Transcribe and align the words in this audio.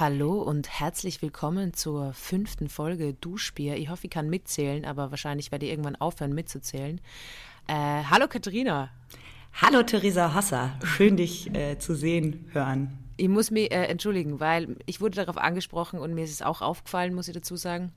Hallo 0.00 0.40
und 0.40 0.80
herzlich 0.80 1.20
willkommen 1.20 1.74
zur 1.74 2.14
fünften 2.14 2.70
Folge 2.70 3.12
Duschbier. 3.12 3.76
Ich 3.76 3.90
hoffe, 3.90 4.06
ich 4.06 4.10
kann 4.10 4.30
mitzählen, 4.30 4.86
aber 4.86 5.10
wahrscheinlich 5.10 5.52
werde 5.52 5.66
ich 5.66 5.72
irgendwann 5.72 5.94
aufhören 5.94 6.32
mitzuzählen. 6.32 7.02
Äh, 7.66 7.74
hallo 8.08 8.26
Katharina. 8.26 8.88
Hallo 9.60 9.82
Theresa 9.82 10.32
Hasser, 10.32 10.78
schön 10.84 11.18
dich 11.18 11.54
äh, 11.54 11.78
zu 11.78 11.94
sehen, 11.94 12.48
hören. 12.54 12.96
Ich 13.18 13.28
muss 13.28 13.50
mich 13.50 13.70
äh, 13.72 13.88
entschuldigen, 13.88 14.40
weil 14.40 14.74
ich 14.86 15.02
wurde 15.02 15.16
darauf 15.16 15.36
angesprochen 15.36 15.98
und 15.98 16.14
mir 16.14 16.24
ist 16.24 16.32
es 16.32 16.40
auch 16.40 16.62
aufgefallen, 16.62 17.12
muss 17.12 17.28
ich 17.28 17.34
dazu 17.34 17.56
sagen, 17.56 17.92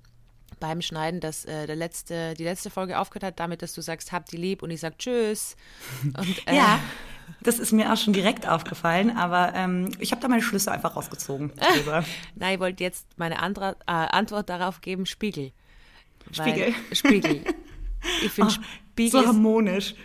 beim 0.60 0.82
Schneiden, 0.82 1.22
dass 1.22 1.46
äh, 1.46 1.68
der 1.68 1.78
letzte, 1.78 2.34
die 2.34 2.44
letzte 2.44 2.70
Folge 2.70 3.00
aufgehört 3.00 3.24
hat 3.24 3.40
damit, 3.40 3.62
dass 3.62 3.74
du 3.74 3.82
sagst, 3.82 4.12
habt 4.12 4.34
die 4.34 4.38
lieb 4.38 4.62
und 4.62 4.72
ich 4.72 4.82
sag 4.82 5.00
Tschüss. 5.00 5.56
Und, 6.04 6.48
äh, 6.50 6.56
ja, 6.58 6.82
das 7.42 7.60
ist 7.60 7.72
mir 7.72 7.92
auch 7.92 7.98
schon 7.98 8.14
direkt 8.14 8.48
aufgefallen, 8.48 9.16
aber 9.16 9.54
ähm, 9.56 9.92
ich 10.00 10.12
habe 10.12 10.22
da 10.22 10.28
meine 10.28 10.42
Schlüsse 10.42 10.72
einfach 10.72 10.96
rausgezogen. 10.96 11.52
Nein, 12.36 12.56
ich 12.56 12.60
wollte 12.60 12.84
jetzt 12.84 13.08
meine 13.18 13.40
Andra 13.40 13.72
äh, 13.88 13.92
Antwort 13.92 14.50
darauf 14.50 14.82
geben, 14.82 15.06
Spiegel. 15.06 15.52
Spiegel. 16.32 16.74
Spiegel. 16.92 17.44
Ich 18.22 18.32
finde 18.32 18.52
oh, 18.52 18.64
Spiegel. 18.92 19.22
So 19.22 19.28
harmonisch. 19.28 19.96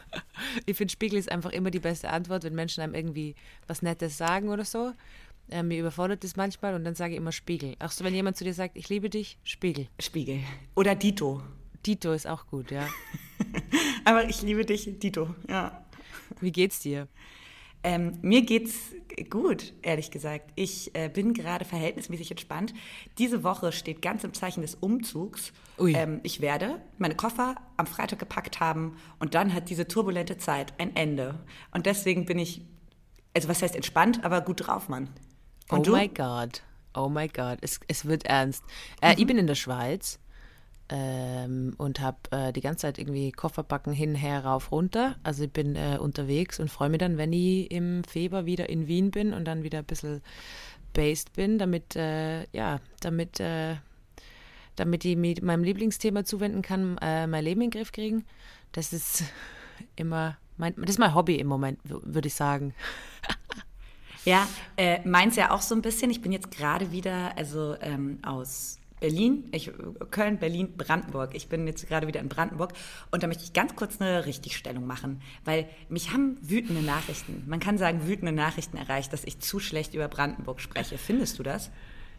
ich 0.64 0.78
finde, 0.78 0.90
Spiegel 0.90 1.18
ist 1.18 1.30
einfach 1.30 1.50
immer 1.50 1.70
die 1.70 1.78
beste 1.78 2.08
Antwort, 2.08 2.42
wenn 2.42 2.54
Menschen 2.54 2.82
einem 2.82 2.94
irgendwie 2.94 3.34
was 3.66 3.82
Nettes 3.82 4.16
sagen 4.16 4.48
oder 4.48 4.64
so. 4.64 4.92
Äh, 5.50 5.62
mir 5.62 5.78
überfordert 5.78 6.24
das 6.24 6.36
manchmal 6.36 6.74
und 6.74 6.84
dann 6.84 6.94
sage 6.94 7.12
ich 7.12 7.18
immer 7.18 7.32
Spiegel. 7.32 7.76
Auch 7.80 7.90
so, 7.90 8.02
wenn 8.02 8.14
jemand 8.14 8.38
zu 8.38 8.44
dir 8.44 8.54
sagt, 8.54 8.78
ich 8.78 8.88
liebe 8.88 9.10
dich, 9.10 9.36
Spiegel. 9.44 9.88
Spiegel. 10.00 10.40
Oder 10.74 10.94
Dito. 10.94 11.42
Dito 11.84 12.12
ist 12.14 12.26
auch 12.26 12.46
gut, 12.46 12.70
ja. 12.70 12.88
Aber 14.06 14.26
ich 14.28 14.40
liebe 14.40 14.64
dich, 14.64 14.98
Dito, 14.98 15.34
ja. 15.46 15.83
Wie 16.40 16.52
geht's 16.52 16.80
dir? 16.80 17.08
Ähm, 17.86 18.18
mir 18.22 18.40
geht's 18.42 18.94
gut, 19.28 19.74
ehrlich 19.82 20.10
gesagt. 20.10 20.50
Ich 20.54 20.94
äh, 20.94 21.10
bin 21.10 21.34
gerade 21.34 21.66
verhältnismäßig 21.66 22.30
entspannt. 22.30 22.72
Diese 23.18 23.44
Woche 23.44 23.72
steht 23.72 24.00
ganz 24.00 24.24
im 24.24 24.32
Zeichen 24.32 24.62
des 24.62 24.74
Umzugs. 24.74 25.52
Ähm, 25.78 26.20
ich 26.22 26.40
werde 26.40 26.80
meine 26.96 27.14
Koffer 27.14 27.56
am 27.76 27.86
Freitag 27.86 28.18
gepackt 28.18 28.58
haben 28.58 28.96
und 29.18 29.34
dann 29.34 29.52
hat 29.52 29.68
diese 29.68 29.86
turbulente 29.86 30.38
Zeit 30.38 30.72
ein 30.78 30.96
Ende. 30.96 31.38
Und 31.72 31.84
deswegen 31.84 32.24
bin 32.24 32.38
ich, 32.38 32.62
also 33.34 33.48
was 33.48 33.60
heißt 33.60 33.76
entspannt, 33.76 34.24
aber 34.24 34.40
gut 34.40 34.66
drauf, 34.66 34.88
Mann. 34.88 35.10
Und 35.68 35.86
oh 35.86 35.92
my 35.92 36.08
God. 36.08 36.62
Oh 36.94 37.10
my 37.10 37.28
God. 37.28 37.58
Es, 37.60 37.80
es 37.86 38.06
wird 38.06 38.24
ernst. 38.24 38.64
Äh, 39.02 39.12
mhm. 39.12 39.18
Ich 39.18 39.26
bin 39.26 39.36
in 39.36 39.46
der 39.46 39.56
Schweiz 39.56 40.18
ähm, 40.88 41.74
und 41.78 42.00
habe 42.00 42.18
äh, 42.30 42.52
die 42.52 42.60
ganze 42.60 42.82
Zeit 42.82 42.98
irgendwie 42.98 43.32
Kofferpacken 43.32 43.92
hin, 43.92 44.14
her, 44.14 44.44
rauf, 44.44 44.70
runter. 44.70 45.16
Also 45.22 45.44
ich 45.44 45.52
bin 45.52 45.76
äh, 45.76 45.98
unterwegs 45.98 46.60
und 46.60 46.70
freue 46.70 46.90
mich 46.90 46.98
dann, 46.98 47.16
wenn 47.16 47.32
ich 47.32 47.70
im 47.70 48.04
Februar 48.04 48.46
wieder 48.46 48.68
in 48.68 48.86
Wien 48.86 49.10
bin 49.10 49.32
und 49.32 49.46
dann 49.46 49.62
wieder 49.62 49.78
ein 49.78 49.84
bisschen 49.84 50.22
based 50.92 51.32
bin, 51.32 51.58
damit, 51.58 51.96
äh, 51.96 52.44
ja, 52.52 52.80
damit, 53.00 53.40
äh, 53.40 53.76
damit 54.76 55.04
ich 55.04 55.16
mit 55.16 55.42
meinem 55.42 55.64
Lieblingsthema 55.64 56.24
zuwenden 56.24 56.62
kann, 56.62 56.98
äh, 57.00 57.26
mein 57.26 57.44
Leben 57.44 57.62
in 57.62 57.70
den 57.70 57.78
Griff 57.78 57.92
kriegen. 57.92 58.24
Das 58.72 58.92
ist 58.92 59.24
immer 59.96 60.36
mein, 60.56 60.74
das 60.76 60.90
ist 60.90 60.98
mein 60.98 61.14
Hobby 61.14 61.36
im 61.36 61.46
Moment, 61.46 61.80
würde 61.84 62.28
ich 62.28 62.34
sagen. 62.34 62.74
Ja, 64.26 64.48
äh, 64.78 65.06
meins 65.06 65.36
ja 65.36 65.50
auch 65.50 65.60
so 65.60 65.74
ein 65.74 65.82
bisschen. 65.82 66.10
Ich 66.10 66.22
bin 66.22 66.32
jetzt 66.32 66.50
gerade 66.50 66.92
wieder, 66.92 67.36
also 67.36 67.76
ähm, 67.82 68.20
aus 68.22 68.78
Berlin, 69.00 69.48
ich, 69.52 69.70
Köln, 70.10 70.38
Berlin, 70.38 70.76
Brandenburg. 70.76 71.34
Ich 71.34 71.48
bin 71.48 71.66
jetzt 71.66 71.86
gerade 71.88 72.06
wieder 72.06 72.20
in 72.20 72.28
Brandenburg 72.28 72.72
und 73.10 73.22
da 73.22 73.26
möchte 73.26 73.44
ich 73.44 73.52
ganz 73.52 73.74
kurz 73.76 74.00
eine 74.00 74.24
Richtigstellung 74.24 74.86
machen, 74.86 75.20
weil 75.44 75.68
mich 75.88 76.12
haben 76.12 76.38
wütende 76.40 76.82
Nachrichten, 76.82 77.44
man 77.46 77.60
kann 77.60 77.76
sagen 77.76 78.06
wütende 78.06 78.32
Nachrichten 78.32 78.76
erreicht, 78.76 79.12
dass 79.12 79.24
ich 79.24 79.40
zu 79.40 79.58
schlecht 79.58 79.94
über 79.94 80.08
Brandenburg 80.08 80.60
spreche. 80.60 80.96
Findest 80.96 81.38
du 81.38 81.42
das? 81.42 81.70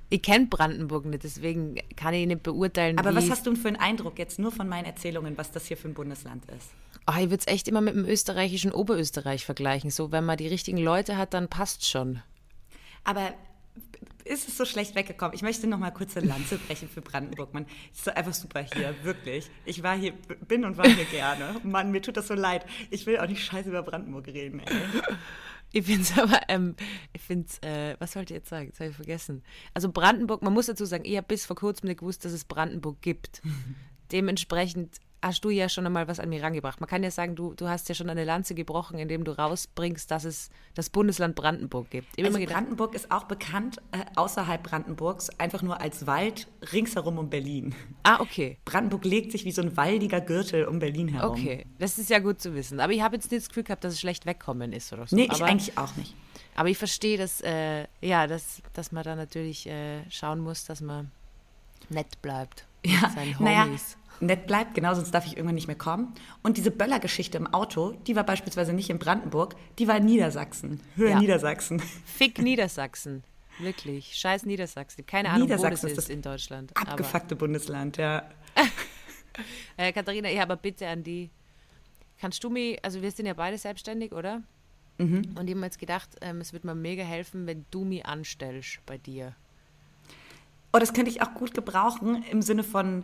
Ich 0.10 0.22
kenne 0.22 0.46
Brandenburg 0.46 1.06
nicht, 1.06 1.24
deswegen 1.24 1.78
kann 1.96 2.14
ich 2.14 2.28
nicht 2.28 2.44
beurteilen. 2.44 3.00
Aber 3.00 3.16
was 3.16 3.30
hast 3.32 3.48
du 3.48 3.56
für 3.56 3.70
einen 3.70 3.78
Eindruck 3.78 4.20
jetzt 4.20 4.38
nur 4.38 4.52
von 4.52 4.68
meinen 4.68 4.86
Erzählungen, 4.86 5.38
was 5.38 5.52
das 5.52 5.66
hier 5.66 5.78
für 5.78 5.88
ein 5.88 5.96
Bundesland 5.96 6.46
ist? 6.52 6.70
Oh, 7.08 7.14
ich 7.18 7.30
würde 7.30 7.38
es 7.38 7.48
echt 7.48 7.68
immer 7.68 7.82
mit 7.82 7.96
dem 7.96 8.06
österreichischen 8.06 8.72
Oberösterreich 8.72 9.46
vergleichen. 9.46 9.90
So, 9.90 10.12
wenn 10.12 10.26
man 10.26 10.38
die 10.38 10.48
richtigen 10.48 10.78
Leute 10.78 11.18
hat, 11.18 11.34
dann 11.34 11.50
passt 11.50 11.86
schon. 11.86 12.22
Aber 13.04 13.34
ist 14.26 14.48
es 14.48 14.58
so 14.58 14.66
schlecht 14.66 14.96
weggekommen. 14.96 15.36
Ich 15.36 15.44
möchte 15.44 15.68
noch 15.68 15.78
mal 15.78 15.92
kurz 15.92 16.18
eine 16.18 16.28
Lanze 16.28 16.58
brechen 16.58 16.90
für 16.90 17.02
Brandenburg. 17.02 17.54
Man 17.54 17.68
ist 17.94 18.10
einfach 18.10 18.34
super 18.34 18.66
hier, 18.74 18.96
wirklich. 19.04 19.50
Ich 19.66 19.84
war 19.84 19.96
hier, 19.96 20.14
bin 20.48 20.66
und 20.66 20.78
war 20.78 20.88
hier 20.88 21.06
gerne. 21.06 21.60
Mann, 21.64 21.92
mir 21.92 22.02
tut 22.02 22.18
das 22.18 22.28
so 22.28 22.34
leid. 22.34 22.66
Ich 22.90 23.06
will 23.06 23.20
auch 23.20 23.28
nicht 23.28 23.46
scheiße 23.46 23.70
über 23.70 23.84
Brandenburg 23.84 24.28
reden, 24.28 24.60
ey. 24.60 24.66
Ich 25.72 25.86
finde 25.86 26.02
es 26.04 26.18
aber, 26.18 26.40
ähm, 26.48 26.76
ich 27.14 27.22
finde 27.22 27.48
es, 27.50 27.60
äh, 27.60 27.96
was 28.00 28.16
wollte 28.16 28.34
ich 28.34 28.38
jetzt 28.40 28.50
sagen? 28.50 28.68
Jetzt 28.68 28.80
habe 28.80 28.92
ich 28.92 28.96
vergessen. 28.96 29.44
Also 29.74 29.92
Brandenburg, 29.92 30.42
man 30.42 30.54
muss 30.54 30.68
dazu 30.68 30.86
sagen, 30.86 31.04
ich 31.06 31.18
habe 31.18 31.28
bis 31.28 31.46
vor 31.46 31.56
kurzem 31.56 31.88
nicht 31.88 32.00
gewusst, 32.00 32.24
dass 32.24 32.32
es 32.32 32.46
Brandenburg 32.46 33.02
gibt. 33.02 33.42
Dementsprechend 34.12 35.00
hast 35.26 35.44
du 35.44 35.50
ja 35.50 35.70
schon 35.70 35.86
einmal 35.86 36.08
was 36.08 36.20
an 36.20 36.30
mir 36.30 36.42
rangebracht. 36.42 36.80
Man 36.80 36.90
kann 36.90 37.04
ja 37.04 37.12
sagen, 37.12 37.36
du, 37.36 37.54
du 37.54 37.68
hast 37.68 37.90
ja 37.90 37.96
schon 37.96 38.10
eine 38.10 38.24
Lanze 38.24 38.56
gebrochen, 38.56 39.00
indem 39.00 39.24
du 39.24 39.38
rausbringst, 39.38 40.10
dass 40.12 40.24
es 40.24 40.50
das 40.74 40.90
Bundesland 40.90 41.36
Brandenburg 41.36 41.90
gibt. 41.90 42.08
Also 42.20 42.38
gedacht, 42.38 42.54
Brandenburg 42.54 42.96
ist 42.96 43.12
auch 43.12 43.24
bekannt 43.24 43.78
äh, 43.92 44.00
außerhalb 44.16 44.62
Brandenburgs 44.62 45.30
einfach 45.40 45.62
nur 45.62 45.82
als 45.82 46.08
Wald 46.08 46.48
ringsherum 46.72 47.18
um 47.18 47.30
Berlin. 47.30 47.76
Ah, 48.04 48.20
okay. 48.22 48.58
Brandenburg 48.66 49.06
legt 49.06 49.32
sich 49.32 49.46
wie 49.46 49.52
so 49.52 49.62
ein 49.62 49.76
waldiger 49.76 50.22
Gürtel 50.22 50.66
um 50.66 50.80
Berlin 50.80 51.08
herum. 51.08 51.32
Okay, 51.32 51.66
das 51.80 51.98
ist 51.98 52.10
ja 52.10 52.20
gut 52.20 52.40
zu 52.40 52.54
wissen. 52.54 52.80
Aber 52.80 52.94
ich 52.94 53.02
habe 53.02 53.16
jetzt 53.16 53.32
nicht 53.32 53.44
das 53.44 53.50
Gefühl 53.50 53.64
gehabt, 53.64 53.84
dass 53.84 53.94
es 53.94 54.00
schlecht 54.00 54.26
wegkommen 54.26 54.74
ist 54.74 54.94
oder 54.94 55.08
so. 55.08 55.16
Nee, 55.16 55.26
ich 55.26 55.32
aber, 55.32 55.46
eigentlich 55.46 55.78
auch 55.78 55.96
nicht. 55.96 56.16
Aber 56.56 56.70
ich 56.70 56.78
verstehe, 56.78 57.18
dass, 57.18 57.42
äh, 57.42 57.86
ja, 58.02 58.28
dass, 58.28 58.62
dass 58.74 58.92
man 58.92 59.04
da 59.04 59.16
natürlich 59.16 59.68
äh, 59.68 60.10
schauen 60.10 60.40
muss, 60.40 60.66
dass 60.66 60.82
man 60.82 61.12
nett 61.90 62.22
bleibt. 62.22 62.66
Ja. 62.86 63.12
Naja, 63.40 63.68
nett 64.20 64.48
bleibt, 64.48 64.76
genau, 64.76 64.94
sonst 64.94 65.12
darf 65.12 65.26
ich 65.26 65.36
irgendwann 65.36 65.56
nicht 65.56 65.68
mehr 65.68 65.76
kommen. 65.76 66.14
Und 66.44 66.58
diese 66.58 66.72
Böller-Geschichte 66.72 67.38
im 67.38 67.48
Auto, 67.48 67.92
die 68.08 68.16
war 68.16 68.24
beispielsweise 68.24 68.74
nicht 68.74 68.90
in 68.90 69.00
Brandenburg, 69.00 69.56
die 69.80 69.88
war 69.88 69.98
in 69.98 70.06
Niedersachsen. 70.06 70.80
Höhe 70.96 71.12
ja. 71.12 71.20
Niedersachsen. 71.20 71.82
Fick 72.06 72.40
Niedersachsen. 72.40 73.24
Wirklich. 73.60 74.16
Scheiß 74.16 74.46
Niedersachsen. 74.46 75.06
Keine 75.06 75.30
Ahnung, 75.30 75.44
Niedersachsen 75.44 75.84
wo 75.84 75.96
das 75.96 75.98
ist, 75.98 76.04
ist 76.06 76.10
in 76.10 76.22
Deutschland. 76.22 76.76
Abgefuckte 76.76 77.36
aber. 77.36 77.40
Bundesland, 77.40 77.98
ja. 77.98 78.24
äh, 79.78 79.92
Katharina, 79.94 80.30
ich 80.30 80.40
habe 80.40 80.58
bitte 80.58 80.88
an 80.88 81.04
die. 81.04 81.30
Kannst 82.20 82.44
du 82.44 82.50
mir, 82.50 82.78
also 82.82 83.02
wir 83.02 83.12
sind 83.12 83.26
ja 83.26 83.34
beide 83.34 83.58
selbstständig, 83.58 84.14
oder? 84.14 84.42
Mhm. 84.98 85.36
Und 85.36 85.48
ich 85.48 85.52
habe 85.52 85.56
mir 85.56 85.66
jetzt 85.66 85.80
gedacht, 85.80 86.10
ähm, 86.22 86.40
es 86.40 86.54
würde 86.54 86.68
mir 86.68 86.76
mega 86.76 87.04
helfen, 87.04 87.48
wenn 87.48 87.66
du 87.72 87.84
mich 87.84 88.06
anstellst 88.06 88.80
bei 88.86 88.98
dir. 88.98 89.36
Oh, 90.74 90.80
das 90.80 90.94
könnte 90.94 91.12
ich 91.12 91.22
auch 91.22 91.34
gut 91.34 91.54
gebrauchen 91.54 92.24
im 92.30 92.42
Sinne 92.42 92.64
von, 92.64 93.04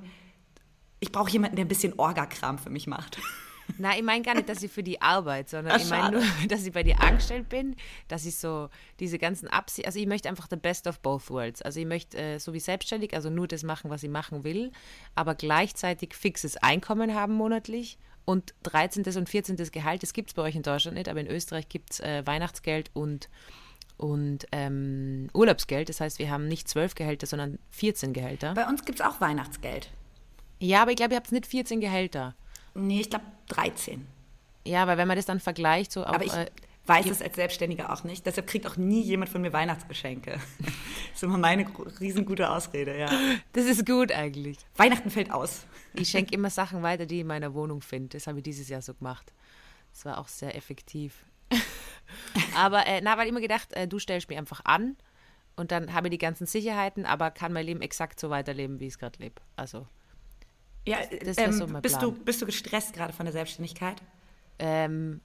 ich 1.01 1.11
brauche 1.11 1.31
jemanden, 1.31 1.57
der 1.57 1.65
ein 1.65 1.67
bisschen 1.67 1.97
Orga-Kram 1.99 2.57
für 2.57 2.69
mich 2.69 2.87
macht. 2.87 3.19
Nein, 3.77 3.97
ich 3.97 4.03
meine 4.03 4.21
gar 4.23 4.35
nicht, 4.35 4.49
dass 4.49 4.61
ich 4.63 4.71
für 4.71 4.83
die 4.83 5.01
Arbeit, 5.01 5.49
sondern 5.49 5.75
Ach, 5.75 5.81
ich 5.81 5.89
meine 5.89 6.17
nur, 6.17 6.23
dass 6.47 6.65
ich 6.65 6.71
bei 6.71 6.83
dir 6.83 7.01
angestellt 7.01 7.49
bin, 7.49 7.75
dass 8.07 8.25
ich 8.25 8.37
so 8.37 8.69
diese 8.99 9.17
ganzen 9.17 9.47
Absichten, 9.47 9.87
also 9.87 9.99
ich 9.99 10.07
möchte 10.07 10.29
einfach 10.29 10.47
the 10.49 10.55
best 10.55 10.87
of 10.87 10.99
both 10.99 11.29
worlds. 11.29 11.61
Also 11.61 11.79
ich 11.79 11.85
möchte 11.85 12.17
äh, 12.17 12.39
so 12.39 12.53
wie 12.53 12.59
selbstständig, 12.59 13.13
also 13.13 13.29
nur 13.29 13.47
das 13.47 13.63
machen, 13.63 13.89
was 13.89 14.03
ich 14.03 14.09
machen 14.09 14.43
will, 14.43 14.71
aber 15.15 15.35
gleichzeitig 15.35 16.13
fixes 16.13 16.57
Einkommen 16.57 17.15
haben 17.15 17.33
monatlich 17.33 17.97
und 18.25 18.53
13. 18.63 19.03
und 19.17 19.27
14. 19.27 19.55
Gehalt, 19.71 20.03
das 20.03 20.13
gibt 20.13 20.29
es 20.29 20.33
bei 20.35 20.43
euch 20.43 20.55
in 20.55 20.63
Deutschland 20.63 20.97
nicht, 20.97 21.09
aber 21.09 21.19
in 21.19 21.27
Österreich 21.27 21.67
gibt 21.67 21.93
es 21.93 21.99
äh, 22.01 22.25
Weihnachtsgeld 22.25 22.91
und, 22.93 23.29
und 23.97 24.45
ähm, 24.51 25.29
Urlaubsgeld. 25.33 25.89
Das 25.89 26.01
heißt, 26.01 26.19
wir 26.19 26.29
haben 26.29 26.47
nicht 26.47 26.67
12 26.67 26.93
Gehälter, 26.95 27.25
sondern 27.25 27.57
14 27.71 28.13
Gehälter. 28.13 28.53
Bei 28.53 28.67
uns 28.67 28.85
gibt 28.85 28.99
es 28.99 29.05
auch 29.05 29.19
Weihnachtsgeld. 29.21 29.89
Ja, 30.61 30.83
aber 30.83 30.91
ich 30.91 30.97
glaube, 30.97 31.13
ihr 31.13 31.17
habt 31.17 31.31
nicht 31.31 31.47
14 31.47 31.81
Gehälter. 31.81 32.35
Nee, 32.75 33.01
ich 33.01 33.09
glaube 33.09 33.25
13. 33.49 34.05
Ja, 34.63 34.85
weil 34.85 34.97
wenn 34.97 35.07
man 35.07 35.17
das 35.17 35.25
dann 35.25 35.39
vergleicht, 35.39 35.91
so 35.91 36.03
auch, 36.05 36.13
Aber 36.13 36.23
ich 36.23 36.33
äh, 36.33 36.45
weiß 36.85 37.07
es 37.07 37.19
als 37.19 37.35
Selbstständiger 37.35 37.91
auch 37.91 38.03
nicht. 38.03 38.27
Deshalb 38.27 38.45
kriegt 38.45 38.67
auch 38.67 38.77
nie 38.77 39.01
jemand 39.01 39.31
von 39.31 39.41
mir 39.41 39.51
Weihnachtsgeschenke. 39.53 40.33
das 40.59 41.15
ist 41.15 41.23
immer 41.23 41.39
meine 41.39 41.65
riesengute 41.99 42.47
Ausrede, 42.47 42.95
ja. 42.95 43.09
Das 43.53 43.65
ist 43.65 43.87
gut 43.87 44.11
eigentlich. 44.11 44.59
Weihnachten 44.75 45.09
fällt 45.09 45.31
aus. 45.31 45.65
Ich 45.95 46.09
schenke 46.09 46.31
immer 46.35 46.51
Sachen 46.51 46.83
weiter, 46.83 47.07
die 47.07 47.15
ich 47.15 47.21
in 47.21 47.27
meiner 47.27 47.55
Wohnung 47.55 47.81
finde. 47.81 48.09
Das 48.09 48.27
habe 48.27 48.37
ich 48.37 48.43
dieses 48.43 48.69
Jahr 48.69 48.83
so 48.83 48.93
gemacht. 48.93 49.33
Das 49.91 50.05
war 50.05 50.19
auch 50.19 50.27
sehr 50.27 50.55
effektiv. 50.55 51.25
aber 52.55 52.85
äh, 52.85 53.01
na, 53.01 53.17
weil 53.17 53.25
ich 53.25 53.31
immer 53.31 53.41
gedacht, 53.41 53.73
äh, 53.73 53.87
du 53.87 53.97
stellst 53.97 54.29
mich 54.29 54.37
einfach 54.37 54.61
an 54.63 54.95
und 55.55 55.71
dann 55.71 55.91
habe 55.95 56.07
ich 56.07 56.11
die 56.11 56.17
ganzen 56.19 56.45
Sicherheiten, 56.45 57.07
aber 57.07 57.31
kann 57.31 57.51
mein 57.51 57.65
Leben 57.65 57.81
exakt 57.81 58.19
so 58.19 58.29
weiterleben, 58.29 58.79
wie 58.79 58.85
ich 58.85 58.93
es 58.93 58.99
gerade 58.99 59.17
lebe. 59.17 59.41
Also 59.55 59.87
ja, 60.85 60.97
das 61.23 61.37
ähm, 61.37 61.53
so 61.53 61.67
bist, 61.67 62.01
du, 62.01 62.11
bist 62.11 62.41
du 62.41 62.45
gestresst 62.45 62.93
gerade 62.93 63.13
von 63.13 63.25
der 63.25 63.33
Selbstständigkeit? 63.33 64.01
Ähm, 64.59 65.21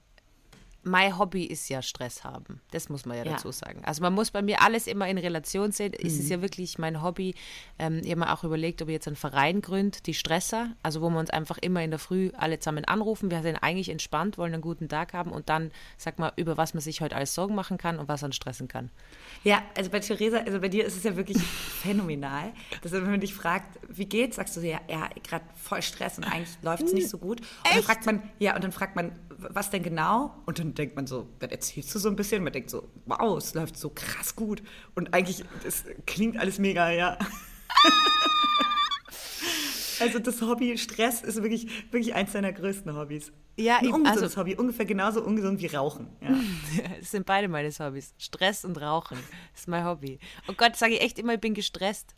mein 0.87 1.17
Hobby 1.17 1.45
ist 1.45 1.69
ja 1.69 1.81
Stress 1.81 2.23
haben. 2.23 2.61
Das 2.71 2.89
muss 2.89 3.05
man 3.05 3.17
ja, 3.17 3.23
ja, 3.23 3.33
dazu 3.33 3.51
sagen. 3.51 3.81
Also 3.85 4.01
man 4.01 4.13
muss 4.13 4.31
bei 4.31 4.41
mir 4.41 4.61
alles 4.61 4.87
immer 4.87 5.07
in 5.07 5.17
Relation 5.17 5.71
sehen. 5.71 5.91
Mhm. 5.91 6.07
Es 6.07 6.17
ist 6.17 6.29
ja 6.29 6.41
wirklich 6.41 6.77
mein 6.77 7.01
Hobby. 7.03 7.35
Ähm, 7.77 8.01
ich 8.03 8.11
habe 8.11 8.21
mir 8.21 8.33
auch 8.33 8.43
überlegt, 8.43 8.81
ob 8.81 8.87
ich 8.87 8.93
jetzt 8.93 9.07
einen 9.07 9.15
Verein 9.15 9.61
gründe, 9.61 9.99
die 10.05 10.13
Stresser, 10.13 10.71
also 10.83 11.01
wo 11.01 11.09
wir 11.09 11.19
uns 11.19 11.29
einfach 11.29 11.57
immer 11.57 11.83
in 11.83 11.91
der 11.91 11.99
Früh 11.99 12.31
alle 12.37 12.59
zusammen 12.59 12.85
anrufen. 12.85 13.29
Wir 13.29 13.41
sind 13.41 13.57
eigentlich 13.57 13.89
entspannt, 13.89 14.37
wollen 14.37 14.53
einen 14.53 14.61
guten 14.61 14.89
Tag 14.89 15.13
haben 15.13 15.31
und 15.31 15.49
dann 15.49 15.71
sag 15.97 16.19
mal, 16.19 16.31
über 16.35 16.57
was 16.57 16.73
man 16.73 16.81
sich 16.81 17.01
heute 17.01 17.15
alles 17.15 17.35
Sorgen 17.35 17.55
machen 17.55 17.77
kann 17.77 17.99
und 17.99 18.07
was 18.07 18.21
man 18.21 18.31
stressen 18.31 18.67
kann. 18.67 18.89
Ja, 19.43 19.61
also 19.75 19.89
bei 19.89 19.99
Theresa, 19.99 20.37
also 20.39 20.59
bei 20.59 20.69
dir 20.69 20.85
ist 20.85 20.97
es 20.97 21.03
ja 21.03 21.15
wirklich 21.15 21.37
phänomenal, 21.81 22.53
dass 22.81 22.91
wenn 22.91 23.03
man 23.03 23.19
dich 23.19 23.33
fragt, 23.33 23.79
wie 23.89 24.05
geht's, 24.05 24.37
sagst 24.37 24.57
du 24.57 24.61
ja, 24.61 24.79
ja, 24.89 25.09
gerade 25.23 25.45
voll 25.55 25.81
Stress 25.81 26.17
und 26.17 26.23
eigentlich 26.23 26.57
läuft 26.61 26.83
es 26.83 26.93
nicht 26.93 27.09
so 27.09 27.17
gut. 27.17 27.41
Und 27.41 27.47
Echt? 27.65 27.75
dann 27.75 27.83
fragt 27.83 28.05
man, 28.05 28.23
ja, 28.39 28.55
und 28.55 28.63
dann 28.63 28.71
fragt 28.71 28.95
man, 28.95 29.11
was 29.37 29.69
denn 29.69 29.83
genau? 29.83 30.35
Und 30.45 30.59
dann 30.59 30.73
denkt 30.73 30.95
man 30.95 31.07
so, 31.07 31.27
dann 31.39 31.49
erzählst 31.49 31.93
du 31.93 31.99
so 31.99 32.09
ein 32.09 32.15
bisschen, 32.15 32.43
man 32.43 32.53
denkt 32.53 32.69
so, 32.69 32.87
wow, 33.05 33.37
es 33.37 33.53
läuft 33.53 33.77
so 33.77 33.89
krass 33.89 34.35
gut. 34.35 34.61
Und 34.95 35.13
eigentlich, 35.13 35.43
es 35.65 35.85
klingt 36.05 36.37
alles 36.37 36.59
mega, 36.59 36.91
ja. 36.91 37.17
also 39.99 40.19
das 40.19 40.41
Hobby 40.41 40.77
Stress 40.77 41.21
ist 41.21 41.41
wirklich, 41.41 41.91
wirklich 41.91 42.15
eins 42.15 42.33
deiner 42.33 42.51
größten 42.51 42.95
Hobbys. 42.95 43.31
Ja, 43.59 43.77
ein 43.77 43.87
ungesundes 43.87 44.23
also, 44.23 44.41
Hobby, 44.41 44.55
ungefähr 44.55 44.85
genauso 44.85 45.23
ungesund 45.23 45.61
wie 45.61 45.67
Rauchen. 45.67 46.07
Ja. 46.21 46.29
das 46.99 47.11
sind 47.11 47.25
beide 47.25 47.47
meine 47.47 47.69
Hobbys. 47.69 48.13
Stress 48.17 48.63
und 48.63 48.79
Rauchen. 48.79 49.17
Das 49.51 49.61
ist 49.61 49.67
mein 49.67 49.83
Hobby. 49.83 50.19
Oh 50.47 50.53
Gott, 50.55 50.75
sage 50.75 50.93
ich 50.93 51.01
echt 51.01 51.17
immer, 51.17 51.33
ich 51.33 51.39
bin 51.39 51.53
gestresst. 51.53 52.15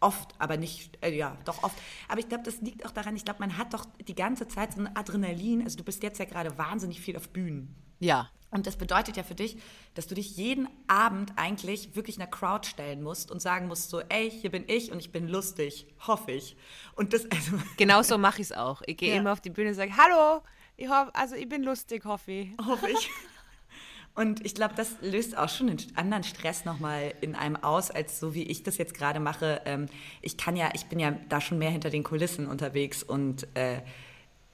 Oft, 0.00 0.34
aber 0.38 0.56
nicht, 0.56 0.98
äh, 1.02 1.14
ja, 1.14 1.36
doch 1.44 1.62
oft. 1.62 1.76
Aber 2.08 2.20
ich 2.20 2.28
glaube, 2.28 2.44
das 2.44 2.60
liegt 2.60 2.84
auch 2.84 2.90
daran, 2.90 3.16
ich 3.16 3.24
glaube, 3.24 3.40
man 3.40 3.56
hat 3.56 3.74
doch 3.74 3.86
die 4.06 4.14
ganze 4.14 4.46
Zeit 4.48 4.74
so 4.74 4.80
ein 4.80 4.96
Adrenalin. 4.96 5.62
Also 5.62 5.78
du 5.78 5.84
bist 5.84 6.02
jetzt 6.02 6.18
ja 6.18 6.24
gerade 6.24 6.58
wahnsinnig 6.58 7.00
viel 7.00 7.16
auf 7.16 7.28
Bühnen. 7.30 7.74
Ja. 7.98 8.30
Und 8.50 8.66
das 8.66 8.76
bedeutet 8.76 9.16
ja 9.16 9.22
für 9.22 9.34
dich, 9.34 9.58
dass 9.94 10.06
du 10.06 10.14
dich 10.14 10.36
jeden 10.36 10.68
Abend 10.86 11.32
eigentlich 11.36 11.96
wirklich 11.96 12.16
einer 12.16 12.28
Crowd 12.28 12.66
stellen 12.66 13.02
musst 13.02 13.30
und 13.30 13.40
sagen 13.40 13.66
musst 13.66 13.90
so, 13.90 14.00
ey, 14.00 14.30
hier 14.30 14.50
bin 14.50 14.64
ich 14.68 14.92
und 14.92 14.98
ich 14.98 15.10
bin 15.10 15.28
lustig, 15.28 15.86
hoffe 16.06 16.32
ich. 16.32 16.56
Und 16.94 17.12
das, 17.12 17.30
also. 17.30 17.58
Genau 17.76 18.02
so 18.02 18.18
mache 18.18 18.40
ich 18.40 18.50
es 18.50 18.52
auch. 18.52 18.82
Ich 18.86 18.96
gehe 18.96 19.14
ja. 19.14 19.20
immer 19.20 19.32
auf 19.32 19.40
die 19.40 19.50
Bühne 19.50 19.70
und 19.70 19.74
sage, 19.74 19.92
hallo, 19.96 20.42
ich 20.76 20.88
hoffe, 20.88 21.14
also 21.14 21.34
ich 21.34 21.48
bin 21.48 21.62
lustig, 21.62 22.04
hoffe 22.04 22.32
ich. 22.32 22.48
Hoffe 22.64 22.88
ich. 22.88 23.10
Und 24.16 24.44
ich 24.46 24.54
glaube, 24.54 24.74
das 24.74 24.96
löst 25.02 25.36
auch 25.36 25.50
schon 25.50 25.68
einen 25.68 25.78
anderen 25.94 26.24
Stress 26.24 26.64
nochmal 26.64 27.12
in 27.20 27.34
einem 27.34 27.56
aus, 27.56 27.90
als 27.90 28.18
so 28.18 28.34
wie 28.34 28.44
ich 28.44 28.62
das 28.62 28.78
jetzt 28.78 28.94
gerade 28.94 29.20
mache. 29.20 29.60
Ähm, 29.66 29.86
ich 30.22 30.38
kann 30.38 30.56
ja, 30.56 30.70
ich 30.74 30.86
bin 30.86 30.98
ja 30.98 31.14
da 31.28 31.42
schon 31.42 31.58
mehr 31.58 31.70
hinter 31.70 31.90
den 31.90 32.02
Kulissen 32.02 32.46
unterwegs 32.46 33.02
und 33.02 33.46
äh, 33.54 33.82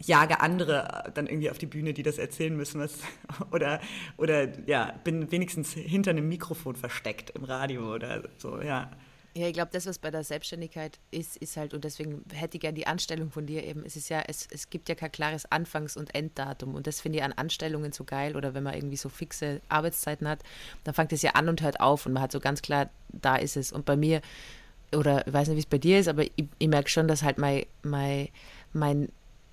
jage 0.00 0.40
andere 0.40 1.12
dann 1.14 1.28
irgendwie 1.28 1.48
auf 1.48 1.58
die 1.58 1.66
Bühne, 1.66 1.94
die 1.94 2.02
das 2.02 2.18
erzählen 2.18 2.56
müssen, 2.56 2.80
was, 2.80 2.98
oder, 3.52 3.80
oder 4.16 4.48
ja, 4.66 4.94
bin 5.04 5.30
wenigstens 5.30 5.72
hinter 5.74 6.10
einem 6.10 6.28
Mikrofon 6.28 6.74
versteckt 6.74 7.30
im 7.30 7.44
Radio 7.44 7.94
oder 7.94 8.24
so, 8.38 8.60
ja. 8.60 8.90
Ja, 9.34 9.46
ich 9.46 9.54
glaube, 9.54 9.70
das, 9.72 9.86
was 9.86 9.98
bei 9.98 10.10
der 10.10 10.24
Selbstständigkeit 10.24 10.98
ist, 11.10 11.38
ist 11.38 11.56
halt, 11.56 11.72
und 11.72 11.84
deswegen 11.84 12.22
hätte 12.34 12.58
ich 12.58 12.60
gerne 12.60 12.74
die 12.74 12.86
Anstellung 12.86 13.30
von 13.30 13.46
dir 13.46 13.64
eben, 13.64 13.82
es 13.86 13.96
ist 13.96 14.10
ja, 14.10 14.22
es, 14.26 14.46
es 14.50 14.68
gibt 14.68 14.90
ja 14.90 14.94
kein 14.94 15.10
klares 15.10 15.50
Anfangs- 15.50 15.96
und 15.96 16.14
Enddatum. 16.14 16.74
Und 16.74 16.86
das 16.86 17.00
finde 17.00 17.18
ich 17.18 17.24
an 17.24 17.32
Anstellungen 17.32 17.92
so 17.92 18.04
geil, 18.04 18.36
oder 18.36 18.52
wenn 18.52 18.62
man 18.62 18.74
irgendwie 18.74 18.98
so 18.98 19.08
fixe 19.08 19.62
Arbeitszeiten 19.70 20.28
hat, 20.28 20.40
dann 20.84 20.92
fängt 20.92 21.14
es 21.14 21.22
ja 21.22 21.30
an 21.30 21.48
und 21.48 21.62
hört 21.62 21.80
auf 21.80 22.04
und 22.04 22.12
man 22.12 22.22
hat 22.22 22.32
so 22.32 22.40
ganz 22.40 22.60
klar, 22.60 22.90
da 23.08 23.36
ist 23.36 23.56
es. 23.56 23.72
Und 23.72 23.86
bei 23.86 23.96
mir, 23.96 24.20
oder 24.94 25.26
ich 25.26 25.32
weiß 25.32 25.48
nicht, 25.48 25.56
wie 25.56 25.60
es 25.60 25.66
bei 25.66 25.78
dir 25.78 25.98
ist, 25.98 26.08
aber 26.08 26.24
ich, 26.24 26.44
ich 26.58 26.68
merke 26.68 26.90
schon, 26.90 27.08
dass 27.08 27.22
halt 27.22 27.38
mein, 27.38 27.64
mein, 27.82 28.28
mein 28.74 29.08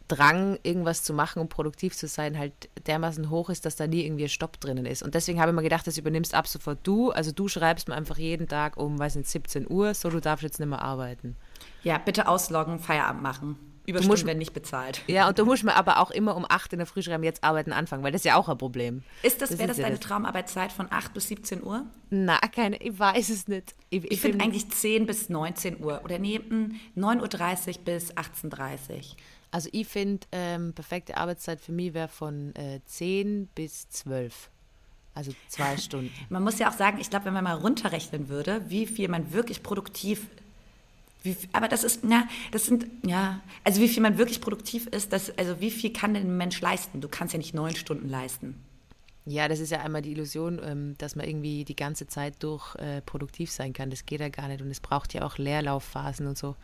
Drang, 0.10 0.60
irgendwas 0.64 1.04
zu 1.04 1.14
machen 1.14 1.40
und 1.40 1.50
produktiv 1.50 1.96
zu 1.96 2.08
sein, 2.08 2.38
halt 2.38 2.54
dermaßen 2.88 3.30
hoch 3.30 3.50
ist, 3.50 3.66
dass 3.66 3.76
da 3.76 3.88
nie 3.88 4.04
irgendwie 4.06 4.24
ein 4.24 4.30
Stopp 4.30 4.60
drinnen 4.60 4.86
ist. 4.86 5.04
Und 5.04 5.16
deswegen 5.16 5.40
habe 5.40 5.52
ich 5.52 5.56
mir 5.56 5.64
gedacht, 5.64 5.88
das 5.88 5.98
übernimmst 5.98 6.34
ab 6.34 6.48
sofort 6.48 6.80
du. 6.84 7.12
Also 7.12 7.32
du 7.32 7.48
schreibst 7.48 7.88
mir 7.88 7.96
einfach 7.96 8.18
jeden 8.18 8.48
Tag 8.48 8.76
um, 8.76 9.00
weiß 9.00 9.16
nicht, 9.16 9.30
17 9.30 9.70
Uhr, 9.70 9.94
so 9.94 10.10
du 10.10 10.20
darfst 10.20 10.44
jetzt 10.44 10.60
nicht 10.60 10.68
mehr 10.68 10.82
arbeiten. 10.82 11.38
Ja, 11.84 11.98
bitte 12.00 12.28
ausloggen, 12.28 12.80
Feierabend 12.80 13.22
machen. 13.22 13.58
Überstunden 13.86 14.12
musst, 14.12 14.26
werden 14.26 14.38
nicht 14.38 14.54
bezahlt. 14.54 15.02
Ja, 15.08 15.28
und 15.28 15.40
du 15.40 15.46
musst 15.46 15.64
mir 15.64 15.76
aber 15.76 16.00
auch 16.00 16.12
immer 16.12 16.36
um 16.36 16.46
8 16.48 16.74
in 16.74 16.80
der 16.80 16.86
Früh 16.86 17.02
schreiben, 17.02 17.24
jetzt 17.24 17.44
arbeiten 17.44 17.72
anfangen, 17.72 18.04
weil 18.04 18.12
das 18.12 18.22
ist 18.22 18.26
ja 18.26 18.36
auch 18.36 18.50
ein 18.50 18.58
Problem. 18.58 19.04
Ist 19.24 19.42
das, 19.42 19.50
das 19.50 19.60
wäre 19.60 19.68
das 19.70 19.78
deine 19.78 19.96
das. 19.96 20.06
Traumarbeitszeit 20.06 20.72
von 20.72 20.88
8 20.92 21.14
bis 21.14 21.28
17 21.28 21.64
Uhr? 21.64 21.86
Na, 22.10 22.38
keine, 22.40 22.78
ich 22.78 22.98
weiß 22.98 23.30
es 23.30 23.48
nicht. 23.48 23.76
Ich, 23.90 24.04
ich, 24.04 24.12
ich 24.12 24.22
finde 24.22 24.44
eigentlich 24.44 24.70
10 24.70 25.06
bis 25.06 25.30
19 25.30 25.84
Uhr 25.84 26.02
oder 26.04 26.20
neben 26.20 26.80
9.30 26.96 27.80
Uhr 27.80 27.84
bis 27.86 28.14
18.30 28.14 28.50
Uhr. 28.50 29.02
Also 29.52 29.70
ich 29.72 29.88
finde, 29.88 30.28
ähm, 30.32 30.74
perfekte 30.74 31.18
Arbeitszeit 31.18 31.60
für 31.60 31.72
mich 31.72 31.94
wäre 31.94 32.08
von 32.08 32.56
äh, 32.56 32.82
10 32.86 33.48
bis 33.56 33.90
12. 33.90 34.50
Also 35.16 35.34
zwei 35.48 35.78
Stunden. 35.78 36.12
Man 36.30 36.44
muss 36.44 36.60
ja 36.60 36.70
auch 36.70 36.78
sagen, 36.78 37.00
ich 37.00 37.10
glaube, 37.10 37.26
wenn 37.26 37.34
man 37.34 37.44
mal 37.44 37.56
runterrechnen 37.56 38.30
würde, 38.30 38.62
wie 38.70 38.86
viel 38.86 39.10
man 39.10 39.34
wirklich 39.34 39.64
produktiv 39.64 40.28
wie, 41.22 41.36
aber 41.52 41.68
das 41.68 41.84
ist, 41.84 42.04
ja, 42.06 42.28
das 42.52 42.66
sind, 42.66 42.88
ja, 43.06 43.42
also 43.66 43.82
wie 43.82 43.90
viel 43.90 44.02
man 44.02 44.18
wirklich 44.18 44.40
produktiv 44.40 44.88
ist, 44.88 45.12
das, 45.12 45.38
also 45.38 45.60
wie 45.60 45.72
viel 45.72 45.92
kann 45.92 46.14
denn 46.14 46.28
ein 46.28 46.38
Mensch 46.38 46.62
leisten? 46.62 47.02
Du 47.02 47.10
kannst 47.10 47.34
ja 47.34 47.38
nicht 47.38 47.54
neun 47.54 47.76
Stunden 47.76 48.08
leisten. 48.08 48.56
Ja, 49.26 49.48
das 49.48 49.60
ist 49.60 49.70
ja 49.70 49.82
einmal 49.82 50.02
die 50.02 50.12
Illusion, 50.12 50.60
ähm, 50.64 50.96
dass 50.98 51.16
man 51.16 51.28
irgendwie 51.28 51.64
die 51.64 51.76
ganze 51.76 52.08
Zeit 52.08 52.42
durch 52.42 52.76
äh, 52.76 53.02
produktiv 53.02 53.52
sein 53.52 53.74
kann. 53.74 53.90
Das 53.90 54.06
geht 54.06 54.22
ja 54.22 54.30
gar 54.30 54.48
nicht 54.48 54.62
und 54.62 54.72
es 54.72 54.80
braucht 54.80 55.14
ja 55.14 55.24
auch 55.24 55.38
Leerlaufphasen 55.38 56.26
und 56.26 56.38
so. 56.38 56.56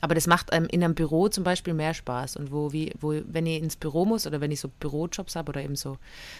Aber 0.00 0.14
das 0.14 0.26
macht 0.26 0.52
einem 0.52 0.66
in 0.66 0.84
einem 0.84 0.94
Büro 0.94 1.28
zum 1.28 1.44
Beispiel 1.44 1.72
mehr 1.72 1.94
Spaß. 1.94 2.36
Und 2.36 2.52
wo, 2.52 2.72
wie, 2.72 2.92
wo, 3.00 3.14
wenn 3.24 3.46
ich 3.46 3.62
ins 3.62 3.76
Büro 3.76 4.04
muss 4.04 4.26
oder 4.26 4.40
wenn 4.40 4.50
ich 4.50 4.60
so 4.60 4.68
Bürojobs 4.68 5.36
habe 5.36 5.50
oder 5.50 5.62
eben 5.62 5.76
so 5.76 5.98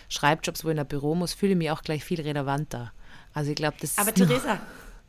Schreibjobs, 0.09 0.65
wo 0.65 0.69
ich 0.69 0.75
in 0.75 0.81
ein 0.81 0.87
Büro 0.87 1.15
muss, 1.15 1.33
fühle 1.33 1.53
ich 1.53 1.59
mich 1.59 1.71
auch 1.71 1.83
gleich 1.83 2.05
viel 2.05 2.21
relevanter. 2.21 2.93
Also 3.33 3.51
ich 3.51 3.57
glaube, 3.57 3.77
das 3.81 3.97
Aber 3.97 4.13
Theresa, 4.15 4.61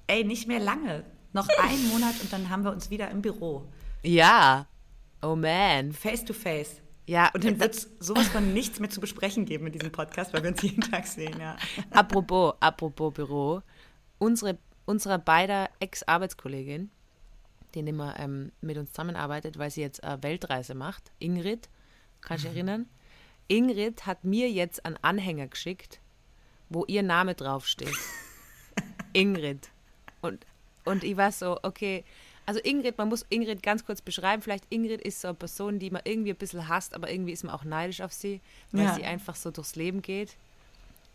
ey, 0.08 0.24
nicht 0.24 0.48
mehr 0.48 0.60
lange. 0.60 1.04
Noch 1.34 1.48
einen 1.62 1.90
Monat 1.90 2.16
und 2.22 2.32
dann 2.32 2.50
haben 2.50 2.64
wir 2.64 2.72
uns 2.72 2.90
wieder 2.90 3.10
im 3.10 3.22
Büro. 3.22 3.66
Ja. 4.04 4.68
Oh 5.22 5.36
man. 5.36 5.92
Face 5.92 6.24
to 6.24 6.34
face. 6.34 6.82
Ja, 7.08 7.32
und 7.34 7.44
dann 7.44 7.60
wird 7.60 7.76
es 7.76 7.90
sowas 8.00 8.28
von 8.28 8.54
nichts 8.54 8.80
mehr 8.80 8.90
zu 8.90 9.02
besprechen 9.02 9.46
geben 9.46 9.68
in 9.68 9.74
diesem 9.74 9.92
Podcast, 9.92 10.34
weil 10.34 10.44
wir 10.44 10.52
uns 10.52 10.62
jeden 10.62 10.82
Tag 10.82 11.08
sehen, 11.08 11.40
ja. 11.40 11.58
Apropos, 11.92 12.54
apropos 12.60 13.14
Büro, 13.14 13.62
unsere, 14.20 14.58
unsere 14.86 15.20
beider 15.20 15.70
Ex-Arbeitskollegin, 15.80 16.92
die 17.74 17.80
immer 17.80 18.20
ähm, 18.20 18.52
mit 18.62 18.78
uns 18.78 18.92
zusammenarbeitet, 18.92 19.58
weil 19.58 19.72
sie 19.72 19.82
jetzt 19.82 20.04
eine 20.04 20.22
Weltreise 20.24 20.76
macht, 20.76 21.12
Ingrid, 21.20 21.70
kannst 22.22 22.44
du 22.44 22.50
dich 22.50 22.58
erinnern? 22.58 22.88
Ingrid 23.48 24.06
hat 24.06 24.24
mir 24.24 24.50
jetzt 24.50 24.86
einen 24.86 24.98
Anhänger 25.02 25.48
geschickt, 25.48 26.00
wo 26.70 26.86
ihr 26.86 27.04
Name 27.04 27.36
draufsteht. 27.36 27.98
Ingrid. 29.14 29.70
Und, 30.22 30.46
und 30.86 31.04
ich 31.04 31.18
war 31.18 31.32
so, 31.32 31.60
okay, 31.64 32.06
also 32.52 32.60
Ingrid, 32.66 32.98
man 32.98 33.08
muss 33.08 33.26
Ingrid 33.30 33.64
ganz 33.64 33.86
kurz 33.86 34.02
beschreiben. 34.02 34.42
Vielleicht 34.42 34.66
Ingrid 34.70 35.00
ist 35.00 35.22
so 35.22 35.30
eine 35.30 35.36
Person, 35.36 35.80
die 35.80 35.90
man 35.90 36.02
irgendwie 36.04 36.32
ein 36.32 36.36
bisschen 36.36 36.68
hasst, 36.68 36.94
aber 36.94 37.10
irgendwie 37.10 37.32
ist 37.32 37.46
man 37.46 37.56
auch 37.56 37.64
neidisch 37.64 38.02
auf 38.02 38.12
sie, 38.12 38.42
weil 38.74 38.84
ja. 38.84 38.94
sie 38.94 39.06
einfach 39.06 39.38
so 39.38 39.52
durchs 39.52 39.78
Leben 39.78 40.02
geht. 40.02 40.36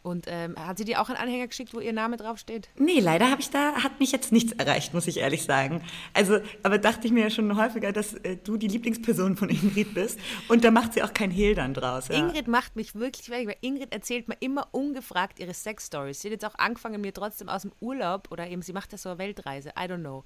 Und 0.06 0.26
ähm, 0.28 0.54
hat 0.56 0.78
sie 0.78 0.84
dir 0.84 1.00
auch 1.00 1.08
einen 1.08 1.18
Anhänger 1.18 1.48
geschickt, 1.48 1.74
wo 1.74 1.80
ihr 1.80 1.92
Name 1.92 2.16
draufsteht? 2.16 2.68
Nee, 2.78 3.00
leider 3.00 3.28
habe 3.28 3.40
ich 3.40 3.50
da, 3.50 3.72
hat 3.82 3.98
mich 3.98 4.12
jetzt 4.12 4.30
nichts 4.30 4.52
erreicht, 4.52 4.94
muss 4.94 5.08
ich 5.08 5.16
ehrlich 5.16 5.42
sagen. 5.42 5.82
Also, 6.14 6.38
aber 6.62 6.78
dachte 6.78 7.08
ich 7.08 7.12
mir 7.12 7.24
ja 7.24 7.30
schon 7.30 7.56
häufiger, 7.56 7.90
dass 7.90 8.14
äh, 8.14 8.36
du 8.36 8.56
die 8.56 8.68
Lieblingsperson 8.68 9.36
von 9.36 9.48
Ingrid 9.48 9.94
bist. 9.94 10.20
Und 10.46 10.62
da 10.62 10.70
macht 10.70 10.92
sie 10.92 11.02
auch 11.02 11.12
kein 11.12 11.32
Hehl 11.32 11.56
dann 11.56 11.74
draus. 11.74 12.06
Ja. 12.06 12.18
Ingrid 12.18 12.46
macht 12.46 12.76
mich 12.76 12.94
wirklich 12.94 13.30
weg, 13.30 13.48
weil 13.48 13.56
Ingrid 13.62 13.92
erzählt 13.92 14.28
mir 14.28 14.36
immer 14.38 14.68
ungefragt 14.70 15.40
ihre 15.40 15.54
Sex-Stories. 15.54 16.20
Sie 16.20 16.28
hat 16.28 16.34
jetzt 16.34 16.44
auch 16.44 16.54
angefangen, 16.56 17.00
mir 17.00 17.12
trotzdem 17.12 17.48
aus 17.48 17.62
dem 17.62 17.72
Urlaub 17.80 18.28
oder 18.30 18.46
eben, 18.46 18.62
sie 18.62 18.72
macht 18.72 18.92
ja 18.92 18.98
so 18.98 19.08
eine 19.08 19.18
Weltreise, 19.18 19.70
I 19.70 19.88
don't 19.88 20.02
know, 20.02 20.22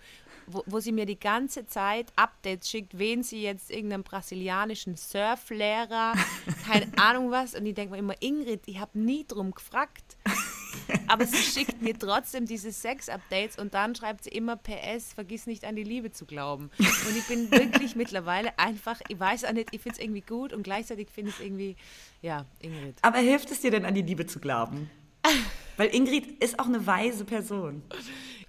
wo, 0.47 0.63
wo 0.67 0.81
sie 0.81 0.93
mir 0.93 1.07
die 1.07 1.19
ganze 1.19 1.65
Zeit 1.65 2.13
Updates 2.17 2.69
schickt, 2.69 2.99
wen 2.99 3.23
sie 3.23 3.41
jetzt 3.41 3.71
irgendeinen 3.71 4.03
brasilianischen 4.03 4.97
Surflehrer, 4.97 6.13
keine 6.67 6.87
Ahnung 6.99 7.31
was. 7.31 7.55
Und 7.55 7.65
ich 7.65 7.73
denke 7.73 7.93
mir 7.93 7.99
immer, 7.99 8.21
Ingrid, 8.21 8.61
ich 8.67 8.79
habe 8.79 8.99
nie 8.99 9.25
drum 9.27 9.53
gefragt 9.53 9.70
gefragt. 9.71 10.17
Aber 11.07 11.27
sie 11.27 11.37
schickt 11.37 11.83
mir 11.83 11.99
trotzdem 11.99 12.47
diese 12.47 12.73
Sex-Updates 12.73 13.59
und 13.59 13.75
dann 13.75 13.95
schreibt 13.95 14.25
sie 14.25 14.31
immer 14.31 14.57
PS, 14.57 15.12
vergiss 15.12 15.47
nicht 15.47 15.65
an 15.65 15.77
die 15.77 15.83
Liebe 15.83 16.11
zu 16.11 16.27
glauben. 16.27 16.71
Und 16.79 17.17
ich 17.17 17.27
bin 17.27 17.50
wirklich 17.50 17.97
mittlerweile 17.97 18.59
einfach, 18.59 19.00
ich 19.09 19.19
weiß 19.19 19.45
auch 19.45 19.53
nicht, 19.53 19.69
ich 19.73 19.81
finde 19.81 19.99
es 19.99 20.05
irgendwie 20.05 20.21
gut 20.21 20.53
und 20.53 20.62
gleichzeitig 20.62 21.09
finde 21.11 21.31
ich 21.31 21.37
es 21.37 21.45
irgendwie, 21.45 21.77
ja, 22.23 22.45
Ingrid. 22.61 22.97
Aber 23.03 23.19
hilft 23.19 23.50
es 23.50 23.61
dir 23.61 23.71
denn 23.71 23.85
an 23.85 23.95
die 23.95 24.03
Liebe 24.03 24.27
zu 24.27 24.41
glauben? 24.41 24.91
Weil 25.77 25.95
Ingrid 25.95 26.43
ist 26.43 26.59
auch 26.59 26.67
eine 26.67 26.87
weise 26.87 27.25
Person. 27.25 27.83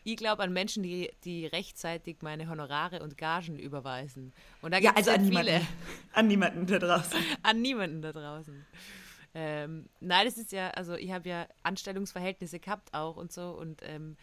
Ich 0.03 0.17
glaube 0.17 0.41
an 0.41 0.51
Menschen, 0.51 0.81
die, 0.81 1.11
die 1.23 1.45
rechtzeitig 1.45 2.17
meine 2.21 2.49
Honorare 2.49 3.03
und 3.03 3.17
Gagen 3.17 3.59
überweisen. 3.59 4.33
Und 4.61 4.73
da 4.73 4.79
ja, 4.79 4.93
also 4.95 5.11
an 5.11 5.23
niemanden, 5.23 5.67
an 6.13 6.27
niemanden 6.27 6.65
da 6.65 6.79
draußen. 6.79 7.19
An 7.43 7.61
niemanden 7.61 8.01
da 8.01 8.11
draußen. 8.11 8.65
Ähm, 9.33 9.87
nein, 9.99 10.25
das 10.25 10.37
ist 10.37 10.51
ja, 10.51 10.69
also 10.71 10.95
ich 10.95 11.11
habe 11.11 11.29
ja 11.29 11.47
Anstellungsverhältnisse 11.63 12.59
gehabt 12.59 12.93
auch 12.93 13.15
und 13.15 13.31
so 13.31 13.51
und 13.51 13.81
ähm, 13.83 14.17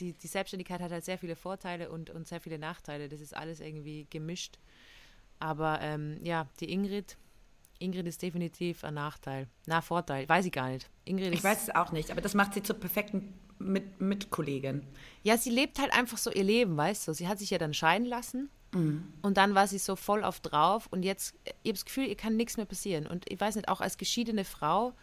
die, 0.00 0.12
die 0.12 0.26
Selbstständigkeit 0.26 0.80
hat 0.80 0.90
halt 0.90 1.04
sehr 1.04 1.18
viele 1.18 1.36
Vorteile 1.36 1.90
und, 1.90 2.10
und 2.10 2.26
sehr 2.26 2.40
viele 2.40 2.58
Nachteile. 2.58 3.08
Das 3.08 3.20
ist 3.20 3.36
alles 3.36 3.60
irgendwie 3.60 4.06
gemischt. 4.10 4.58
Aber 5.38 5.80
ähm, 5.80 6.18
ja, 6.22 6.48
die 6.60 6.72
Ingrid, 6.72 7.16
Ingrid 7.78 8.06
ist 8.06 8.22
definitiv 8.22 8.84
ein 8.84 8.94
Nachteil. 8.94 9.48
Na, 9.66 9.80
Vorteil, 9.80 10.28
weiß 10.28 10.46
ich 10.46 10.52
gar 10.52 10.68
nicht. 10.70 10.88
Ingrid 11.04 11.34
Ich 11.34 11.44
weiß 11.44 11.64
es 11.64 11.74
auch 11.74 11.92
nicht, 11.92 12.10
aber 12.10 12.20
das 12.20 12.34
macht 12.34 12.54
sie 12.54 12.62
zur 12.62 12.78
perfekten 12.78 13.34
mit 13.58 14.00
Mitkollegin. 14.00 14.86
Ja, 15.22 15.36
sie 15.36 15.50
lebt 15.50 15.78
halt 15.78 15.92
einfach 15.92 16.18
so 16.18 16.30
ihr 16.32 16.44
Leben, 16.44 16.76
weißt 16.76 17.06
du. 17.06 17.12
Sie 17.12 17.28
hat 17.28 17.38
sich 17.38 17.50
ja 17.50 17.58
dann 17.58 17.74
scheiden 17.74 18.06
lassen 18.06 18.50
und 18.74 19.36
dann 19.36 19.54
war 19.54 19.66
sie 19.66 19.78
so 19.78 19.96
voll 19.96 20.24
auf 20.24 20.40
drauf 20.40 20.88
und 20.90 21.02
jetzt, 21.02 21.34
ich 21.44 21.52
habe 21.70 21.72
das 21.74 21.84
Gefühl, 21.84 22.06
ihr 22.06 22.16
kann 22.16 22.36
nichts 22.36 22.56
mehr 22.56 22.66
passieren. 22.66 23.06
Und 23.06 23.30
ich 23.30 23.38
weiß 23.38 23.56
nicht, 23.56 23.68
auch 23.68 23.80
als 23.80 23.98
geschiedene 23.98 24.44
Frau, 24.44 24.94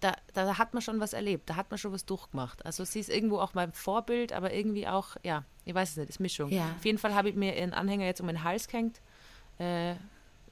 da, 0.00 0.14
da 0.32 0.56
hat 0.56 0.72
man 0.72 0.82
schon 0.82 1.00
was 1.00 1.12
erlebt, 1.12 1.50
da 1.50 1.56
hat 1.56 1.70
man 1.70 1.76
schon 1.76 1.92
was 1.92 2.06
durchgemacht. 2.06 2.64
Also 2.64 2.84
sie 2.84 3.00
ist 3.00 3.10
irgendwo 3.10 3.38
auch 3.38 3.52
mein 3.52 3.72
Vorbild, 3.72 4.32
aber 4.32 4.54
irgendwie 4.54 4.88
auch, 4.88 5.16
ja, 5.22 5.44
ich 5.66 5.74
weiß 5.74 5.90
es 5.90 5.96
nicht, 5.98 6.08
ist 6.08 6.20
Mischung. 6.20 6.50
Ja. 6.50 6.74
Auf 6.78 6.84
jeden 6.84 6.96
Fall 6.96 7.14
habe 7.14 7.28
ich 7.28 7.34
mir 7.34 7.56
ihren 7.58 7.74
Anhänger 7.74 8.06
jetzt 8.06 8.22
um 8.22 8.26
den 8.26 8.42
Hals 8.42 8.68
gehängt. 8.68 9.00
Äh, 9.58 9.96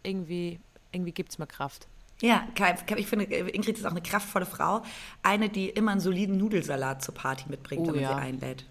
irgendwie 0.02 0.60
irgendwie 0.92 1.12
gibt 1.12 1.30
es 1.30 1.38
mir 1.38 1.46
Kraft. 1.46 1.86
Ja, 2.20 2.48
ich 2.96 3.06
finde, 3.06 3.24
Ingrid 3.26 3.78
ist 3.78 3.86
auch 3.86 3.92
eine 3.92 4.02
kraftvolle 4.02 4.46
Frau. 4.46 4.82
Eine, 5.22 5.48
die 5.48 5.68
immer 5.68 5.92
einen 5.92 6.00
soliden 6.00 6.36
Nudelsalat 6.36 7.02
zur 7.02 7.14
Party 7.14 7.44
mitbringt, 7.48 7.82
Oh, 7.82 7.88
wenn 7.88 7.94
man 7.94 8.02
ja. 8.02 8.16
sie 8.16 8.22
einlädt. 8.22 8.64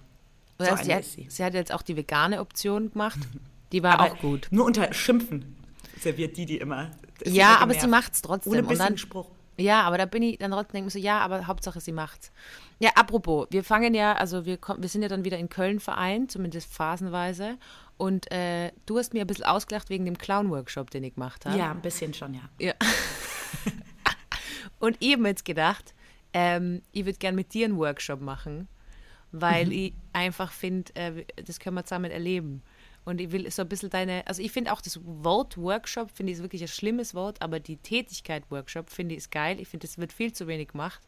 So 0.59 0.65
sie, 0.83 0.93
hat, 0.93 1.05
sie 1.05 1.43
hat 1.43 1.53
jetzt 1.53 1.71
auch 1.71 1.81
die 1.81 1.95
vegane 1.95 2.41
Option 2.41 2.91
gemacht. 2.91 3.19
Die 3.71 3.83
war 3.83 3.99
Aber 3.99 4.13
auch 4.13 4.19
gut. 4.19 4.47
Nur 4.51 4.65
unter 4.65 4.93
Schimpfen 4.93 5.55
serviert 5.99 6.37
die 6.37 6.45
die 6.45 6.57
immer. 6.57 6.91
Ist 7.21 7.35
Ja, 7.35 7.53
immer 7.55 7.61
aber 7.63 7.73
sie 7.73 7.79
genervt. 7.81 8.03
macht 8.03 8.13
es 8.13 8.21
trotzdem. 8.21 8.53
Ohne 8.53 8.63
bisschen 8.63 8.77
dann- 8.85 8.97
Spruch. 8.97 9.27
Ja, 9.59 9.81
aber 9.81 9.97
da 9.97 10.05
bin 10.05 10.21
ich 10.21 10.37
dann 10.37 10.51
trotzdem 10.51 10.73
denke 10.73 10.87
ich 10.89 10.93
so, 10.93 10.99
ja, 10.99 11.17
aber 11.19 11.47
Hauptsache 11.47 11.81
sie 11.81 11.91
macht's. 11.91 12.31
Ja, 12.77 12.91
apropos, 12.93 13.47
wir 13.49 13.63
fangen 13.63 13.95
ja, 13.95 14.13
also 14.13 14.45
wir, 14.45 14.57
kommen, 14.57 14.83
wir 14.83 14.89
sind 14.89 15.01
ja 15.01 15.07
dann 15.07 15.25
wieder 15.25 15.39
in 15.39 15.49
Köln 15.49 15.79
vereint, 15.79 16.31
zumindest 16.31 16.71
phasenweise. 16.71 17.57
Und 17.97 18.31
äh, 18.31 18.71
du 18.85 18.99
hast 18.99 19.15
mir 19.15 19.21
ein 19.21 19.27
bisschen 19.27 19.45
ausgelacht 19.45 19.89
wegen 19.89 20.05
dem 20.05 20.15
Clown-Workshop, 20.19 20.91
den 20.91 21.03
ich 21.03 21.15
gemacht 21.15 21.43
habe. 21.47 21.57
Ja, 21.57 21.71
ein 21.71 21.81
bisschen 21.81 22.13
schon, 22.13 22.35
ja. 22.35 22.41
Ja. 22.59 22.73
Und 24.79 24.95
ich 24.99 25.13
habe 25.13 25.23
mir 25.23 25.29
jetzt 25.29 25.45
gedacht, 25.45 25.95
ähm, 26.33 26.83
ich 26.91 27.05
würde 27.05 27.17
gern 27.17 27.33
mit 27.35 27.53
dir 27.55 27.65
einen 27.65 27.77
Workshop 27.77 28.21
machen, 28.21 28.67
weil 29.31 29.71
ich 29.71 29.93
einfach 30.13 30.51
finde, 30.51 30.93
äh, 30.95 31.25
das 31.43 31.59
können 31.59 31.75
wir 31.75 31.83
zusammen 31.83 32.11
erleben. 32.11 32.61
Und 33.07 33.21
ich 33.21 33.31
will 33.31 33.49
so 33.49 33.61
ein 33.61 33.69
bisschen 33.69 33.89
deine, 33.89 34.27
also 34.27 34.41
ich 34.41 34.51
finde 34.51 34.73
auch 34.73 34.81
das 34.81 34.99
Wort 35.01 35.57
Workshop, 35.57 36.11
finde 36.11 36.33
ich 36.33 36.39
ist 36.39 36.43
wirklich 36.43 36.61
ein 36.61 36.67
schlimmes 36.67 37.15
Wort, 37.15 37.41
aber 37.41 37.61
die 37.61 37.77
Tätigkeit 37.77 38.43
Workshop 38.49 38.89
finde 38.89 39.15
ich 39.15 39.19
ist 39.19 39.31
geil. 39.31 39.61
Ich 39.61 39.69
finde, 39.69 39.87
das 39.87 39.97
wird 39.97 40.11
viel 40.11 40.33
zu 40.33 40.45
wenig 40.45 40.67
gemacht. 40.73 40.99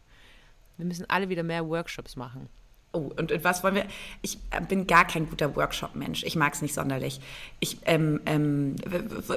Wir 0.77 0.85
müssen 0.85 1.09
alle 1.09 1.27
wieder 1.27 1.43
mehr 1.43 1.67
Workshops 1.67 2.15
machen. 2.15 2.47
Oh, 2.93 3.11
und, 3.17 3.33
und 3.33 3.43
was 3.43 3.65
wollen 3.65 3.75
wir? 3.75 3.85
Ich 4.21 4.37
äh, 4.51 4.61
bin 4.61 4.87
gar 4.87 5.05
kein 5.05 5.29
guter 5.29 5.53
Workshop-Mensch. 5.57 6.23
Ich 6.23 6.37
mag 6.37 6.53
es 6.53 6.61
nicht 6.61 6.73
sonderlich. 6.73 7.19
Ich, 7.59 7.79
ähm, 7.83 8.21
ähm, 8.25 8.77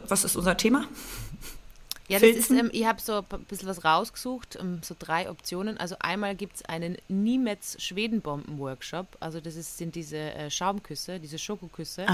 was 0.07 0.23
ist 0.23 0.37
unser 0.37 0.57
Thema? 0.57 0.85
Ja, 2.13 2.19
das 2.19 2.37
ist, 2.37 2.51
ähm, 2.51 2.71
ich 2.73 2.87
habe 2.87 3.01
so 3.01 3.25
ein 3.29 3.45
bisschen 3.45 3.69
was 3.69 3.85
rausgesucht, 3.85 4.59
ähm, 4.61 4.81
so 4.83 4.95
drei 4.99 5.31
Optionen. 5.31 5.79
Also 5.79 5.97
einmal 6.01 6.35
gibt 6.35 6.57
es 6.57 6.65
einen 6.65 6.97
Niemetz 7.09 7.81
Schwedenbomben-Workshop. 7.81 9.17
Also 9.21 9.41
das 9.41 9.57
ist, 9.57 9.79
sind 9.79 9.95
diese 9.95 10.19
äh, 10.19 10.51
Schaumküsse, 10.51 11.19
diese 11.21 11.39
Schokoküsse. 11.39 12.07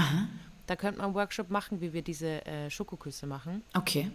Da 0.67 0.75
könnte 0.75 0.99
man 0.99 1.07
einen 1.07 1.15
Workshop 1.15 1.49
machen, 1.49 1.81
wie 1.81 1.93
wir 1.93 2.01
diese 2.01 2.45
äh, 2.45 2.69
Schokoküsse 2.69 3.25
machen. 3.25 3.63
Okay. 3.73 4.11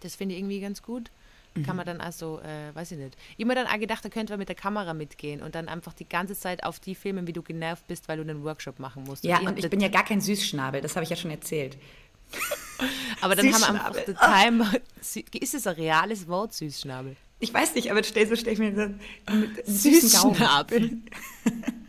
Das 0.00 0.16
finde 0.16 0.34
ich 0.34 0.40
irgendwie 0.40 0.60
ganz 0.60 0.82
gut. 0.82 1.10
Mhm. 1.54 1.64
Kann 1.64 1.76
man 1.76 1.84
dann 1.84 2.00
also, 2.00 2.40
äh, 2.40 2.74
weiß 2.74 2.92
ich 2.92 2.98
nicht. 2.98 3.16
Mir 3.38 3.54
dann 3.54 3.66
auch 3.66 3.78
gedacht, 3.78 4.04
da 4.04 4.08
könnte 4.08 4.32
man 4.32 4.38
mit 4.38 4.48
der 4.48 4.56
Kamera 4.56 4.94
mitgehen 4.94 5.42
und 5.42 5.54
dann 5.54 5.68
einfach 5.68 5.92
die 5.92 6.08
ganze 6.08 6.34
Zeit 6.34 6.64
auf 6.64 6.78
die 6.78 6.94
filmen, 6.94 7.26
wie 7.26 7.32
du 7.32 7.42
genervt 7.42 7.86
bist, 7.88 8.08
weil 8.08 8.18
du 8.18 8.22
einen 8.22 8.44
Workshop 8.44 8.78
machen 8.78 9.04
musst. 9.04 9.24
Ja, 9.24 9.38
hab 9.38 9.46
und 9.46 9.58
ich 9.58 9.68
bin 9.68 9.80
ja 9.80 9.88
gar 9.88 10.04
kein 10.04 10.20
Süßschnabel, 10.20 10.80
das 10.80 10.94
habe 10.94 11.04
ich 11.04 11.10
ja 11.10 11.16
schon 11.16 11.30
erzählt. 11.30 11.76
aber 13.20 13.36
dann 13.36 13.52
haben 13.52 13.60
wir 13.60 13.68
einfach 13.68 14.04
den 14.04 14.16
Timer. 14.16 14.72
Ist 15.40 15.54
es 15.54 15.66
ein 15.66 15.74
reales 15.74 16.28
Wort, 16.28 16.54
Süßschnabel? 16.54 17.16
Ich 17.38 17.52
weiß 17.52 17.74
nicht, 17.74 17.90
aber 17.90 18.02
stell, 18.02 18.28
so 18.28 18.36
stell 18.36 18.52
ich 18.52 18.58
mir 18.58 18.94
süßen 19.64 20.10
Gaumen. 20.10 20.34
Süßschnabel. 20.34 20.98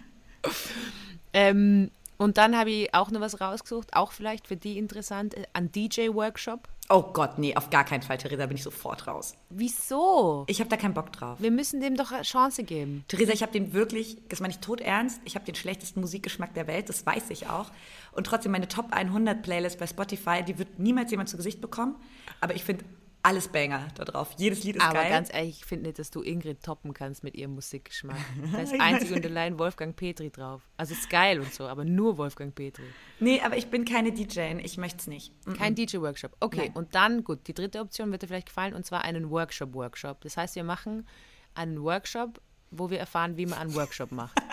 ähm, 1.34 1.92
und 2.22 2.38
dann 2.38 2.56
habe 2.56 2.70
ich 2.70 2.94
auch 2.94 3.10
noch 3.10 3.20
was 3.20 3.42
rausgesucht, 3.42 3.96
auch 3.96 4.12
vielleicht 4.12 4.48
für 4.48 4.56
die 4.56 4.78
interessant, 4.78 5.34
äh, 5.34 5.44
ein 5.54 5.72
DJ-Workshop. 5.72 6.68
Oh 6.88 7.02
Gott, 7.02 7.40
nee, 7.40 7.56
auf 7.56 7.72
gar 7.72 7.84
keinen 7.84 8.04
Fall, 8.04 8.20
Theresa, 8.20 8.46
bin 8.46 8.58
ich 8.58 8.62
sofort 8.62 9.08
raus. 9.08 9.34
Wieso? 9.50 10.44
Ich 10.48 10.60
habe 10.60 10.70
da 10.70 10.78
keinen 10.78 10.94
Bock 10.94 11.12
drauf. 11.12 11.40
Wir 11.42 11.50
müssen 11.50 11.82
dem 11.82 11.96
doch 11.96 12.12
eine 12.12 12.22
Chance 12.22 12.64
geben. 12.64 13.06
Theresa, 13.08 13.34
ich 13.34 13.42
habe 13.42 13.52
den 13.52 13.74
wirklich, 13.74 14.18
das 14.30 14.40
meine 14.40 14.54
ich 14.54 14.60
tot 14.60 14.82
ernst, 14.82 15.20
ich 15.26 15.34
habe 15.34 15.46
den 15.46 15.56
schlechtesten 15.56 16.00
Musikgeschmack 16.00 16.54
der 16.54 16.68
Welt, 16.68 16.90
das 16.90 17.04
weiß 17.08 17.32
ich 17.32 17.48
auch. 17.48 17.72
Und 18.12 18.28
trotzdem 18.28 18.52
meine 18.52 18.68
Top 18.68 18.92
100 18.92 19.42
Playlist 19.42 19.80
bei 19.80 19.88
Spotify, 19.88 20.44
die 20.44 20.60
wird 20.60 20.78
niemals 20.78 21.10
jemand 21.10 21.28
zu 21.28 21.38
Gesicht 21.38 21.60
bekommen. 21.60 21.96
Aber 22.40 22.54
ich 22.54 22.64
finde 22.64 22.86
alles 23.24 23.48
Banger 23.48 23.88
da 23.96 24.06
drauf. 24.06 24.30
Jedes 24.38 24.64
Lied 24.64 24.78
ist 24.78 24.82
Aber 24.84 24.94
geil. 25.00 25.10
ganz 25.10 25.34
ehrlich, 25.34 25.60
ich 25.60 25.66
finde 25.66 25.88
nicht, 25.88 26.00
dass 26.00 26.10
du 26.12 26.22
Ingrid 26.24 26.64
toppen 26.64 26.94
kannst 26.94 27.24
mit 27.24 27.36
ihrem 27.36 27.54
Musikgeschmack. 27.54 28.18
Da 28.52 28.60
ist 28.60 28.74
einzig 28.80 29.12
und 29.12 29.26
allein 29.26 29.60
Wolfgang 29.60 29.96
Petri 29.96 30.30
drauf. 30.30 30.62
Also 30.78 30.94
ist 30.94 31.10
geil 31.10 31.40
und 31.40 31.54
so, 31.54 31.68
aber 31.68 31.86
nur 31.86 32.18
Wolfgang 32.18 32.54
Petri. 32.56 32.84
nee, 33.20 33.40
aber 33.42 33.58
ich 33.58 33.68
bin 33.68 33.86
keine 33.86 34.12
DJ, 34.12 34.58
ich 34.64 34.78
möchte 34.78 34.98
es 35.00 35.08
nicht. 35.08 35.34
Kein 35.58 35.76
DJ-Workshop. 35.76 36.36
Okay, 36.40 36.58
Nein. 36.68 36.72
und 36.74 36.96
dann, 36.96 37.24
gut, 37.24 37.48
die 37.48 37.54
dritte 37.54 37.80
Option 37.80 38.12
wird 38.12 38.24
dir 38.24 38.28
vielleicht 38.28 38.48
gefallen, 38.48 38.74
und 38.74 38.86
zwar 38.86 39.04
einen 39.04 39.30
Workshop-Workshop. 39.30 40.22
Das 40.22 40.38
heißt, 40.38 40.56
wir 40.56 40.64
machen 40.64 41.08
einen 41.54 41.82
Workshop, 41.84 42.42
wo 42.72 42.90
wir 42.90 43.00
erfahren, 43.00 43.38
wie 43.38 43.46
man 43.46 43.60
einen 43.60 43.76
Workshop 43.76 44.12
macht. 44.12 44.38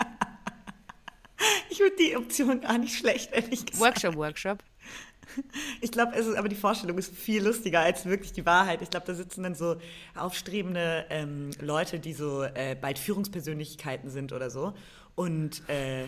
Ich 1.69 1.77
finde 1.77 1.95
die 1.97 2.17
Option 2.17 2.59
gar 2.59 2.77
nicht 2.77 2.97
schlecht, 2.97 3.31
ehrlich 3.31 3.65
gesagt. 3.65 3.79
Workshop-Workshop. 3.79 4.63
Ich 5.81 5.91
glaube, 5.91 6.13
es 6.15 6.27
ist 6.27 6.35
aber 6.35 6.49
die 6.49 6.55
Vorstellung 6.55 6.97
ist 6.97 7.15
viel 7.15 7.43
lustiger 7.43 7.81
als 7.81 8.05
wirklich 8.05 8.33
die 8.33 8.45
Wahrheit. 8.45 8.81
Ich 8.81 8.89
glaube, 8.89 9.05
da 9.05 9.13
sitzen 9.13 9.43
dann 9.43 9.55
so 9.55 9.77
aufstrebende 10.15 11.05
ähm, 11.09 11.51
Leute, 11.61 11.99
die 11.99 12.13
so 12.13 12.43
äh, 12.43 12.75
bald 12.79 12.99
Führungspersönlichkeiten 12.99 14.09
sind 14.09 14.33
oder 14.33 14.49
so 14.49 14.73
und 15.15 15.67
äh, 15.69 16.07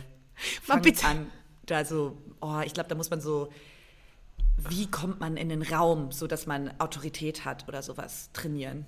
fangen 0.62 0.82
bitte. 0.82 1.06
an, 1.06 1.28
da 1.66 1.86
so, 1.86 2.18
oh, 2.42 2.62
ich 2.66 2.74
glaube, 2.74 2.90
da 2.90 2.96
muss 2.96 3.10
man 3.10 3.22
so, 3.22 3.50
wie 4.70 4.90
kommt 4.90 5.20
man 5.20 5.38
in 5.38 5.50
den 5.50 5.62
Raum, 5.62 6.12
so 6.12 6.28
dass 6.28 6.46
man 6.48 6.72
Autorität 6.80 7.46
hat 7.46 7.68
oder 7.68 7.82
sowas 7.82 8.30
trainieren. 8.34 8.86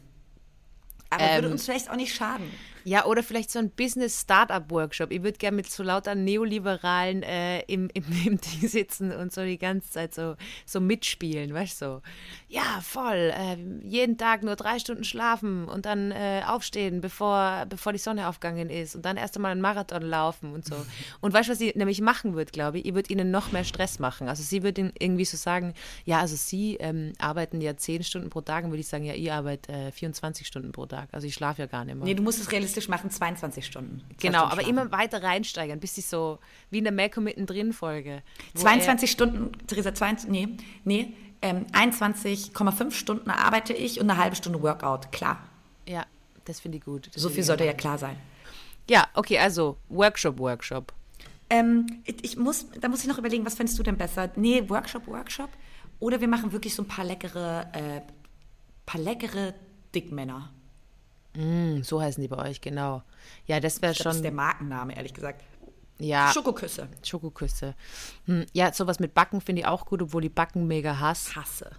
Aber 1.15 1.35
würde 1.35 1.47
Ähm, 1.47 1.53
uns 1.53 1.65
vielleicht 1.65 1.89
auch 1.89 1.95
nicht 1.95 2.15
schaden. 2.15 2.49
Ja, 2.85 3.05
oder 3.05 3.23
vielleicht 3.23 3.49
so 3.49 3.59
ein 3.59 3.69
Business-Startup-Workshop. 3.69 5.11
Ich 5.11 5.23
würde 5.23 5.37
gerne 5.37 5.55
mit 5.55 5.71
so 5.71 5.83
lauter 5.83 6.15
Neoliberalen 6.15 7.23
äh, 7.23 7.61
im, 7.61 7.89
im, 7.93 8.03
im 8.25 8.41
Ding 8.41 8.67
sitzen 8.67 9.11
und 9.13 9.31
so 9.31 9.43
die 9.43 9.57
ganze 9.57 9.89
Zeit 9.89 10.13
so, 10.13 10.35
so 10.65 10.81
mitspielen, 10.81 11.53
weißt 11.53 11.81
du? 11.81 11.85
So, 11.85 12.01
ja, 12.49 12.81
voll. 12.81 13.33
Äh, 13.35 13.57
jeden 13.83 14.17
Tag 14.17 14.43
nur 14.43 14.55
drei 14.55 14.79
Stunden 14.79 15.05
schlafen 15.05 15.65
und 15.65 15.85
dann 15.85 16.11
äh, 16.11 16.43
aufstehen, 16.45 17.01
bevor, 17.01 17.65
bevor 17.69 17.93
die 17.93 17.99
Sonne 17.99 18.27
aufgegangen 18.27 18.69
ist 18.69 18.95
und 18.95 19.05
dann 19.05 19.17
erst 19.17 19.35
einmal 19.37 19.51
einen 19.51 19.61
Marathon 19.61 20.03
laufen 20.03 20.53
und 20.53 20.65
so. 20.65 20.75
Und 21.21 21.33
weißt 21.33 21.47
du, 21.47 21.51
was 21.53 21.59
sie 21.59 21.71
nämlich 21.75 22.01
machen 22.01 22.35
wird, 22.35 22.51
glaube 22.51 22.79
ich? 22.79 22.85
Ich 22.85 22.93
würde 22.93 23.11
ihnen 23.13 23.31
noch 23.31 23.51
mehr 23.51 23.63
Stress 23.63 23.99
machen. 23.99 24.27
Also 24.27 24.43
sie 24.43 24.61
würde 24.61 24.81
ihnen 24.81 24.93
irgendwie 24.99 25.25
so 25.25 25.37
sagen, 25.37 25.73
ja, 26.05 26.19
also 26.19 26.35
sie 26.35 26.75
ähm, 26.75 27.13
arbeiten 27.17 27.61
ja 27.61 27.77
zehn 27.77 28.03
Stunden 28.03 28.29
pro 28.29 28.41
Tag, 28.41 28.63
dann 28.63 28.71
würde 28.71 28.81
ich 28.81 28.87
sagen, 28.87 29.05
ja, 29.05 29.13
ihr 29.13 29.33
arbeitet 29.33 29.69
äh, 29.73 29.91
24 29.91 30.45
Stunden 30.45 30.73
pro 30.73 30.85
Tag. 30.85 31.02
Also 31.11 31.27
ich 31.27 31.33
schlafe 31.33 31.61
ja 31.61 31.67
gar 31.67 31.85
nicht 31.85 31.95
mehr. 31.95 32.05
Nee, 32.05 32.13
du 32.13 32.23
musst 32.23 32.39
es 32.39 32.51
realistisch 32.51 32.87
machen, 32.87 33.09
22 33.09 33.65
Stunden. 33.65 34.01
Genau, 34.19 34.43
aber 34.43 34.65
immer 34.67 34.91
weiter 34.91 35.21
reinsteigern, 35.23 35.79
bis 35.79 35.95
sie 35.95 36.01
so 36.01 36.39
wie 36.69 36.79
in 36.79 36.83
der 36.83 36.93
Malcolm 36.93 37.25
mittendrin 37.25 37.73
Folge. 37.73 38.23
wo 38.53 38.61
22 38.61 39.09
Stunden, 39.11 39.51
Theresa, 39.67 39.93
22, 39.93 40.29
nee, 40.29 40.47
nee, 40.83 41.13
ähm, 41.41 41.65
21,5 41.73 42.91
Stunden 42.91 43.29
arbeite 43.29 43.73
ich 43.73 43.99
und 43.99 44.09
eine 44.09 44.19
halbe 44.19 44.35
Stunde 44.35 44.61
Workout, 44.61 45.11
klar. 45.11 45.43
Ja, 45.87 46.05
das 46.45 46.61
finde 46.61 46.77
ich 46.77 46.85
gut. 46.85 47.09
Das 47.13 47.21
So 47.21 47.29
viel 47.29 47.39
ich 47.39 47.45
sollte 47.45 47.65
ja 47.65 47.73
klar 47.73 47.97
sein. 47.97 48.15
Ja, 48.89 49.07
okay, 49.13 49.37
also 49.39 49.77
Workshop, 49.89 50.39
Workshop. 50.39 50.93
Ähm, 51.49 52.01
ich 52.05 52.23
ich 52.23 52.37
muss, 52.37 52.67
da 52.79 52.87
muss 52.87 53.01
ich 53.01 53.07
noch 53.07 53.17
überlegen, 53.17 53.45
was 53.45 53.55
findest 53.55 53.77
du 53.77 53.83
denn 53.83 53.97
besser? 53.97 54.31
Nee, 54.35 54.67
Workshop, 54.69 55.07
Workshop? 55.07 55.49
Oder 55.99 56.19
wir 56.19 56.27
machen 56.27 56.51
wirklich 56.51 56.73
so 56.75 56.83
ein 56.83 56.87
paar 56.87 57.05
leckere, 57.05 57.67
äh, 57.73 58.01
paar 58.85 58.99
leckere 58.99 59.53
Dickmänner. 59.93 60.51
Hm, 61.35 61.83
so 61.83 62.01
heißen 62.01 62.21
die 62.21 62.27
bei 62.27 62.37
euch, 62.37 62.61
genau. 62.61 63.01
Ja, 63.45 63.59
das 63.59 63.81
wäre 63.81 63.93
glaub, 63.93 64.03
Das 64.05 64.15
ist 64.17 64.23
der 64.23 64.29
schon. 64.29 64.35
Markenname, 64.35 64.95
ehrlich 64.95 65.13
gesagt. 65.13 65.43
Ja, 65.99 66.31
Schokoküsse. 66.33 66.87
Schokoküsse. 67.03 67.75
Hm, 68.25 68.45
ja, 68.53 68.73
sowas 68.73 68.99
mit 68.99 69.13
Backen 69.13 69.41
finde 69.41 69.61
ich 69.61 69.67
auch 69.67 69.85
gut, 69.85 70.01
obwohl 70.01 70.25
ich 70.25 70.33
Backen 70.33 70.67
mega 70.67 70.99
hasse. 70.99 71.35
Hasse. 71.35 71.71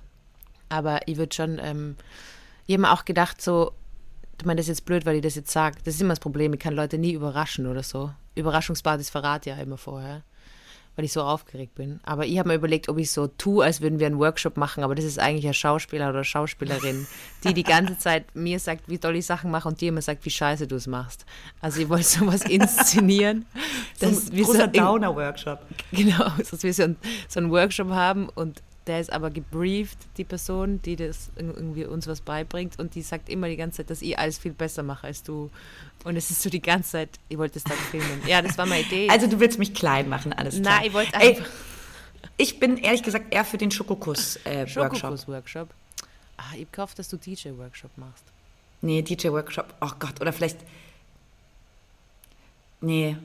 Aber 0.68 1.06
ich 1.06 1.16
würde 1.16 1.34
schon, 1.34 1.58
ähm, 1.62 1.96
ich 2.66 2.75
habe 2.75 2.82
mir 2.82 2.92
auch 2.92 3.04
gedacht, 3.04 3.40
so, 3.42 3.73
ich 4.38 4.44
meine, 4.44 4.58
das 4.58 4.64
ist 4.66 4.78
jetzt 4.78 4.84
blöd, 4.87 5.06
weil 5.06 5.16
ich 5.16 5.23
das 5.23 5.34
jetzt 5.34 5.50
sage. 5.50 5.76
Das 5.84 5.94
ist 5.94 6.00
immer 6.00 6.11
das 6.11 6.20
Problem, 6.20 6.52
ich 6.54 6.61
kann 6.61 6.75
Leute 6.75 6.99
nie 6.99 7.12
überraschen 7.12 7.66
oder 7.66 7.82
so. 7.82 8.11
Überraschungsbasis 8.34 9.11
verrate 9.11 9.50
ja 9.50 9.56
immer 9.56 9.76
vorher, 9.76 10.23
weil 10.97 11.05
ich 11.05 11.13
so 11.13 11.23
aufgeregt 11.23 11.75
bin. 11.75 12.01
Aber 12.05 12.27
ich 12.27 12.39
habe 12.39 12.51
mir 12.51 12.55
überlegt, 12.55 12.89
ob 12.89 12.99
ich 12.99 13.11
so 13.11 13.27
tue, 13.27 13.65
als 13.65 13.81
würden 13.81 13.99
wir 13.99 14.07
einen 14.07 14.19
Workshop 14.19 14.57
machen, 14.57 14.85
aber 14.85 14.95
das 14.95 15.05
ist 15.05 15.19
eigentlich 15.19 15.47
ein 15.47 15.55
Schauspieler 15.55 16.11
oder 16.11 16.25
Schauspielerin, 16.25 17.07
die 17.45 17.55
die 17.55 17.63
ganze 17.63 17.99
Zeit 17.99 18.35
mir 18.35 18.59
sagt, 18.59 18.89
wie 18.89 18.99
toll 18.99 19.17
ich 19.17 19.27
Sachen 19.27 19.51
mache 19.51 19.69
und 19.69 19.81
dir 19.81 19.89
immer 19.89 20.03
sagt, 20.03 20.25
wie 20.25 20.31
scheiße 20.31 20.67
du 20.67 20.77
es 20.77 20.87
machst. 20.87 21.27
Also 21.61 21.81
ich 21.81 21.89
wollte 21.89 22.05
sowas 22.05 22.43
inszenieren. 22.49 23.47
So 23.99 24.07
ein 24.07 24.43
großer 24.45 24.71
so, 24.73 24.81
Downer-Workshop. 24.81 25.61
Genau, 25.93 26.29
dass 26.39 26.63
wir 26.63 26.75
so, 26.75 26.83
ein, 26.85 26.97
so 27.29 27.41
einen 27.41 27.51
Workshop 27.51 27.91
haben 27.91 28.29
und 28.29 28.63
der 28.87 29.00
ist 29.00 29.12
aber 29.12 29.31
gebrieft, 29.31 29.99
die 30.19 30.25
Person, 30.25 30.81
die 30.83 30.97
das 30.97 31.31
irgendwie 31.37 31.85
uns 31.85 32.07
was 32.07 32.21
beibringt 32.21 32.79
und 32.79 32.95
die 32.95 33.03
sagt 33.03 33.29
immer 33.29 33.49
die 33.49 33.57
ganze 33.57 33.79
Zeit, 33.79 33.91
dass 33.91 34.03
ich 34.03 34.19
alles 34.19 34.38
viel 34.38 34.53
besser 34.53 34.83
mache 34.83 35.07
als 35.07 35.23
du. 35.23 35.50
Und 36.05 36.17
es 36.17 36.31
ist 36.31 36.43
so 36.43 36.50
die 36.50 36.61
ganze 36.61 36.91
Zeit, 36.91 37.09
ich 37.29 37.38
wollte 37.38 37.59
es 37.59 37.64
dann 37.64 37.79
filmen. 37.79 38.23
Ja, 38.26 38.43
das 38.43 38.59
war 38.59 38.67
meine 38.67 38.83
Idee. 38.83 39.09
Also 39.11 39.26
du 39.26 39.41
willst 39.41 39.59
mich 39.59 39.73
klein 39.75 40.09
machen, 40.09 40.33
alles 40.33 40.61
klar. 40.61 40.79
Nein, 40.79 40.88
ich 40.88 40.93
wollte 40.93 41.14
einfach... 41.14 41.45
Ey, 41.45 41.50
ich 42.37 42.61
bin 42.61 42.76
ehrlich 42.79 43.03
gesagt 43.03 43.33
eher 43.33 43.45
für 43.45 43.59
den 43.59 43.71
Schokokuss-Workshop. 43.71 44.53
Äh, 44.53 44.69
Schokokuss-Workshop. 44.69 45.69
Ah, 46.37 46.55
ich 46.57 46.71
gehofft, 46.71 46.99
dass 46.99 47.09
du 47.09 47.17
DJ-Workshop 47.17 47.97
machst. 47.97 48.25
Nee, 48.83 49.00
DJ-Workshop, 49.03 49.73
oh 49.81 49.91
Gott, 49.99 50.21
oder 50.21 50.33
vielleicht... 50.33 50.59
Nee, 52.81 53.17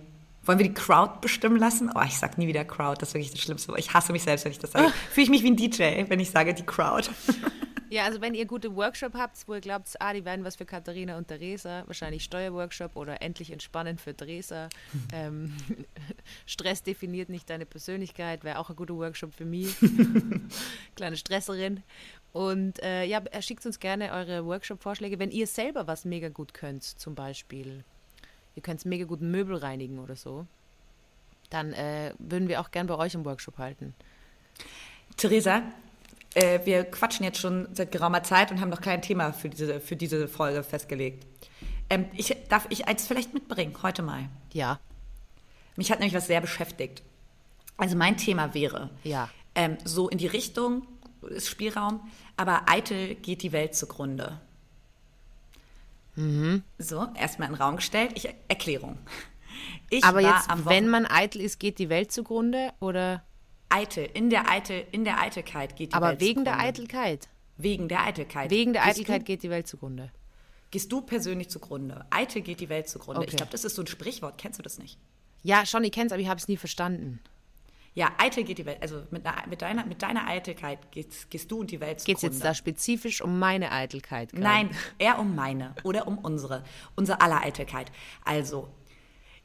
wollen 0.43 0.60
wir 0.60 0.67
die 0.67 0.74
Crowd 0.74 1.19
bestimmen 1.22 1.58
lassen? 1.58 1.91
Oh, 1.93 2.01
ich 2.05 2.17
sag 2.17 2.38
nie 2.38 2.48
wieder 2.48 2.65
Crowd, 2.65 3.01
das 3.01 3.10
ist 3.10 3.15
wirklich 3.15 3.31
das 3.31 3.41
Schlimmste. 3.41 3.74
Ich 3.77 3.93
hasse 3.93 4.12
mich 4.12 4.24
selbst, 4.24 4.46
wenn 4.46 4.51
ich 4.51 4.60
das 4.60 4.72
sage. 4.72 4.91
Fühle 5.12 5.25
ich 5.25 5.29
mich 5.29 5.43
wie 5.43 5.51
ein 5.51 5.55
DJ, 5.55 6.10
wenn 6.10 6.19
ich 6.19 6.31
sage 6.31 6.53
die 6.53 6.65
Crowd. 6.65 7.10
Ja, 7.91 8.05
also 8.05 8.22
wenn 8.22 8.36
ihr 8.36 8.46
gute 8.46 8.75
Workshop 8.75 9.15
habt, 9.15 9.48
wo 9.48 9.55
ihr 9.55 9.62
glaubt, 9.62 9.89
ah, 10.00 10.13
die 10.13 10.24
werden 10.24 10.46
was 10.46 10.55
für 10.55 10.65
Katharina 10.65 11.17
und 11.17 11.27
Theresa, 11.27 11.84
wahrscheinlich 11.88 12.24
Steuerworkshop 12.24 12.96
oder 12.96 13.24
endlich 13.24 13.51
entspannen 13.51 13.98
für 13.98 14.15
Theresa. 14.15 14.69
ähm, 15.13 15.58
Stress 16.46 16.84
definiert 16.84 17.29
nicht 17.29 17.50
deine 17.50 17.65
Persönlichkeit, 17.65 18.43
wäre 18.43 18.60
auch 18.60 18.69
ein 18.69 18.75
guter 18.75 18.96
Workshop 18.96 19.34
für 19.34 19.46
mich. 19.46 19.75
Kleine 20.96 21.17
Stresserin. 21.17 21.81
Und 22.31 22.81
äh, 22.84 23.05
ja, 23.05 23.24
schickt 23.41 23.65
uns 23.65 23.79
gerne 23.79 24.12
eure 24.12 24.46
Workshop-Vorschläge, 24.46 25.17
wenn 25.17 25.31
ihr 25.31 25.48
selber 25.48 25.88
was 25.88 26.05
mega 26.05 26.29
gut 26.29 26.53
könnt, 26.53 26.84
zum 26.84 27.15
Beispiel 27.15 27.84
ihr 28.56 28.62
könnt 28.62 28.84
mega 28.86 29.06
gut 29.06 29.22
Möbel 29.22 29.58
reinigen 29.58 30.00
oder 30.00 30.15
so, 30.15 30.46
dann 31.50 31.74
äh, 31.74 32.13
würden 32.20 32.48
wir 32.48 32.62
auch 32.62 32.72
gern 32.72 32.88
bei 32.88 32.98
euch 32.98 33.13
im 33.13 33.25
Workshop 33.25 33.58
halten. 33.58 33.94
Theresa, 35.18 35.63
äh, 36.36 36.60
wir 36.65 36.84
quatschen 36.84 37.24
jetzt 37.24 37.39
schon 37.39 37.68
seit 37.74 37.91
geraumer 37.91 38.24
Zeit 38.24 38.51
und 38.51 38.62
haben 38.62 38.70
noch 38.70 38.82
kein 38.82 39.01
Thema 39.01 39.34
für 39.34 39.50
diese, 39.50 39.79
für 39.79 39.96
diese 39.96 40.27
Folge 40.27 40.63
festgelegt. 40.63 41.25
Ähm, 41.89 42.06
ich, 42.15 42.36
darf 42.50 42.68
ich 42.70 42.88
eins 42.88 43.08
vielleicht 43.08 43.34
mitbringen, 43.34 43.75
heute 43.82 44.01
mal? 44.03 44.29
Ja. 44.53 44.79
Mich 45.75 45.91
hat 45.91 46.00
nämlich 46.00 46.15
was 46.15 46.27
sehr 46.27 46.41
beschäftigt. 46.41 47.01
Also 47.77 47.96
mein 47.96 48.18
Thema 48.18 48.53
wäre, 48.53 48.89
ja. 49.03 49.29
ähm, 49.56 49.77
so 49.86 50.10
in 50.10 50.18
die 50.18 50.27
Richtung 50.27 50.86
ist 51.22 51.48
Spielraum, 51.48 52.01
aber 52.36 52.70
eitel 52.70 53.15
geht 53.15 53.41
die 53.41 53.51
Welt 53.51 53.75
zugrunde. 53.75 54.39
Mhm. 56.20 56.64
So, 56.78 57.08
erstmal 57.16 57.48
in 57.48 57.56
den 57.56 57.62
Raum 57.62 57.78
gestellt. 57.78 58.12
Ich, 58.16 58.28
Erklärung. 58.48 58.98
Ich 59.90 60.04
Aber 60.04 60.20
jetzt, 60.20 60.48
wenn 60.66 60.90
man 60.90 61.06
eitel 61.06 61.42
ist, 61.42 61.60
geht 61.60 61.80
die 61.80 61.90
Welt 61.90 62.12
zugrunde 62.12 62.72
oder? 62.80 63.24
Eitel, 63.70 64.10
in 64.14 64.30
der, 64.30 64.50
Eitel, 64.50 64.86
in 64.92 65.04
der 65.04 65.22
Eitelkeit 65.22 65.76
geht 65.76 65.92
die 65.92 65.96
Aber 65.96 66.10
Welt 66.10 66.20
wegen 66.22 66.40
zugrunde. 66.40 66.52
der 66.52 66.60
Eitelkeit? 66.60 67.30
Wegen 67.58 67.88
der 67.88 68.04
Eitelkeit. 68.04 68.52
Wegen 68.52 68.74
der 68.74 68.86
Eitelkeit 68.86 69.26
geht 69.26 69.44
die 69.44 69.50
Welt 69.50 69.68
zugrunde. 69.68 70.12
Gehst 70.72 70.92
du 70.92 71.02
persönlich 71.02 71.50
zugrunde? 71.50 72.06
Eitel 72.10 72.42
geht 72.42 72.60
die 72.60 72.70
Welt 72.70 72.88
zugrunde. 72.88 73.22
Okay. 73.22 73.30
Ich 73.32 73.38
glaube, 73.38 73.52
das 73.52 73.64
ist 73.64 73.76
so 73.76 73.82
ein 73.84 73.88
Sprichwort. 73.88 74.38
Kennst 74.38 74.60
du 74.60 74.64
das 74.64 74.78
nicht? 74.78 75.00
Ja, 75.42 75.66
schon, 75.66 75.84
ich 75.84 75.92
kenne 75.92 76.08
es, 76.08 76.12
aber 76.12 76.22
ich 76.22 76.28
habe 76.28 76.40
es 76.40 76.48
nie 76.48 76.58
verstanden. 76.58 77.20
Ja, 78.00 78.13
eitel 78.18 78.46
geht 78.46 78.58
die 78.60 78.65
Welt. 78.65 78.77
Also 78.82 79.03
mit, 79.12 79.25
mit, 79.50 79.62
deiner, 79.62 79.86
mit 79.86 80.01
deiner 80.01 80.25
Eitelkeit 80.25 80.89
gehst, 80.89 81.29
gehst 81.29 81.51
du 81.51 81.60
und 81.60 81.70
die 81.70 81.82
Welt 81.82 82.06
Geht 82.06 82.15
es 82.15 82.22
jetzt 82.22 82.41
da 82.41 82.53
spezifisch 82.53 83.20
um 83.20 83.39
meine 83.39 83.74
Eitelkeit? 83.74 84.32
Grad? 84.32 84.41
Nein, 84.41 84.70
eher 85.00 85.20
um 85.20 85.36
meine 85.36 85.75
oder 85.84 86.08
um 86.08 86.18
unsere, 86.18 86.63
unsere 86.96 87.20
aller 87.20 87.41
Eitelkeit. 87.41 87.91
Also, 88.24 88.70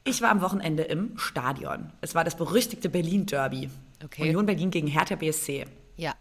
ich 0.05 0.21
war 0.21 0.31
am 0.31 0.39
Wochenende 0.39 0.83
im 0.83 1.17
Stadion. 1.17 1.91
Es 1.99 2.15
war 2.15 2.23
das 2.23 2.37
berüchtigte 2.37 2.87
Berlin-Derby. 2.87 3.69
Okay. 4.01 4.21
Union 4.21 4.45
Berlin 4.45 4.71
gegen 4.71 4.87
Hertha 4.87 5.15
BSC. 5.15 5.65
Ja. 5.97 6.15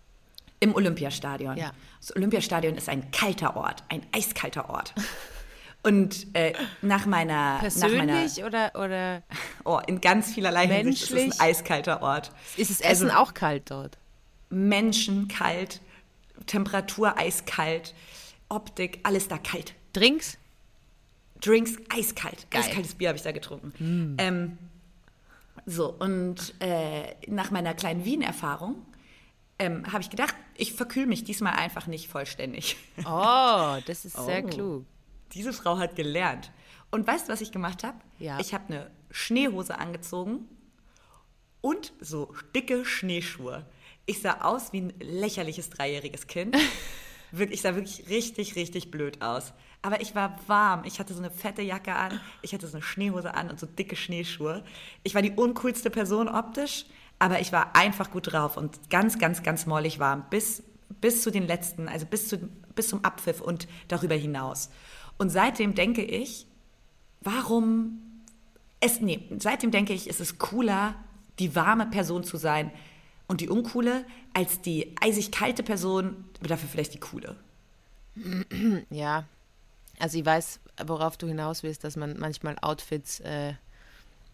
Im 0.59 0.75
Olympiastadion. 0.75 1.57
Ja. 1.57 1.71
Das 2.01 2.17
Olympiastadion 2.17 2.75
ist 2.75 2.89
ein 2.89 3.13
kalter 3.13 3.57
Ort, 3.57 3.85
ein 3.91 4.05
eiskalter 4.11 4.71
Ort. 4.71 4.93
Und 5.85 6.35
äh, 6.35 6.55
nach 6.83 7.05
meiner. 7.07 7.59
Persönlich 7.61 7.99
nach 7.99 8.07
meiner, 8.07 8.47
oder, 8.47 8.85
oder. 8.85 9.23
Oh, 9.65 9.81
in 9.87 10.01
ganz 10.01 10.33
vielerlei 10.33 10.67
menschlich? 10.67 11.09
Hinsicht 11.09 11.13
ist 11.13 11.35
es 11.35 11.41
ein 11.41 11.47
eiskalter 11.47 12.03
Ort. 12.03 12.33
Ist 12.57 12.71
das 12.71 12.81
Essen 12.81 13.11
also, 13.11 13.23
auch 13.23 13.35
kalt 13.35 13.71
dort? 13.71 13.99
Menschen 14.49 15.29
kalt, 15.29 15.81
Temperatur 16.47 17.19
eiskalt, 17.19 17.95
Optik, 18.49 19.01
alles 19.03 19.29
da 19.29 19.37
kalt. 19.39 19.75
Drinks? 19.93 20.39
Drinks 21.41 21.77
eiskalt. 21.95 22.51
Geil. 22.51 22.63
Eiskaltes 22.63 22.95
Bier 22.95 23.09
habe 23.09 23.19
ich 23.19 23.23
da 23.25 23.33
getrunken. 23.33 23.73
Mm. 23.79 24.17
Ähm, 24.19 24.59
so, 25.67 25.93
und 25.93 26.55
äh, 26.61 27.15
nach 27.27 27.51
meiner 27.51 27.75
kleinen 27.75 28.05
Wien-Erfahrung 28.05 28.77
ähm, 29.59 29.85
habe 29.93 30.03
ich 30.03 30.11
gedacht, 30.11 30.35
ich 30.57 30.73
verkühle 30.73 31.07
mich 31.07 31.25
diesmal 31.25 31.55
einfach 31.55 31.87
nicht 31.87 32.09
vollständig. 32.09 32.77
Oh, 33.05 33.77
das 33.87 34.05
ist 34.05 34.17
sehr 34.17 34.45
Oh. 34.45 34.49
klug. 34.49 34.87
Diese 35.35 35.53
Frau 35.53 35.79
hat 35.79 35.97
gelernt. 35.97 36.53
Und 36.91 37.07
weißt 37.07 37.29
du, 37.29 37.33
was 37.33 37.41
ich 37.41 37.53
gemacht 37.53 37.85
habe? 37.85 37.99
Ja. 38.19 38.39
Ich 38.39 38.55
habe 38.55 38.65
eine 38.69 38.91
Schneehose 39.11 39.79
angezogen 39.79 40.49
und 41.61 41.93
so 42.01 42.33
dicke 42.55 42.85
Schneeschuhe. 42.85 43.67
Ich 44.07 44.21
sah 44.21 44.43
aus 44.43 44.73
wie 44.73 44.83
ein 44.83 44.93
lächerliches 45.01 45.71
dreijähriges 45.71 46.27
Kind. 46.27 46.57
Ich 47.51 47.63
sah 47.63 47.75
wirklich 47.75 48.09
richtig, 48.09 48.55
richtig 48.55 48.93
blöd 48.93 49.21
aus. 49.21 49.55
Aber 49.83 50.01
ich 50.01 50.15
war 50.15 50.39
warm. 50.47 50.85
Ich 50.85 51.01
hatte 51.01 51.15
so 51.15 51.19
eine 51.19 51.33
fette 51.33 51.63
Jacke 51.63 51.93
an, 51.95 52.21
ich 52.43 52.55
hatte 52.55 52.69
so 52.69 52.77
eine 52.77 52.83
Schneehose 52.83 53.35
an 53.35 53.51
und 53.51 53.59
so 53.59 53.67
dicke 53.67 53.97
Schneeschuhe. 53.97 54.63
Ich 55.03 55.17
war 55.17 55.23
die 55.23 55.33
uncoolste 55.33 55.91
Person 55.91 56.29
optisch, 56.29 56.87
aber 57.19 57.41
ich 57.41 57.51
war 57.53 57.75
einfach 57.75 58.13
gut 58.13 58.33
drauf 58.33 58.57
und 58.57 58.89
ganz, 58.89 59.19
ganz, 59.19 59.43
ganz 59.43 59.67
mollig 59.67 59.99
warm. 59.99 60.27
Bis, 60.31 60.63
bis 61.01 61.23
zu 61.23 61.33
den 61.33 61.47
letzten, 61.49 61.89
also 61.89 62.07
bis, 62.07 62.29
zu, 62.29 62.39
bis 62.77 62.89
zum 62.89 63.05
Abpfiff 63.05 63.41
und 63.41 63.67
darüber 63.89 64.15
hinaus. 64.15 64.71
Und 65.19 65.31
seitdem 65.31 65.75
denke 65.75 66.03
ich, 66.03 66.47
warum 67.21 68.01
es, 68.81 69.01
nee, 69.01 69.21
seitdem 69.39 69.71
denke 69.71 69.93
ich, 69.93 70.09
ist 70.09 70.21
es 70.21 70.39
cooler, 70.39 70.95
die 71.39 71.55
warme 71.55 71.87
Person 71.87 72.25
zu 72.25 72.37
sein 72.37 72.71
und 73.27 73.41
die 73.41 73.49
uncoole, 73.49 74.05
als 74.35 74.61
die 74.61 74.95
eisig 75.01 75.33
kalte 75.33 75.63
Person, 75.63 76.25
aber 76.39 76.49
dafür 76.49 76.69
vielleicht 76.69 76.95
die 76.95 77.01
coole. 77.01 77.37
Ja. 78.91 79.25
Also 80.01 80.19
ich 80.19 80.27
weiß, 80.27 80.59
worauf 80.87 81.17
du 81.17 81.29
hinaus 81.29 81.63
willst, 81.63 81.85
dass 81.85 81.97
man 81.97 82.19
manchmal 82.19 82.57
Outfits 82.61 83.21
äh, 83.21 83.55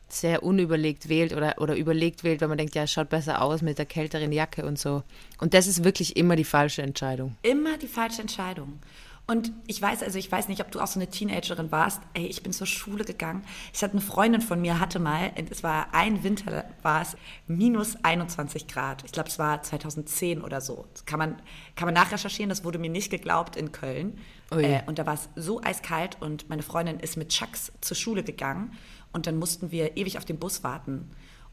sehr 0.08 0.42
unüberlegt 0.42 1.08
wählt 1.08 1.34
oder, 1.34 1.56
oder 1.58 1.76
überlegt 1.76 2.24
wählt, 2.24 2.40
weil 2.40 2.48
man 2.48 2.58
denkt, 2.58 2.74
ja, 2.74 2.84
es 2.84 2.92
schaut 2.92 3.10
besser 3.10 3.42
aus 3.42 3.62
mit 3.62 3.78
der 3.78 3.86
kälteren 3.86 4.32
Jacke 4.32 4.64
und 4.64 4.78
so. 4.78 5.02
Und 5.38 5.54
das 5.54 5.66
ist 5.66 5.84
wirklich 5.84 6.16
immer 6.16 6.36
die 6.36 6.44
falsche 6.44 6.82
Entscheidung. 6.82 7.36
Immer 7.42 7.78
die 7.78 7.88
falsche 7.88 8.22
Entscheidung. 8.22 8.80
Und 9.26 9.52
ich 9.68 9.80
weiß, 9.80 10.02
also 10.02 10.18
ich 10.18 10.30
weiß 10.30 10.48
nicht, 10.48 10.60
ob 10.60 10.72
du 10.72 10.80
auch 10.80 10.88
so 10.88 10.98
eine 10.98 11.08
Teenagerin 11.08 11.70
warst. 11.70 12.02
Ey, 12.14 12.26
ich 12.26 12.42
bin 12.42 12.52
zur 12.52 12.66
Schule 12.66 13.04
gegangen. 13.04 13.44
Ich 13.72 13.80
hatte 13.82 13.92
eine 13.92 14.00
Freundin 14.00 14.40
von 14.40 14.60
mir, 14.60 14.80
hatte 14.80 14.98
mal, 14.98 15.30
es 15.50 15.62
war 15.62 15.94
ein 15.94 16.24
Winter, 16.24 16.64
war 16.82 17.02
es 17.02 17.16
minus 17.46 17.96
21 18.02 18.66
Grad. 18.66 19.04
Ich 19.04 19.12
glaube, 19.12 19.28
es 19.28 19.38
war 19.38 19.62
2010 19.62 20.42
oder 20.42 20.60
so. 20.60 20.86
Das 20.92 21.04
kann 21.06 21.20
man, 21.20 21.40
kann 21.76 21.86
man 21.86 21.94
nachrecherchieren, 21.94 22.48
das 22.48 22.64
wurde 22.64 22.80
mir 22.80 22.90
nicht 22.90 23.10
geglaubt 23.10 23.54
in 23.54 23.70
Köln. 23.70 24.18
Äh, 24.50 24.82
und 24.86 24.98
da 24.98 25.06
war 25.06 25.14
es 25.14 25.28
so 25.36 25.62
eiskalt 25.62 26.16
und 26.20 26.48
meine 26.48 26.62
Freundin 26.62 26.98
ist 26.98 27.16
mit 27.16 27.28
Chucks 27.28 27.72
zur 27.80 27.96
Schule 27.96 28.24
gegangen 28.24 28.72
und 29.12 29.26
dann 29.28 29.36
mussten 29.36 29.70
wir 29.70 29.96
ewig 29.96 30.18
auf 30.18 30.24
den 30.24 30.38
Bus 30.38 30.64
warten. 30.64 31.10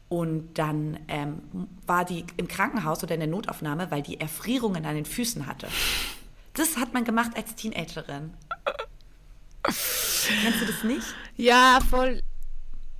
Und 0.08 0.58
dann 0.58 0.98
ähm, 1.08 1.42
war 1.86 2.04
die 2.04 2.24
im 2.38 2.48
Krankenhaus 2.48 3.02
oder 3.02 3.14
in 3.14 3.20
der 3.20 3.28
Notaufnahme, 3.28 3.90
weil 3.90 4.02
die 4.02 4.18
Erfrierungen 4.18 4.86
an 4.86 4.94
den 4.94 5.04
Füßen 5.04 5.46
hatte. 5.46 5.68
Das 6.54 6.76
hat 6.76 6.92
man 6.94 7.04
gemacht 7.04 7.32
als 7.36 7.54
Teenagerin. 7.54 8.34
Kennst 9.62 10.60
du 10.60 10.66
das 10.66 10.84
nicht? 10.84 11.06
Ja, 11.36 11.78
voll. 11.88 12.22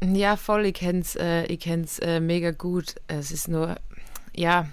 Ja, 0.03 0.37
voll. 0.37 0.67
Ich 0.67 0.75
kenn's, 0.75 1.17
äh, 1.17 1.45
ich 1.47 1.61
kenn's 1.61 1.99
äh, 1.99 2.21
mega 2.21 2.53
gut. 2.53 2.97
Es 3.09 3.31
ist 3.31 3.49
nur, 3.49 3.77
ja, 4.35 4.69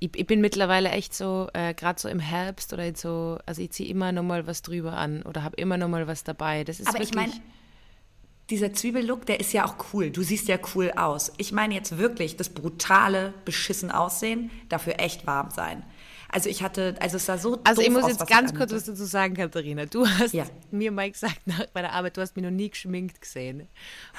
ich, 0.00 0.10
ich 0.16 0.26
bin 0.26 0.40
mittlerweile 0.40 0.90
echt 0.90 1.14
so, 1.14 1.48
äh, 1.52 1.74
gerade 1.74 2.00
so 2.00 2.08
im 2.08 2.18
Herbst 2.20 2.72
oder 2.72 2.84
jetzt 2.84 3.00
so, 3.00 3.38
also 3.46 3.62
ich 3.62 3.70
ziehe 3.70 3.88
immer 3.88 4.12
noch 4.12 4.22
mal 4.22 4.46
was 4.46 4.62
drüber 4.62 4.94
an 4.94 5.22
oder 5.22 5.42
habe 5.42 5.56
immer 5.56 5.76
noch 5.76 5.88
mal 5.88 6.06
was 6.06 6.24
dabei. 6.24 6.64
Das 6.64 6.80
ist 6.80 6.88
Aber 6.88 6.98
wirklich, 6.98 7.10
ich 7.10 7.16
meine, 7.16 7.32
dieser 8.50 8.72
Zwiebellook, 8.72 9.24
der 9.26 9.40
ist 9.40 9.52
ja 9.52 9.64
auch 9.64 9.76
cool. 9.92 10.10
Du 10.10 10.22
siehst 10.22 10.48
ja 10.48 10.58
cool 10.74 10.92
aus. 10.96 11.32
Ich 11.38 11.52
meine 11.52 11.74
jetzt 11.74 11.96
wirklich 11.96 12.36
das 12.36 12.50
brutale, 12.50 13.32
beschissen 13.44 13.90
Aussehen, 13.90 14.50
dafür 14.68 15.00
echt 15.00 15.26
warm 15.26 15.50
sein. 15.50 15.82
Also 16.34 16.48
ich 16.48 16.64
hatte, 16.64 16.96
also 16.98 17.16
es 17.16 17.26
sah 17.26 17.38
so 17.38 17.60
Also 17.62 17.80
ich 17.80 17.90
muss 17.90 18.02
aus, 18.02 18.10
jetzt 18.10 18.26
ganz 18.26 18.52
kurz 18.52 18.72
was 18.72 18.82
dazu 18.86 19.04
sagen, 19.04 19.34
Katharina. 19.34 19.86
Du 19.86 20.04
hast 20.04 20.34
Ja. 20.34 20.44
mir 20.72 20.90
mal 20.90 21.08
gesagt 21.08 21.40
nach, 21.46 21.64
bei 21.66 21.80
der 21.80 21.92
Arbeit, 21.92 22.16
du 22.16 22.22
hast 22.22 22.34
mich 22.34 22.44
noch 22.44 22.50
nie 22.50 22.70
geschminkt 22.70 23.20
gesehen. 23.20 23.68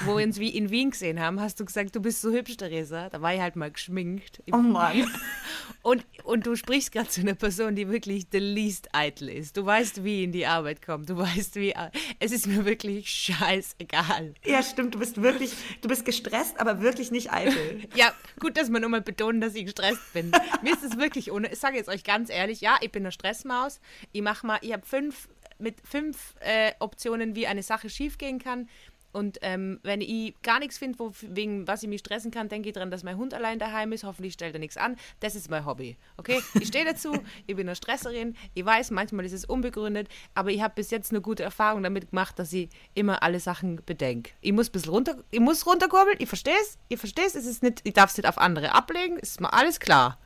Wo 0.06 0.15
wir 0.17 0.23
uns 0.25 0.39
wie 0.39 0.47
in 0.47 0.69
Wien 0.69 0.91
gesehen 0.91 1.19
haben, 1.19 1.41
hast 1.41 1.60
du 1.60 1.65
gesagt, 1.65 1.93
du 1.93 1.99
bist 1.99 2.21
so 2.21 2.32
hübsch, 2.32 2.56
Theresa. 2.56 3.10
Da 3.10 3.21
war 3.21 3.34
ich 3.34 3.41
halt 3.41 3.58
mal 3.58 3.69
geschminkt. 3.69 4.41
Oh 4.54 4.58
Mann. 4.58 5.06
Und, 5.82 6.04
und 6.23 6.47
du 6.47 6.56
sprichst 6.56 6.91
gerade 6.91 7.10
zu 7.10 7.21
einer 7.21 7.36
Person, 7.36 7.75
die 7.75 7.88
wirklich 7.89 8.25
the 8.32 8.39
least 8.39 8.89
eitel 8.93 9.30
ist. 9.30 9.56
Du 9.56 9.65
weißt, 9.65 10.04
wie 10.04 10.23
in 10.23 10.32
die 10.32 10.47
Arbeit 10.47 10.82
kommt. 10.84 11.10
Du 11.10 11.17
weißt, 11.17 11.56
wie. 11.58 11.75
Es 12.19 12.32
ist 12.32 12.47
mir 12.47 12.65
wirklich 12.65 13.08
scheißegal. 13.10 14.34
Ja, 14.45 14.63
stimmt, 14.63 14.95
du 14.95 14.99
bist 14.99 15.21
wirklich, 15.21 15.54
du 15.82 15.88
bist 15.88 16.06
gestresst, 16.06 16.60
aber 16.60 16.82
wirklich 16.82 17.12
nicht 17.12 17.32
eitel. 17.32 17.56
Ja, 17.95 18.13
gut, 18.39 18.58
dass 18.58 18.69
wir 18.71 18.80
nochmal 18.80 19.01
betonen, 19.01 19.41
dass 19.41 19.54
ich 19.56 19.65
gestresst 19.65 20.13
bin. 20.13 20.32
Mir 20.63 20.73
ist 20.73 20.84
es 20.84 20.97
wirklich 20.97 21.32
ohne. 21.32 21.51
Ich 21.51 21.60
sage 21.60 21.78
jetzt 21.78 21.88
euch 21.88 22.04
ganz 22.06 22.30
ehrlich, 22.30 22.62
ja, 22.62 22.78
ich 22.82 22.91
bin 22.91 23.04
eine 23.04 23.12
Stressmaus. 23.12 23.82
Ich 24.13 24.22
mache 24.22 24.48
mal, 24.48 24.60
ich 24.62 24.72
habe 24.72 24.86
fünf 24.86 25.28
mit 25.58 25.76
fünf 25.88 26.36
äh, 26.41 26.74
Optionen, 26.80 27.36
wie 27.36 27.48
eine 27.48 27.63
Sache 27.63 27.89
schiefgehen 27.89 28.39
kann. 28.39 28.68
Und 29.15 29.38
ähm, 29.44 29.80
wenn 29.82 30.02
ich 30.02 30.34
gar 30.44 30.60
nichts 30.60 30.78
finde, 30.78 30.98
wegen 31.22 31.65
was 31.70 31.82
ich 31.82 31.88
mich 31.88 32.02
stressen 32.02 32.32
kann, 32.32 32.50
denke 32.50 32.68
ich 32.68 32.74
daran, 32.74 32.91
dass 32.91 33.04
mein 33.04 33.15
Hund 33.15 33.34
allein 33.34 33.60
daheim 33.60 33.94
ist. 33.94 34.04
Hoffentlich 34.04 34.34
stellt 34.34 34.54
er 34.54 34.60
nichts 34.60 34.76
an. 34.76 34.98
Das 35.22 35.36
ist 35.36 35.50
mein 35.50 35.65
Hobby. 35.65 35.96
Okay? 36.18 36.41
Ich 36.60 36.68
stehe 36.68 36.84
dazu, 36.84 37.13
ich 37.48 37.56
bin 37.56 37.65
eine 37.65 37.78
Stresserin. 37.78 38.36
Ich 38.56 38.65
weiß, 38.65 38.91
manchmal 38.91 39.24
ist 39.24 39.32
es 39.32 39.46
unbegründet, 39.46 40.10
aber 40.34 40.50
ich 40.52 40.62
habe 40.62 40.74
bis 40.76 40.91
jetzt 40.91 41.12
eine 41.12 41.22
gute 41.22 41.44
Erfahrung 41.44 41.82
damit 41.82 42.10
gemacht, 42.10 42.38
dass 42.38 42.52
ich 42.52 42.68
immer 42.94 43.24
alle 43.24 43.39
Sachen 43.39 43.80
bedenke. 43.86 44.32
Ich 44.41 44.52
muss 44.52 44.68
ein 44.68 44.74
bisschen 44.74 44.91
runter, 44.91 45.24
ich 45.32 45.39
muss 45.39 45.65
runterkurbeln, 45.65 46.18
ich 46.20 46.28
verstehe 46.28 46.58
es, 46.62 46.78
ich 46.89 47.00
verstehe 47.00 47.26
es 47.26 47.36
ist 47.36 47.63
nicht, 47.63 47.80
ich 47.86 47.94
darf 47.94 48.10
es 48.10 48.18
nicht 48.18 48.28
auf 48.28 48.38
andere 48.38 48.74
ablegen, 48.74 49.18
ist 49.18 49.39
mal 49.39 49.48
alles 49.48 49.80
klar. 49.80 50.20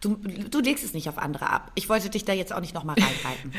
Du, 0.00 0.16
du 0.16 0.60
legst 0.60 0.84
es 0.84 0.94
nicht 0.94 1.08
auf 1.08 1.18
andere 1.18 1.50
ab. 1.50 1.72
Ich 1.74 1.88
wollte 1.88 2.10
dich 2.10 2.24
da 2.24 2.32
jetzt 2.32 2.52
auch 2.52 2.60
nicht 2.60 2.74
nochmal 2.74 2.96
reinreiten. 2.98 3.52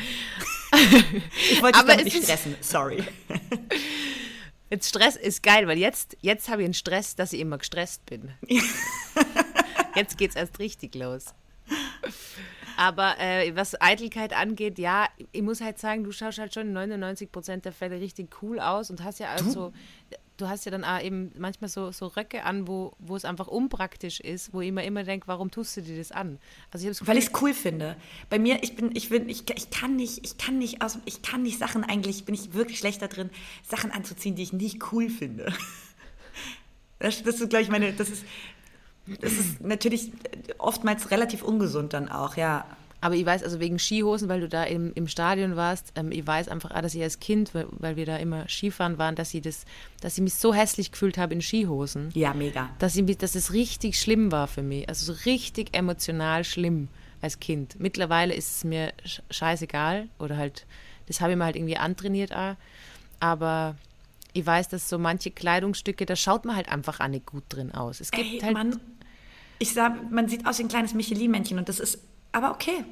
ich 1.50 1.62
wollte 1.62 1.78
dich 1.78 1.86
damit 1.86 2.06
es 2.06 2.14
nicht 2.14 2.24
stressen. 2.24 2.56
Sorry. 2.60 3.04
Jetzt 4.70 4.88
Stress 4.88 5.16
ist 5.16 5.42
geil, 5.42 5.66
weil 5.66 5.78
jetzt, 5.78 6.16
jetzt 6.20 6.48
habe 6.48 6.62
ich 6.62 6.66
einen 6.66 6.74
Stress, 6.74 7.16
dass 7.16 7.32
ich 7.32 7.40
immer 7.40 7.58
gestresst 7.58 8.06
bin. 8.06 8.30
jetzt 9.96 10.16
geht's 10.16 10.36
erst 10.36 10.60
richtig 10.60 10.94
los. 10.94 11.34
Aber 12.76 13.18
äh, 13.18 13.54
was 13.56 13.78
Eitelkeit 13.80 14.32
angeht, 14.32 14.78
ja, 14.78 15.08
ich 15.32 15.42
muss 15.42 15.60
halt 15.60 15.80
sagen, 15.80 16.04
du 16.04 16.12
schaust 16.12 16.38
halt 16.38 16.54
schon 16.54 16.68
in 16.68 16.72
99 16.72 17.32
Prozent 17.32 17.64
der 17.64 17.72
Fälle 17.72 18.00
richtig 18.00 18.40
cool 18.42 18.60
aus 18.60 18.90
und 18.90 19.02
hast 19.02 19.18
ja 19.18 19.30
also, 19.32 19.72
du 20.40 20.48
hast 20.48 20.64
ja 20.64 20.70
dann 20.70 20.84
auch 20.84 21.00
eben 21.00 21.32
manchmal 21.38 21.68
so, 21.68 21.92
so 21.92 22.06
Röcke 22.06 22.44
an, 22.44 22.66
wo, 22.66 22.92
wo 22.98 23.16
es 23.16 23.24
einfach 23.24 23.46
unpraktisch 23.46 24.20
ist, 24.20 24.52
wo 24.52 24.60
ich 24.60 24.72
mir 24.72 24.84
immer 24.84 25.04
denke, 25.04 25.28
warum 25.28 25.50
tust 25.50 25.76
du 25.76 25.82
dir 25.82 25.98
das 25.98 26.12
an? 26.12 26.38
Also 26.70 26.88
ich 26.88 26.96
habe 26.96 27.08
Weil 27.08 27.18
ich 27.18 27.26
es 27.26 27.42
cool 27.42 27.54
finde. 27.54 27.96
Bei 28.28 28.38
mir, 28.38 28.62
ich 28.62 28.76
bin, 28.76 28.90
ich 28.94 29.10
bin, 29.10 29.28
ich, 29.28 29.44
ich 29.54 29.70
kann 29.70 29.96
nicht, 29.96 30.24
ich 30.24 30.38
kann 30.38 30.58
nicht 30.58 30.82
aus, 30.82 30.98
ich 31.04 31.22
kann 31.22 31.42
nicht 31.42 31.58
Sachen 31.58 31.84
eigentlich, 31.84 32.24
bin 32.24 32.34
ich 32.34 32.54
wirklich 32.54 32.78
schlechter 32.78 33.08
drin, 33.08 33.30
Sachen 33.68 33.90
anzuziehen, 33.90 34.34
die 34.34 34.42
ich 34.42 34.52
nicht 34.52 34.92
cool 34.92 35.08
finde. 35.08 35.52
Das, 37.02 37.22
das 37.22 37.40
ist 37.40 37.48
gleich 37.48 37.70
meine, 37.70 37.94
das 37.94 38.10
ist, 38.10 38.26
das 39.06 39.32
ist 39.32 39.62
natürlich 39.62 40.12
oftmals 40.58 41.10
relativ 41.10 41.42
ungesund 41.42 41.94
dann 41.94 42.10
auch, 42.10 42.36
ja. 42.36 42.66
Aber 43.02 43.14
ich 43.14 43.24
weiß, 43.24 43.42
also 43.42 43.60
wegen 43.60 43.78
Skihosen, 43.78 44.28
weil 44.28 44.40
du 44.40 44.48
da 44.48 44.64
im, 44.64 44.92
im 44.94 45.08
Stadion 45.08 45.56
warst, 45.56 45.92
ähm, 45.96 46.12
ich 46.12 46.26
weiß 46.26 46.48
einfach 46.48 46.70
auch, 46.72 46.82
dass 46.82 46.94
ich 46.94 47.02
als 47.02 47.18
Kind, 47.18 47.54
weil, 47.54 47.66
weil 47.70 47.96
wir 47.96 48.04
da 48.04 48.16
immer 48.18 48.46
Skifahren 48.48 48.98
waren, 48.98 49.14
dass 49.16 49.32
ich 49.32 49.40
das, 49.42 49.64
dass 50.02 50.18
ich 50.18 50.22
mich 50.22 50.34
so 50.34 50.52
hässlich 50.52 50.92
gefühlt 50.92 51.16
habe 51.16 51.32
in 51.32 51.40
Skihosen. 51.40 52.10
Ja, 52.14 52.34
mega. 52.34 52.68
Dass, 52.78 52.96
ich, 52.96 53.18
dass 53.18 53.34
es 53.34 53.52
richtig 53.54 53.98
schlimm 53.98 54.30
war 54.32 54.46
für 54.48 54.62
mich. 54.62 54.86
Also 54.88 55.12
so 55.14 55.18
richtig 55.24 55.70
emotional 55.74 56.44
schlimm 56.44 56.88
als 57.22 57.40
Kind. 57.40 57.80
Mittlerweile 57.80 58.34
ist 58.34 58.56
es 58.56 58.64
mir 58.64 58.92
sch- 59.06 59.20
scheißegal 59.30 60.08
oder 60.18 60.36
halt, 60.36 60.66
das 61.06 61.20
habe 61.22 61.32
ich 61.32 61.38
mir 61.38 61.44
halt 61.44 61.56
irgendwie 61.56 61.76
antrainiert 61.78 62.34
auch. 62.34 62.56
Aber 63.18 63.76
ich 64.32 64.44
weiß, 64.44 64.68
dass 64.68 64.88
so 64.88 64.98
manche 64.98 65.30
Kleidungsstücke, 65.30 66.04
da 66.06 66.16
schaut 66.16 66.44
man 66.44 66.54
halt 66.56 66.68
einfach 66.68 67.00
auch 67.00 67.08
nicht 67.08 67.26
gut 67.26 67.44
drin 67.48 67.72
aus. 67.72 68.00
Es 68.00 68.10
gibt 68.10 68.26
Ey, 68.26 68.40
halt 68.40 68.52
man, 68.54 68.80
ich 69.58 69.72
sag, 69.72 70.10
man 70.10 70.28
sieht 70.28 70.46
aus 70.46 70.58
wie 70.58 70.64
ein 70.64 70.68
kleines 70.68 70.94
Michelin-Männchen 70.94 71.58
und 71.58 71.68
das 71.68 71.80
ist 71.80 71.98
aber 72.32 72.50
okay. 72.50 72.84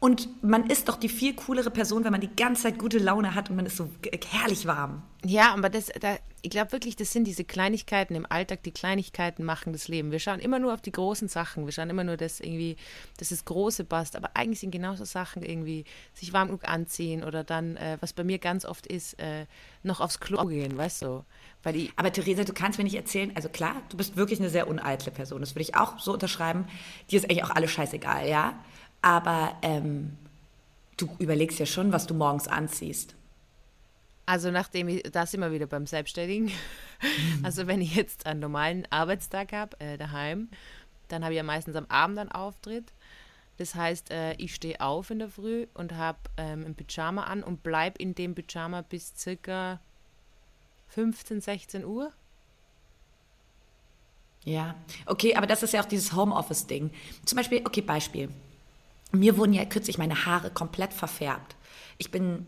Und 0.00 0.44
man 0.44 0.70
ist 0.70 0.88
doch 0.88 0.96
die 0.96 1.08
viel 1.08 1.34
coolere 1.34 1.72
Person, 1.72 2.04
wenn 2.04 2.12
man 2.12 2.20
die 2.20 2.34
ganze 2.34 2.62
Zeit 2.62 2.78
gute 2.78 2.98
Laune 2.98 3.34
hat 3.34 3.50
und 3.50 3.56
man 3.56 3.66
ist 3.66 3.76
so 3.76 3.90
herrlich 4.30 4.64
warm. 4.64 5.02
Ja, 5.24 5.52
aber 5.52 5.68
das, 5.68 5.86
da, 6.00 6.18
ich 6.40 6.50
glaube 6.50 6.70
wirklich, 6.70 6.94
das 6.94 7.12
sind 7.12 7.26
diese 7.26 7.42
Kleinigkeiten 7.42 8.14
im 8.14 8.24
Alltag, 8.30 8.62
die 8.62 8.70
Kleinigkeiten 8.70 9.42
machen 9.42 9.72
das 9.72 9.88
Leben. 9.88 10.12
Wir 10.12 10.20
schauen 10.20 10.38
immer 10.38 10.60
nur 10.60 10.72
auf 10.72 10.80
die 10.80 10.92
großen 10.92 11.26
Sachen, 11.26 11.64
wir 11.64 11.72
schauen 11.72 11.90
immer 11.90 12.04
nur, 12.04 12.16
dass 12.16 12.38
irgendwie, 12.38 12.76
dass 13.16 13.30
das 13.30 13.44
Große 13.44 13.82
passt, 13.82 14.14
aber 14.14 14.30
eigentlich 14.34 14.60
sind 14.60 14.70
genauso 14.70 15.04
Sachen 15.04 15.42
irgendwie, 15.42 15.84
sich 16.14 16.32
warm 16.32 16.46
genug 16.46 16.68
anziehen 16.68 17.24
oder 17.24 17.42
dann, 17.42 17.76
äh, 17.76 17.98
was 17.98 18.12
bei 18.12 18.22
mir 18.22 18.38
ganz 18.38 18.64
oft 18.64 18.86
ist, 18.86 19.18
äh, 19.18 19.46
noch 19.82 20.00
aufs 20.00 20.20
Klo 20.20 20.46
gehen, 20.46 20.76
weißt 20.78 21.02
du? 21.02 21.24
Weil 21.64 21.72
die, 21.72 21.90
Aber 21.96 22.12
Theresa, 22.12 22.44
du 22.44 22.52
kannst 22.52 22.78
mir 22.78 22.84
nicht 22.84 22.94
erzählen, 22.94 23.32
also 23.34 23.48
klar, 23.48 23.82
du 23.88 23.96
bist 23.96 24.16
wirklich 24.16 24.38
eine 24.38 24.48
sehr 24.48 24.68
uneitle 24.68 25.10
Person, 25.10 25.40
das 25.40 25.56
würde 25.56 25.62
ich 25.62 25.74
auch 25.74 25.98
so 25.98 26.12
unterschreiben. 26.12 26.66
Dir 27.10 27.16
ist 27.16 27.24
eigentlich 27.24 27.42
auch 27.42 27.50
alles 27.50 27.72
scheißegal, 27.72 28.28
ja? 28.28 28.54
Aber 29.02 29.56
ähm, 29.62 30.16
du 30.96 31.08
überlegst 31.18 31.58
ja 31.58 31.66
schon, 31.66 31.92
was 31.92 32.06
du 32.06 32.14
morgens 32.14 32.48
anziehst. 32.48 33.14
also 34.26 34.50
nachdem 34.50 34.88
ich, 34.88 35.02
da 35.04 35.24
sind 35.24 35.40
wir 35.40 35.52
wieder 35.52 35.66
beim 35.66 35.86
Selbstständigen, 35.86 36.50
also 37.42 37.66
wenn 37.66 37.80
ich 37.80 37.94
jetzt 37.94 38.26
einen 38.26 38.40
normalen 38.40 38.86
Arbeitstag 38.90 39.52
habe, 39.52 39.80
äh, 39.80 39.96
daheim, 39.96 40.48
dann 41.08 41.24
habe 41.24 41.32
ich 41.32 41.38
ja 41.38 41.42
meistens 41.42 41.76
am 41.76 41.86
Abend 41.88 42.18
einen 42.18 42.32
Auftritt. 42.32 42.92
Das 43.56 43.74
heißt, 43.74 44.10
äh, 44.10 44.34
ich 44.34 44.54
stehe 44.54 44.80
auf 44.80 45.10
in 45.10 45.18
der 45.18 45.28
Früh 45.28 45.66
und 45.74 45.94
habe 45.94 46.18
ähm, 46.36 46.64
ein 46.64 46.74
Pyjama 46.74 47.24
an 47.24 47.42
und 47.42 47.62
bleib 47.62 47.98
in 47.98 48.14
dem 48.14 48.34
Pyjama 48.34 48.82
bis 48.82 49.14
circa 49.16 49.80
15, 50.88 51.40
16 51.40 51.84
Uhr. 51.84 52.12
Ja, 54.44 54.76
okay, 55.06 55.34
aber 55.34 55.46
das 55.46 55.62
ist 55.62 55.72
ja 55.72 55.82
auch 55.82 55.86
dieses 55.86 56.12
Homeoffice-Ding. 56.14 56.90
Zum 57.24 57.36
Beispiel, 57.36 57.62
okay, 57.64 57.80
Beispiel. 57.80 58.30
Mir 59.12 59.36
wurden 59.36 59.52
ja 59.52 59.64
kürzlich 59.64 59.98
meine 59.98 60.26
Haare 60.26 60.50
komplett 60.50 60.92
verfärbt. 60.92 61.56
Ich 61.96 62.10
bin 62.10 62.46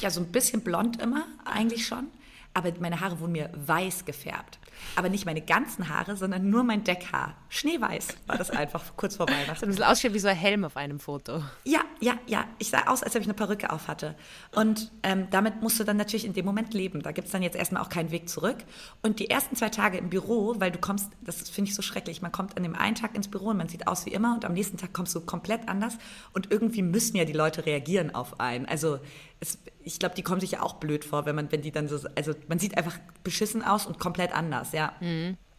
ja 0.00 0.10
so 0.10 0.20
ein 0.20 0.30
bisschen 0.30 0.62
blond 0.62 1.00
immer, 1.02 1.26
eigentlich 1.44 1.86
schon, 1.86 2.06
aber 2.52 2.72
meine 2.80 3.00
Haare 3.00 3.20
wurden 3.20 3.32
mir 3.32 3.50
weiß 3.54 4.04
gefärbt. 4.04 4.58
Aber 4.96 5.08
nicht 5.08 5.26
meine 5.26 5.40
ganzen 5.40 5.88
Haare, 5.88 6.16
sondern 6.16 6.50
nur 6.50 6.64
mein 6.64 6.84
Deckhaar. 6.84 7.34
Schneeweiß 7.48 8.08
war 8.26 8.38
das 8.38 8.50
einfach 8.50 8.82
kurz 8.96 9.16
vor 9.16 9.26
So 9.28 9.34
Weihnachten. 9.34 9.64
ein 9.64 9.68
bisschen 9.68 9.84
ausschaut 9.84 10.14
wie 10.14 10.18
so 10.18 10.28
ein 10.28 10.36
Helm 10.36 10.64
auf 10.64 10.76
einem 10.76 11.00
Foto. 11.00 11.42
Ja, 11.64 11.80
ja, 12.00 12.14
ja. 12.26 12.44
Ich 12.58 12.70
sah 12.70 12.86
aus, 12.86 13.02
als 13.02 13.14
ob 13.16 13.22
ich 13.22 13.26
eine 13.26 13.34
Perücke 13.34 13.70
auf 13.70 13.88
hatte. 13.88 14.14
Und 14.54 14.92
ähm, 15.02 15.28
damit 15.30 15.62
musst 15.62 15.80
du 15.80 15.84
dann 15.84 15.96
natürlich 15.96 16.24
in 16.24 16.32
dem 16.32 16.44
Moment 16.44 16.74
leben. 16.74 17.02
Da 17.02 17.12
gibt 17.12 17.26
es 17.26 17.32
dann 17.32 17.42
jetzt 17.42 17.56
erstmal 17.56 17.82
auch 17.82 17.88
keinen 17.88 18.10
Weg 18.10 18.28
zurück. 18.28 18.58
Und 19.02 19.18
die 19.20 19.30
ersten 19.30 19.56
zwei 19.56 19.68
Tage 19.68 19.98
im 19.98 20.10
Büro, 20.10 20.54
weil 20.58 20.70
du 20.70 20.78
kommst, 20.78 21.08
das 21.22 21.48
finde 21.48 21.70
ich 21.70 21.74
so 21.74 21.82
schrecklich, 21.82 22.22
man 22.22 22.32
kommt 22.32 22.56
an 22.56 22.62
dem 22.62 22.74
einen 22.74 22.94
Tag 22.94 23.14
ins 23.14 23.28
Büro 23.28 23.48
und 23.48 23.56
man 23.56 23.68
sieht 23.68 23.86
aus 23.88 24.06
wie 24.06 24.10
immer 24.10 24.34
und 24.34 24.44
am 24.44 24.52
nächsten 24.52 24.76
Tag 24.76 24.92
kommst 24.92 25.14
du 25.14 25.20
komplett 25.20 25.68
anders. 25.68 25.98
Und 26.32 26.50
irgendwie 26.50 26.82
müssen 26.82 27.16
ja 27.16 27.24
die 27.24 27.32
Leute 27.32 27.66
reagieren 27.66 28.14
auf 28.14 28.40
einen. 28.40 28.66
Also 28.66 28.98
es, 29.40 29.58
ich 29.82 29.98
glaube, 29.98 30.14
die 30.14 30.22
kommen 30.22 30.40
sich 30.40 30.52
ja 30.52 30.62
auch 30.62 30.74
blöd 30.74 31.04
vor, 31.04 31.26
wenn 31.26 31.34
man, 31.34 31.50
wenn 31.52 31.62
die 31.62 31.70
dann 31.72 31.88
so, 31.88 31.98
also 32.16 32.32
man 32.48 32.58
sieht 32.58 32.76
einfach 32.78 32.96
beschissen 33.22 33.62
aus 33.62 33.86
und 33.86 33.98
komplett 33.98 34.32
anders, 34.32 34.63
ja. 34.72 34.92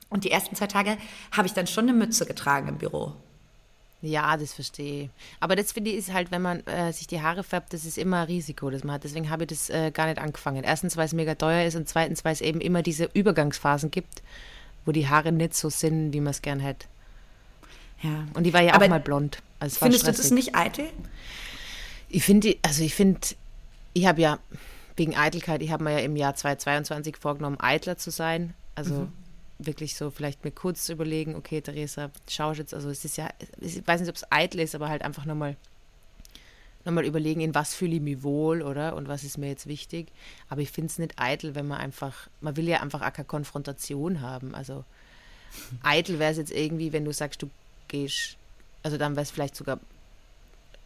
Und 0.10 0.24
die 0.24 0.32
ersten 0.32 0.56
zwei 0.56 0.68
Tage 0.68 0.98
habe 1.32 1.48
ich 1.48 1.54
dann 1.54 1.68
schon 1.68 1.90
eine 1.90 1.98
Mütze 1.98 2.26
getragen 2.26 2.68
im 2.68 2.78
Büro. 2.78 3.14
Ja, 4.02 4.38
das 4.38 4.54
verstehe 4.54 5.04
ich. 5.04 5.10
Aber 5.40 5.56
das 5.56 5.72
finde 5.72 5.90
ich 5.90 5.98
ist 5.98 6.14
halt, 6.14 6.30
wenn 6.30 6.42
man 6.42 6.60
äh, 6.68 6.94
sich 6.94 7.08
die 7.08 7.22
Haare 7.22 7.44
färbt, 7.44 7.74
das 7.74 7.86
ist 7.86 7.98
immer 7.98 8.22
ein 8.22 8.28
Risiko, 8.28 8.70
das 8.70 8.84
man 8.84 8.96
hat. 8.96 9.04
Deswegen 9.04 9.30
habe 9.30 9.44
ich 9.44 9.50
das 9.50 9.70
äh, 9.70 9.90
gar 9.92 10.06
nicht 10.06 10.20
angefangen. 10.20 10.64
Erstens, 10.64 10.96
weil 10.96 11.06
es 11.06 11.14
mega 11.14 11.34
teuer 11.34 11.66
ist 11.66 11.76
und 11.76 11.90
zweitens, 11.90 12.24
weil 12.24 12.34
es 12.34 12.42
eben 12.42 12.62
immer 12.62 12.84
diese 12.84 13.10
Übergangsphasen 13.14 13.90
gibt, 13.90 14.22
wo 14.86 14.92
die 14.92 15.08
Haare 15.08 15.32
nicht 15.32 15.56
so 15.56 15.70
sind, 15.70 16.14
wie 16.14 16.20
man 16.20 16.32
es 16.32 16.44
gern 16.44 16.60
hätte. 16.60 16.86
Ja. 18.04 18.26
Und 18.36 18.44
die 18.44 18.54
war 18.54 18.62
ja 18.62 18.76
Aber 18.76 18.86
auch 18.86 18.90
mal 18.90 19.00
blond. 19.00 19.40
Also 19.60 19.80
Findest 19.80 20.04
du 20.04 20.08
das 20.08 20.18
stressig. 20.18 20.34
nicht 20.34 20.56
eitel? 20.56 20.86
Ich 22.10 22.24
finde, 22.24 22.56
also 22.62 22.84
ich 22.84 22.94
finde, 22.94 23.22
ich 23.94 24.06
habe 24.06 24.22
ja 24.22 24.38
wegen 24.96 25.16
Eitelkeit, 25.16 25.64
ich 25.64 25.72
habe 25.72 25.84
mir 25.84 25.94
ja 25.94 26.00
im 26.00 26.16
Jahr 26.16 26.36
2022 26.36 27.18
vorgenommen, 27.18 27.60
eitler 27.60 27.98
zu 27.98 28.12
sein. 28.12 28.54
Also 28.76 29.08
wirklich 29.58 29.96
so 29.96 30.12
vielleicht 30.12 30.44
mir 30.44 30.52
kurz 30.52 30.86
zu 30.86 30.94
überlegen, 30.94 31.36
okay, 31.36 31.62
Theresa, 31.62 32.12
schau 32.30 32.52
jetzt, 32.52 32.74
also 32.74 32.90
es 32.90 33.06
ist 33.06 33.18
ja, 33.18 33.30
ich 33.62 33.88
weiß 33.88 34.02
nicht, 34.02 34.10
ob 34.10 34.16
es 34.16 34.30
eitel 34.30 34.60
ist, 34.60 34.76
aber 34.76 34.90
halt 34.90 35.02
einfach 35.02 35.26
nochmal 35.26 35.56
nochmal 36.86 37.06
überlegen, 37.06 37.42
in 37.42 37.56
was 37.56 37.74
fühle 37.74 37.96
ich 37.96 38.02
mich 38.02 38.22
wohl, 38.24 38.62
oder? 38.62 38.96
Und 38.96 39.08
was 39.08 39.24
ist 39.24 39.38
mir 39.38 39.48
jetzt 39.48 39.66
wichtig. 39.68 40.08
Aber 40.50 40.62
ich 40.62 40.72
finde 40.72 40.92
es 40.92 41.00
nicht 41.00 41.14
eitel, 41.18 41.56
wenn 41.56 41.68
man 41.68 41.80
einfach, 41.80 42.28
man 42.42 42.56
will 42.58 42.68
ja 42.68 42.82
einfach 42.82 43.02
auch 43.02 43.12
keine 43.12 43.26
Konfrontation 43.26 44.22
haben. 44.22 44.54
Also 44.54 44.86
eitel 45.84 46.20
wäre 46.20 46.32
es 46.32 46.38
jetzt 46.38 46.52
irgendwie, 46.52 46.94
wenn 46.94 47.04
du 47.04 47.12
sagst, 47.12 47.42
du 47.42 47.50
gehst, 47.88 48.38
also 48.84 48.98
dann 48.98 49.16
wäre 49.16 49.24
es 49.24 49.32
vielleicht 49.32 49.56
sogar, 49.56 49.80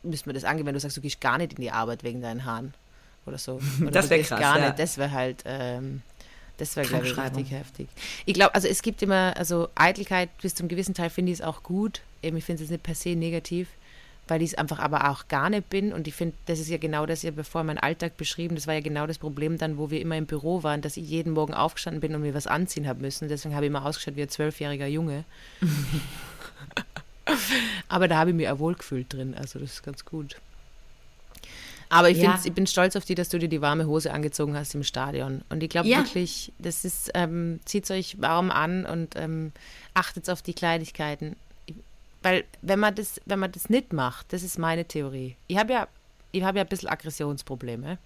müsste 0.04 0.30
man 0.30 0.36
das 0.36 0.46
angehen, 0.46 0.66
wenn 0.66 0.74
du 0.74 0.80
sagst, 0.80 0.96
du 0.96 1.02
gehst 1.02 1.20
gar 1.20 1.38
nicht 1.38 1.54
in 1.54 1.62
die 1.62 1.72
Arbeit 1.72 2.04
wegen 2.04 2.22
deinen 2.22 2.46
Haaren 2.46 2.74
oder 3.26 3.38
so. 3.38 3.60
Oder 3.82 3.92
Das 3.92 4.06
du 4.06 4.12
wär 4.12 4.18
gehst 4.20 4.30
krass, 4.30 4.40
gar 4.40 4.58
ja. 4.58 4.68
nicht, 4.68 4.80
das 4.80 4.98
wäre 4.98 5.12
halt, 5.12 5.44
ähm, 5.46 6.02
Das 6.60 6.76
wäre, 6.76 6.86
glaube 6.86 7.08
ich, 7.08 7.18
richtig 7.18 7.52
heftig. 7.52 7.88
Ich 8.26 8.34
glaube, 8.34 8.54
also 8.54 8.68
es 8.68 8.82
gibt 8.82 9.02
immer, 9.02 9.34
also 9.38 9.70
Eitelkeit 9.76 10.30
bis 10.42 10.56
zum 10.56 10.68
gewissen 10.68 10.94
Teil 10.94 11.10
finde 11.10 11.32
ich 11.32 11.40
es 11.40 11.46
auch 11.46 11.64
gut. 11.64 12.02
Eben, 12.22 12.36
ich 12.36 12.44
finde 12.44 12.64
es 12.64 12.70
nicht 12.70 12.84
per 12.84 12.96
se 12.96 13.16
negativ, 13.16 13.70
weil 14.28 14.42
ich 14.42 14.52
es 14.52 14.58
einfach 14.58 14.80
aber 14.80 15.10
auch 15.10 15.30
gar 15.30 15.50
nicht 15.50 15.70
bin. 15.70 15.94
Und 15.94 16.06
ich 16.10 16.16
finde, 16.16 16.36
das 16.48 16.60
ist 16.60 16.68
ja 16.68 16.78
genau 16.78 17.06
das, 17.06 17.22
ja 17.22 17.32
bevor 17.32 17.64
mein 17.64 17.78
Alltag 17.78 18.18
beschrieben, 18.18 18.56
das 18.56 18.68
war 18.68 18.74
ja 18.74 18.82
genau 18.82 19.08
das 19.08 19.20
Problem 19.20 19.58
dann, 19.58 19.78
wo 19.78 19.90
wir 19.90 20.02
immer 20.02 20.18
im 20.18 20.26
Büro 20.26 20.62
waren, 20.62 20.82
dass 20.82 20.98
ich 20.98 21.08
jeden 21.10 21.32
Morgen 21.32 21.54
aufgestanden 21.54 22.02
bin 22.02 22.14
und 22.14 22.22
mir 22.22 22.34
was 22.34 22.46
anziehen 22.46 22.88
habe 22.88 23.00
müssen. 23.00 23.30
Deswegen 23.30 23.56
habe 23.56 23.66
ich 23.66 23.70
immer 23.70 23.86
ausgeschaut 23.86 24.18
wie 24.18 24.24
ein 24.24 24.30
zwölfjähriger 24.30 24.88
Junge. 24.88 25.24
aber 27.88 28.10
da 28.10 28.18
habe 28.18 28.32
ich 28.32 28.36
mich 28.36 28.50
auch 28.50 28.60
wohl 28.60 28.76
gefühlt 28.76 29.14
drin. 29.14 29.34
Also 29.34 29.60
das 29.60 29.76
ist 29.76 29.84
ganz 29.84 30.04
gut. 30.04 30.36
Aber 31.90 32.10
ich, 32.10 32.20
ja. 32.20 32.40
ich 32.44 32.54
bin 32.54 32.68
stolz 32.68 32.96
auf 32.96 33.06
dich, 33.06 33.16
dass 33.16 33.30
du 33.30 33.40
dir 33.40 33.50
die 33.50 33.62
warme 33.62 33.88
Hose 33.88 34.14
angezogen 34.14 34.56
hast 34.56 34.76
im 34.76 34.84
Stadion. 34.84 35.44
Und 35.50 35.64
ich 35.64 35.70
glaube 35.70 35.88
ja. 35.88 35.98
wirklich, 35.98 36.54
das 36.60 36.86
ist, 36.86 37.10
ähm, 37.16 37.60
zieht 37.66 37.90
euch 37.90 38.22
warm 38.22 38.52
an 38.52 38.86
und 38.86 39.16
ähm, 39.16 39.52
achtet 39.96 40.30
auf 40.30 40.44
die 40.44 40.54
Kleinigkeiten. 40.54 41.36
Weil 42.22 42.44
wenn 42.62 42.80
man 42.80 42.94
das, 42.94 43.20
wenn 43.26 43.40
man 43.40 43.52
das 43.52 43.70
nicht 43.70 43.92
macht, 43.92 44.32
das 44.34 44.44
ist 44.44 44.60
meine 44.60 44.86
Theorie. 44.86 45.36
Ich 45.48 45.58
habe 45.58 45.74
ja, 45.74 45.88
ich 46.32 46.44
habe 46.44 46.60
ja 46.60 46.64
ein 46.64 46.70
bisschen 46.70 46.90
Aggressionsprobleme. 46.90 47.98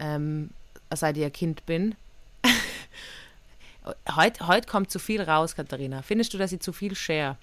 Ähm, 0.00 0.50
seit 0.92 1.16
ich 1.16 1.24
ein 1.24 1.32
Kind 1.32 1.66
bin. 1.66 1.94
heute, 4.16 4.48
heute 4.48 4.66
kommt 4.66 4.90
zu 4.90 4.98
viel 4.98 5.22
raus, 5.22 5.54
Katharina. 5.54 6.02
Findest 6.02 6.34
du, 6.34 6.38
dass 6.38 6.50
ich 6.50 6.60
zu 6.60 6.72
viel 6.72 6.96
share? 6.96 7.36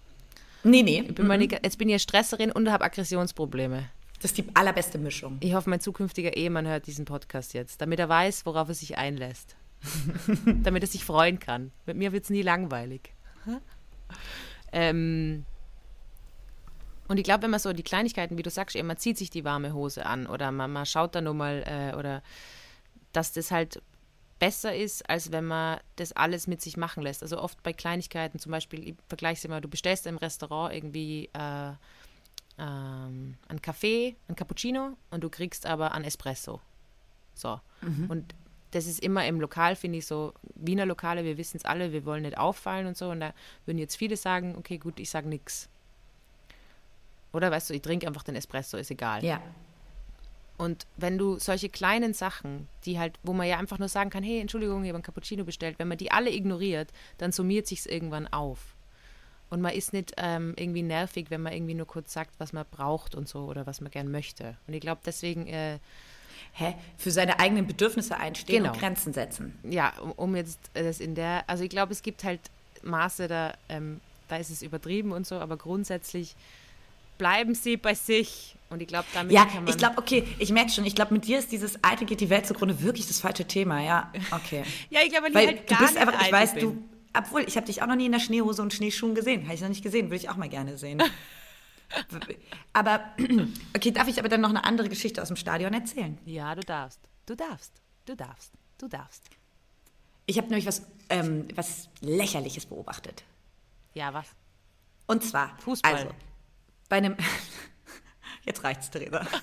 Nee, 0.63 0.83
nee. 0.83 1.05
Ich 1.07 1.15
bin 1.15 1.23
mhm. 1.23 1.29
meine, 1.29 1.43
jetzt 1.45 1.77
bin 1.77 1.87
ich 1.87 2.01
Stresserin 2.01 2.51
und 2.51 2.69
habe 2.69 2.83
Aggressionsprobleme. 2.83 3.89
Das 4.19 4.31
ist 4.31 4.37
die 4.37 4.45
allerbeste 4.55 4.97
Mischung. 4.97 5.37
Ich 5.41 5.53
hoffe, 5.53 5.69
mein 5.69 5.79
zukünftiger 5.79 6.35
Ehemann 6.35 6.67
hört 6.67 6.87
diesen 6.87 7.05
Podcast 7.05 7.53
jetzt, 7.53 7.81
damit 7.81 7.99
er 7.99 8.09
weiß, 8.09 8.45
worauf 8.45 8.67
er 8.69 8.73
sich 8.73 8.97
einlässt. 8.97 9.55
damit 10.63 10.83
er 10.83 10.87
sich 10.87 11.05
freuen 11.05 11.39
kann. 11.39 11.71
Mit 11.85 11.97
mir 11.97 12.11
wird 12.11 12.23
es 12.23 12.29
nie 12.29 12.41
langweilig. 12.41 13.13
ähm, 14.71 15.45
und 17.07 17.17
ich 17.17 17.23
glaube, 17.23 17.43
wenn 17.43 17.51
man 17.51 17.59
so 17.59 17.73
die 17.73 17.83
Kleinigkeiten, 17.83 18.37
wie 18.37 18.43
du 18.43 18.49
sagst, 18.49 18.75
eben, 18.75 18.87
man 18.87 18.97
zieht 18.97 19.17
sich 19.17 19.29
die 19.29 19.45
warme 19.45 19.73
Hose 19.73 20.05
an 20.05 20.27
oder 20.27 20.51
man, 20.51 20.71
man 20.71 20.85
schaut 20.85 21.15
da 21.15 21.21
nur 21.21 21.35
mal, 21.35 21.63
äh, 21.65 21.95
oder 21.95 22.23
dass 23.13 23.33
das 23.33 23.51
halt 23.51 23.81
besser 24.39 24.75
ist, 24.75 25.09
als 25.09 25.31
wenn 25.31 25.45
man 25.45 25.79
das 25.95 26.11
alles 26.13 26.47
mit 26.47 26.61
sich 26.61 26.77
machen 26.77 27.01
lässt. 27.03 27.23
Also 27.23 27.39
oft 27.39 27.61
bei 27.63 27.73
Kleinigkeiten, 27.73 28.39
zum 28.39 28.51
Beispiel, 28.51 28.89
ich 28.89 28.95
vergleiche 29.07 29.39
es 29.39 29.45
immer, 29.45 29.61
du 29.61 29.67
bestellst 29.67 30.05
im 30.05 30.17
Restaurant 30.17 30.73
irgendwie 30.73 31.29
äh, 31.33 31.71
ähm, 32.57 33.35
einen 33.47 33.61
Kaffee, 33.61 34.15
ein 34.27 34.35
Cappuccino 34.35 34.97
und 35.11 35.23
du 35.23 35.29
kriegst 35.29 35.65
aber 35.65 35.93
einen 35.93 36.05
Espresso. 36.05 36.61
So. 37.33 37.59
Mhm. 37.81 38.09
Und 38.09 38.35
das 38.71 38.85
ist 38.85 38.99
immer 38.99 39.25
im 39.25 39.39
Lokal, 39.39 39.75
finde 39.75 39.99
ich 39.99 40.05
so, 40.05 40.33
Wiener 40.55 40.85
Lokale, 40.85 41.23
wir 41.23 41.37
wissen 41.37 41.57
es 41.57 41.65
alle, 41.65 41.93
wir 41.93 42.05
wollen 42.05 42.23
nicht 42.23 42.37
auffallen 42.37 42.87
und 42.87 42.97
so. 42.97 43.09
Und 43.09 43.21
da 43.21 43.33
würden 43.65 43.77
jetzt 43.77 43.95
viele 43.95 44.17
sagen, 44.17 44.55
okay, 44.57 44.77
gut, 44.77 44.99
ich 44.99 45.09
sage 45.09 45.27
nichts. 45.27 45.69
Oder 47.31 47.51
weißt 47.51 47.69
du, 47.69 47.73
ich 47.73 47.81
trinke 47.81 48.07
einfach 48.07 48.23
den 48.23 48.35
Espresso, 48.35 48.77
ist 48.77 48.91
egal. 48.91 49.23
Ja. 49.23 49.41
Und 50.57 50.87
wenn 50.97 51.19
du 51.19 51.37
solche 51.37 51.69
kleinen 51.69 52.13
Sachen, 52.13 52.67
die 52.83 52.97
halt, 52.97 53.19
wo 53.21 53.31
man 53.33 53.47
ja 53.47 53.59
einfach 53.59 53.77
nur 53.77 53.89
sagen 53.89 54.09
kann, 54.09 54.23
hey, 54.23 54.39
Entschuldigung, 54.39 54.83
ich 54.83 54.89
habe 54.89 54.95
einen 54.95 55.03
Cappuccino 55.03 55.43
bestellt, 55.43 55.77
wenn 55.77 55.87
man 55.87 55.99
die 55.99 56.11
alle 56.11 56.31
ignoriert, 56.31 56.91
dann 57.19 57.31
summiert 57.31 57.67
sich 57.67 57.79
es 57.79 57.85
irgendwann 57.85 58.27
auf. 58.27 58.75
Und 59.49 59.61
man 59.61 59.73
ist 59.73 59.93
nicht 59.93 60.13
ähm, 60.17 60.53
irgendwie 60.57 60.83
nervig, 60.83 61.27
wenn 61.29 61.41
man 61.41 61.53
irgendwie 61.53 61.73
nur 61.73 61.87
kurz 61.87 62.13
sagt, 62.13 62.31
was 62.37 62.51
man 62.51 62.65
braucht 62.69 63.15
und 63.15 63.29
so 63.29 63.45
oder 63.45 63.65
was 63.65 63.79
man 63.79 63.91
gern 63.91 64.11
möchte. 64.11 64.57
Und 64.67 64.73
ich 64.73 64.81
glaube, 64.81 65.01
deswegen. 65.05 65.47
Äh, 65.47 65.79
Hä? 66.53 66.73
Für 66.97 67.11
seine 67.11 67.39
eigenen 67.39 67.67
Bedürfnisse 67.67 68.17
einstehen 68.17 68.63
genau. 68.63 68.73
und 68.73 68.79
Grenzen 68.79 69.13
setzen. 69.13 69.57
Ja, 69.63 69.93
um, 69.99 70.11
um, 70.13 70.35
jetzt 70.35 70.59
das 70.73 70.99
in 70.99 71.13
der. 71.13 71.43
Also 71.47 71.63
ich 71.63 71.69
glaube, 71.69 71.93
es 71.93 72.01
gibt 72.01 72.23
halt 72.23 72.39
Maße, 72.81 73.27
da, 73.27 73.53
ähm, 73.69 74.01
da 74.27 74.37
ist 74.37 74.49
es 74.49 74.63
übertrieben 74.63 75.11
und 75.11 75.27
so, 75.27 75.35
aber 75.35 75.57
grundsätzlich 75.57 76.35
bleiben 77.17 77.53
sie 77.53 77.77
bei 77.77 77.93
sich. 77.93 78.55
Und 78.69 78.81
ich 78.81 78.87
glaube, 78.87 79.05
damit 79.13 79.31
ja, 79.31 79.45
kann 79.45 79.63
man. 79.63 79.67
Ich 79.67 79.77
glaube, 79.77 79.97
okay, 79.97 80.27
ich 80.39 80.51
merke 80.51 80.71
schon, 80.71 80.85
ich 80.85 80.95
glaube, 80.95 81.13
mit 81.13 81.25
dir 81.25 81.39
ist 81.39 81.51
dieses 81.51 81.83
alte 81.83 82.05
geht 82.05 82.21
die 82.21 82.29
Welt 82.29 82.45
zugrunde 82.45 82.81
wirklich 82.81 83.07
das 83.07 83.19
falsche 83.19 83.45
Thema, 83.45 83.81
ja. 83.81 84.11
Okay. 84.31 84.63
ja, 84.89 85.01
ich 85.03 85.11
glaube, 85.11 85.27
weil, 85.27 85.33
weil 85.33 85.47
halt 85.47 85.71
du 85.71 85.77
bist 85.77 85.97
einfach, 85.97 86.21
ich 86.21 86.31
weiß, 86.31 86.53
bin. 86.55 86.61
du 86.61 86.83
obwohl, 87.17 87.43
ich 87.47 87.55
habe 87.55 87.65
dich 87.65 87.81
auch 87.81 87.87
noch 87.87 87.95
nie 87.95 88.05
in 88.05 88.11
der 88.11 88.19
Schneehose 88.19 88.61
und 88.61 88.73
Schneeschuhen 88.73 89.15
gesehen. 89.15 89.43
Habe 89.43 89.55
ich 89.55 89.61
noch 89.61 89.69
nicht 89.69 89.83
gesehen, 89.83 90.07
würde 90.07 90.17
ich 90.17 90.29
auch 90.29 90.35
mal 90.35 90.49
gerne 90.49 90.77
sehen. 90.77 91.01
aber, 92.73 93.01
okay, 93.75 93.91
darf 93.91 94.07
ich 94.07 94.19
aber 94.19 94.29
dann 94.29 94.41
noch 94.41 94.49
eine 94.49 94.63
andere 94.63 94.89
Geschichte 94.89 95.21
aus 95.21 95.29
dem 95.29 95.37
Stadion 95.37 95.73
erzählen? 95.73 96.17
Ja, 96.25 96.55
du 96.55 96.61
darfst. 96.61 96.99
Du 97.25 97.35
darfst. 97.35 97.73
Du 98.05 98.15
darfst. 98.15 98.53
Du 98.77 98.87
darfst. 98.87 99.23
Ich 100.25 100.37
habe 100.37 100.47
nämlich 100.47 100.65
was, 100.65 100.83
ähm, 101.09 101.47
was 101.55 101.89
Lächerliches 102.01 102.65
beobachtet. 102.65 103.23
Ja, 103.93 104.13
was? 104.13 104.27
Und 105.07 105.23
zwar, 105.23 105.57
Fußball. 105.59 105.93
Also, 105.93 106.09
bei 106.89 106.97
einem. 106.97 107.15
Jetzt 108.45 108.63
reicht's, 108.63 108.89
Theresa. 108.89 109.25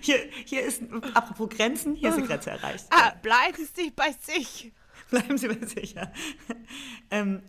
Hier, 0.00 0.18
hier 0.44 0.62
ist, 0.62 0.82
apropos 1.14 1.48
Grenzen, 1.48 1.94
hier 1.94 2.08
ist 2.08 2.16
eine 2.16 2.26
Grenze 2.26 2.50
erreicht. 2.50 2.86
Ah, 2.90 3.12
bleiben 3.22 3.68
Sie 3.74 3.90
bei 3.90 4.12
sich. 4.20 4.72
Bleiben 5.10 5.38
Sie 5.38 5.48
mir 5.48 5.66
sicher. 5.66 6.12
ähm, 7.10 7.42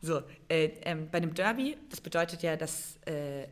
so, 0.00 0.22
äh, 0.48 0.70
ähm, 0.82 1.08
bei 1.10 1.18
einem 1.18 1.34
Derby, 1.34 1.76
das 1.88 2.00
bedeutet 2.00 2.42
ja, 2.42 2.56
dass, 2.56 2.98
äh, 3.06 3.46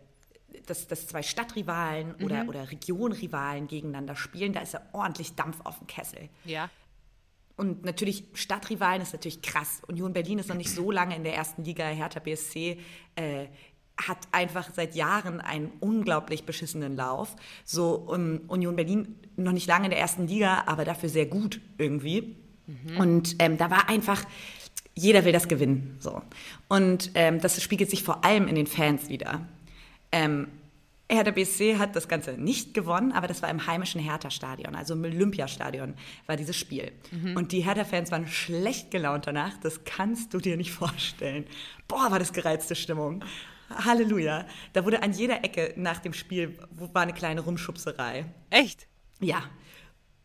dass, 0.67 0.87
dass 0.87 1.07
zwei 1.07 1.23
Stadtrivalen 1.23 2.15
mhm. 2.19 2.25
oder, 2.25 2.49
oder 2.49 2.71
Regionrivalen 2.71 3.69
gegeneinander 3.69 4.17
spielen. 4.17 4.53
Da 4.53 4.61
ist 4.61 4.75
ja 4.75 4.83
ordentlich 4.93 5.35
Dampf 5.35 5.61
auf 5.65 5.79
dem 5.79 5.87
Kessel. 5.87 6.29
Ja. 6.45 6.69
Und 7.57 7.85
natürlich, 7.85 8.25
Stadtrivalen 8.35 9.03
ist 9.03 9.13
natürlich 9.13 9.41
krass. 9.41 9.83
Union 9.87 10.13
Berlin 10.13 10.39
ist 10.39 10.49
noch 10.49 10.57
nicht 10.57 10.71
so 10.71 10.91
lange 10.91 11.15
in 11.17 11.25
der 11.25 11.35
ersten 11.35 11.65
Liga. 11.65 11.87
Hertha 11.87 12.19
BSC 12.21 12.79
äh, 13.15 13.47
hat 13.97 14.19
einfach 14.33 14.71
seit 14.75 14.95
Jahren 14.95 15.41
einen 15.41 15.73
unglaublich 15.81 16.45
beschissenen 16.45 16.97
Lauf. 16.97 17.37
So 17.65 17.95
um, 17.95 18.41
Union 18.49 18.77
Berlin 18.77 19.17
noch 19.37 19.53
nicht 19.53 19.67
lange 19.67 19.87
in 19.87 19.91
der 19.91 20.01
ersten 20.01 20.27
Liga, 20.27 20.65
aber 20.67 20.85
dafür 20.85 21.09
sehr 21.09 21.27
gut 21.27 21.61
irgendwie. 21.79 22.37
Mhm. 22.67 22.97
Und 22.97 23.37
ähm, 23.39 23.59
da 23.59 23.71
war 23.71 23.89
einfach, 23.89 24.25
jeder 24.95 25.25
will 25.25 25.33
das 25.33 25.49
gewinnen. 25.49 25.97
So. 26.01 26.23
Und 26.69 27.11
ähm, 27.15 27.41
das 27.41 27.63
spiegelt 27.63 27.91
sich 27.91 28.03
vor 28.03 28.25
allem 28.25 28.49
in 28.49 28.55
den 28.55 28.67
Fans 28.67 29.09
wieder. 29.09 29.47
Ähm, 30.11 30.49
Hertha 31.09 31.31
BSC 31.31 31.77
hat 31.79 31.95
das 31.95 32.09
Ganze 32.09 32.33
nicht 32.33 32.73
gewonnen, 32.73 33.13
aber 33.13 33.27
das 33.27 33.43
war 33.43 33.51
im 33.51 33.67
heimischen 33.67 34.01
Hertha-Stadion, 34.01 34.75
also 34.75 34.95
im 34.95 35.05
Olympiastadion 35.05 35.95
war 36.27 36.37
dieses 36.37 36.57
Spiel. 36.57 36.91
Mhm. 37.11 37.37
Und 37.37 37.53
die 37.53 37.61
Hertha-Fans 37.61 38.11
waren 38.11 38.27
schlecht 38.27 38.91
gelaunt 38.91 39.27
danach, 39.27 39.59
das 39.59 39.85
kannst 39.85 40.33
du 40.33 40.39
dir 40.39 40.57
nicht 40.57 40.73
vorstellen. 40.73 41.45
Boah, 41.87 42.11
war 42.11 42.19
das 42.19 42.33
gereizte 42.33 42.75
Stimmung. 42.75 43.23
Halleluja. 43.71 44.47
Da 44.73 44.85
wurde 44.85 45.03
an 45.03 45.13
jeder 45.13 45.45
Ecke 45.45 45.75
nach 45.77 45.99
dem 45.99 46.13
Spiel 46.13 46.59
war 46.71 47.03
eine 47.03 47.13
kleine 47.13 47.41
Rumschubserei. 47.43 48.27
Echt? 48.51 48.87
Ja. 49.21 49.43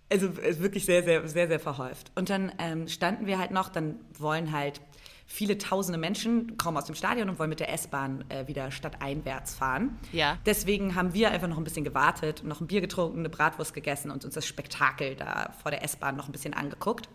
Also 0.09 0.37
wirklich 0.37 0.85
sehr, 0.85 1.03
sehr, 1.03 1.27
sehr, 1.27 1.47
sehr 1.47 1.59
verhäuft. 1.59 2.11
Und 2.15 2.29
dann 2.29 2.51
ähm, 2.59 2.87
standen 2.87 3.25
wir 3.25 3.37
halt 3.37 3.51
noch, 3.51 3.69
dann 3.69 3.99
wollen 4.17 4.51
halt 4.51 4.79
viele 5.27 5.57
tausende 5.57 5.99
Menschen 5.99 6.55
kommen 6.55 6.77
aus 6.77 6.85
dem 6.85 6.95
Stadion 6.95 7.29
und 7.29 7.37
wollen 7.37 7.49
mit 7.49 7.59
der 7.59 7.71
S-Bahn 7.73 8.23
äh, 8.29 8.47
wieder 8.47 8.71
stadteinwärts 8.71 9.55
fahren. 9.55 9.99
Ja. 10.13 10.37
Deswegen 10.45 10.95
haben 10.95 11.13
wir 11.13 11.31
einfach 11.31 11.49
noch 11.49 11.57
ein 11.57 11.65
bisschen 11.65 11.83
gewartet, 11.83 12.43
noch 12.45 12.61
ein 12.61 12.67
Bier 12.67 12.79
getrunken, 12.79 13.19
eine 13.19 13.29
Bratwurst 13.29 13.73
gegessen 13.73 14.09
und 14.09 14.23
uns 14.23 14.33
das 14.33 14.47
Spektakel 14.47 15.15
da 15.15 15.53
vor 15.61 15.71
der 15.71 15.83
S-Bahn 15.83 16.15
noch 16.15 16.29
ein 16.29 16.31
bisschen 16.31 16.53
angeguckt. 16.53 17.09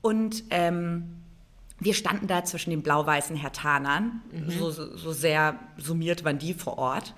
Und 0.00 0.44
ähm, 0.48 1.16
wir 1.78 1.92
standen 1.92 2.26
da 2.26 2.44
zwischen 2.44 2.70
den 2.70 2.82
blau-weißen 2.82 3.36
Hertanern, 3.36 4.22
mhm. 4.32 4.50
so, 4.50 4.70
so, 4.70 4.96
so, 4.96 5.12
sehr 5.12 5.58
summiert 5.76 6.24
waren 6.24 6.38
die 6.38 6.54
vor 6.54 6.78
Ort. 6.78 7.14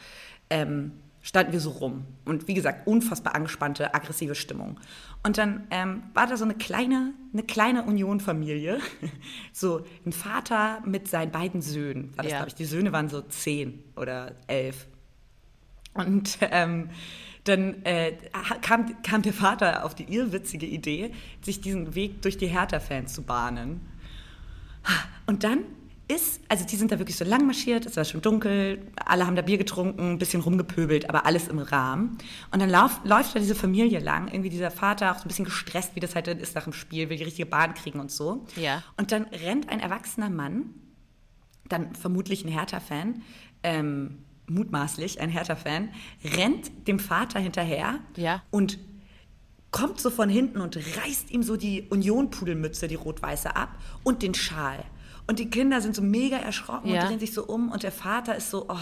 Ähm, 0.51 0.93
standen 1.27 1.53
wir 1.53 1.59
so 1.59 1.71
rum. 1.71 2.05
Und 2.25 2.47
wie 2.47 2.55
gesagt, 2.55 2.87
unfassbar 2.87 3.35
angespannte, 3.35 3.93
aggressive 3.95 4.37
Stimmung. 4.37 4.79
Und 5.25 5.39
dann 5.39 5.67
ähm, 5.73 6.05
war 6.15 6.29
da 6.29 6.37
so 6.37 6.45
eine 6.45 6.55
kleine, 6.55 7.15
eine 7.33 7.43
kleine 7.43 7.83
Union-Familie. 7.83 8.79
so 9.53 9.85
ein 10.07 10.13
Vater 10.13 10.81
mit 10.87 11.09
seinen 11.09 11.33
beiden 11.33 11.63
Söhnen, 11.63 12.17
war 12.17 12.23
das, 12.23 12.31
ja. 12.31 12.39
glaube 12.39 12.51
ich. 12.51 12.55
Die 12.55 12.65
Söhne 12.65 12.93
waren 12.93 13.09
so 13.09 13.23
zehn 13.23 13.83
oder 13.97 14.37
elf. 14.47 14.87
Und 15.95 16.39
ähm, 16.43 16.91
dann 17.43 17.85
äh, 17.85 18.13
kam, 18.63 19.03
kam 19.03 19.23
der 19.23 19.33
Vater 19.33 19.85
auf 19.85 19.97
die 19.97 20.05
irrwitzige 20.05 20.67
Idee, 20.67 21.11
sich 21.43 21.61
diesen 21.61 21.97
Weg 21.97 22.23
durch 22.23 22.39
die 22.39 22.47
Hertha-Fans 22.47 23.13
zu 23.13 23.23
bahnen. 23.23 23.81
Und 25.27 25.43
dann 25.43 25.65
ist, 26.09 26.41
also 26.49 26.65
die 26.65 26.77
sind 26.77 26.93
da 26.93 26.99
wirklich 26.99 27.17
so 27.17 27.25
lang 27.25 27.47
marschiert, 27.47 27.85
es 27.85 27.97
war 27.97 28.05
schon 28.05 28.23
dunkel, 28.23 28.81
alle 29.05 29.27
haben 29.27 29.35
da 29.35 29.43
Bier 29.43 29.59
getrunken, 29.59 30.13
ein 30.13 30.19
bisschen 30.19 30.41
rumgepöbelt, 30.41 31.09
aber 31.11 31.27
alles 31.27 31.49
im 31.49 31.59
Rahmen. 31.59 32.19
Und 32.53 32.61
dann 32.61 32.71
lauf, 32.71 33.01
läuft 33.05 33.35
da 33.35 33.41
diese 33.41 33.57
Familie 33.57 33.99
lang, 33.99 34.29
irgendwie 34.29 34.51
dieser 34.51 34.71
Vater 34.71 35.11
auch 35.11 35.19
so 35.19 35.25
ein 35.25 35.29
bisschen 35.29 35.47
gestresst, 35.47 35.97
wie 35.97 36.01
das 36.01 36.15
halt 36.15 36.29
ist 36.29 36.55
nach 36.55 36.65
dem 36.65 36.73
Spiel, 36.73 37.09
will 37.09 37.17
die 37.17 37.25
richtige 37.25 37.47
Bahn 37.47 37.75
kriegen 37.75 37.99
und 37.99 38.13
so. 38.13 38.47
Ja. 38.55 38.85
Und 38.97 39.11
dann 39.11 39.25
rennt 39.25 39.69
ein 39.69 39.81
erwachsener 39.81 40.31
Mann, 40.31 40.75
dann 41.69 41.95
vermutlich 41.97 42.45
ein 42.45 42.53
Hertha-Fan, 42.53 43.23
ähm, 43.65 44.19
mutmaßlich 44.49 45.21
ein 45.21 45.31
Hertha-Fan, 45.31 45.89
rennt 46.37 46.87
dem 46.87 47.01
Vater 47.01 47.41
hinterher 47.41 47.99
ja. 48.17 48.43
und 48.51 48.79
kommt 49.73 50.01
so 50.01 50.11
von 50.11 50.29
hinten 50.29 50.61
und 50.61 50.77
reißt 50.77 51.33
ihm 51.33 51.43
so 51.43 51.57
die 51.57 51.83
Union-Pudelmütze, 51.91 52.87
die 52.87 52.95
rot-weiße, 52.95 53.57
ab 53.57 53.77
und 54.05 54.23
den 54.23 54.35
Schal. 54.35 54.85
Und 55.29 55.39
die 55.41 55.51
Kinder 55.51 55.81
sind 55.81 55.97
so 55.97 56.03
mega 56.03 56.37
erschrocken 56.37 56.89
Ja. 56.89 57.03
und 57.03 57.09
drehen 57.11 57.19
sich 57.19 57.33
so 57.35 57.45
um 57.47 57.71
und 57.73 57.83
der 57.83 57.91
Vater 57.93 58.37
ist 58.37 58.51
so, 58.51 58.67
oh. 58.69 58.77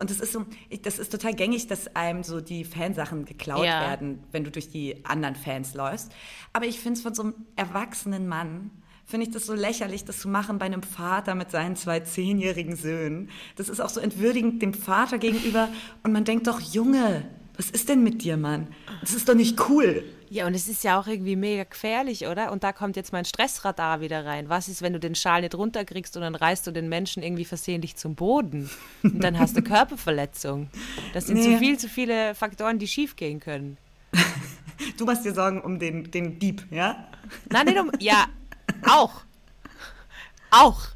Und 0.00 0.10
das 0.10 0.18
ist 0.20 0.32
so, 0.32 0.44
das 0.82 0.98
ist 0.98 1.12
total 1.12 1.34
gängig, 1.34 1.68
dass 1.68 1.94
einem 1.94 2.24
so 2.24 2.40
die 2.40 2.64
Fansachen 2.64 3.24
geklaut 3.24 3.64
Ja. 3.64 3.82
werden, 3.82 4.18
wenn 4.32 4.42
du 4.44 4.50
durch 4.50 4.68
die 4.68 5.04
anderen 5.04 5.36
Fans 5.36 5.74
läufst. 5.74 6.10
Aber 6.52 6.66
ich 6.66 6.80
finde 6.80 6.94
es 6.98 7.02
von 7.02 7.14
so 7.14 7.22
einem 7.22 7.34
erwachsenen 7.54 8.26
Mann, 8.26 8.70
finde 9.04 9.26
ich 9.26 9.32
das 9.32 9.46
so 9.46 9.54
lächerlich, 9.54 10.04
das 10.04 10.18
zu 10.18 10.28
machen 10.28 10.58
bei 10.58 10.66
einem 10.66 10.82
Vater 10.82 11.36
mit 11.36 11.52
seinen 11.52 11.76
zwei 11.76 12.00
zehnjährigen 12.00 12.74
Söhnen. 12.74 13.30
Das 13.54 13.68
ist 13.68 13.78
auch 13.78 13.88
so 13.90 14.00
entwürdigend 14.00 14.60
dem 14.62 14.74
Vater 14.74 15.18
gegenüber. 15.18 15.68
Und 16.02 16.12
man 16.12 16.24
denkt 16.24 16.48
doch, 16.48 16.60
Junge, 16.60 17.24
was 17.56 17.70
ist 17.70 17.88
denn 17.88 18.02
mit 18.02 18.24
dir, 18.24 18.36
Mann? 18.36 18.66
Das 19.02 19.14
ist 19.14 19.28
doch 19.28 19.34
nicht 19.36 19.68
cool. 19.70 20.02
Ja, 20.28 20.46
und 20.46 20.54
es 20.54 20.68
ist 20.68 20.82
ja 20.84 20.98
auch 21.00 21.06
irgendwie 21.06 21.36
mega 21.36 21.64
gefährlich, 21.64 22.26
oder? 22.26 22.50
Und 22.52 22.64
da 22.64 22.72
kommt 22.72 22.96
jetzt 22.96 23.12
mein 23.12 23.24
Stressradar 23.24 24.00
wieder 24.00 24.24
rein. 24.24 24.48
Was 24.48 24.68
ist, 24.68 24.82
wenn 24.82 24.92
du 24.92 24.98
den 24.98 25.14
Schal 25.14 25.42
nicht 25.42 25.54
runterkriegst 25.54 26.16
und 26.16 26.22
dann 26.22 26.34
reißt 26.34 26.66
du 26.66 26.72
den 26.72 26.88
Menschen 26.88 27.22
irgendwie 27.22 27.44
versehentlich 27.44 27.96
zum 27.96 28.14
Boden? 28.14 28.68
Und 29.02 29.22
dann 29.22 29.38
hast 29.38 29.56
du 29.56 29.62
Körperverletzung. 29.62 30.68
Das 31.12 31.26
sind 31.26 31.36
Nee. 31.36 31.52
so 31.52 31.58
viel 31.58 31.78
zu 31.78 31.88
viele 31.88 32.34
Faktoren, 32.34 32.78
die 32.78 32.88
schiefgehen 32.88 33.40
können. 33.40 33.76
Du 34.98 35.06
machst 35.06 35.24
dir 35.24 35.32
Sorgen 35.34 35.62
um 35.62 35.78
den, 35.78 36.10
den 36.10 36.38
Dieb, 36.38 36.66
ja? 36.70 37.08
Nein, 37.50 37.64
nicht 37.66 37.78
um. 37.78 37.90
Ja, 37.98 38.26
auch. 38.86 39.22
Auch. 40.50 40.88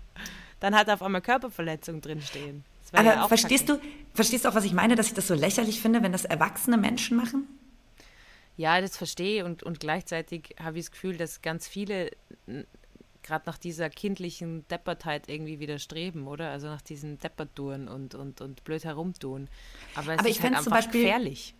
Dann 0.61 0.75
hat 0.75 0.88
er 0.88 0.95
auf 0.95 1.03
einmal 1.03 1.23
Körperverletzung 1.23 2.01
drinstehen. 2.03 2.64
Aber 2.93 3.05
ja 3.05 3.29
verstehst 3.29 3.66
kacke. 3.69 3.81
du, 3.81 3.88
verstehst 4.14 4.45
du 4.45 4.49
auch, 4.51 4.55
was 4.55 4.64
ich 4.64 4.73
meine, 4.73 4.97
dass 4.97 5.07
ich 5.07 5.14
das 5.14 5.27
so 5.29 5.35
lächerlich 5.35 5.81
finde, 5.81 6.03
wenn 6.03 6.12
das 6.12 6.25
erwachsene 6.27 6.77
Menschen 6.77 7.16
machen? 7.16 7.47
Ja, 8.61 8.81
das 8.81 8.96
verstehe 8.96 9.44
und, 9.46 9.62
und 9.62 9.81
gleichzeitig 9.81 10.55
habe 10.62 10.79
ich 10.79 10.85
das 10.85 10.90
Gefühl, 10.90 11.16
dass 11.16 11.40
ganz 11.40 11.66
viele 11.66 12.11
gerade 13.23 13.44
nach 13.46 13.57
dieser 13.57 13.88
kindlichen 13.88 14.66
Deppertheit 14.68 15.29
irgendwie 15.29 15.61
widerstreben, 15.61 16.27
oder? 16.27 16.51
Also 16.51 16.66
nach 16.66 16.83
diesen 16.83 17.18
Deppertouren 17.18 17.88
und, 17.88 18.14
und, 18.14 18.40
und 18.42 18.62
blöd 18.64 18.85
herumtun. 18.85 19.49
Aber 19.94 20.12
es 20.12 20.18
Aber 20.18 20.29
ist 20.29 20.37
ich 20.37 20.42
halt 20.42 20.55
einfach 20.57 20.70
Beispiel- 20.70 21.03
gefährlich. 21.05 21.55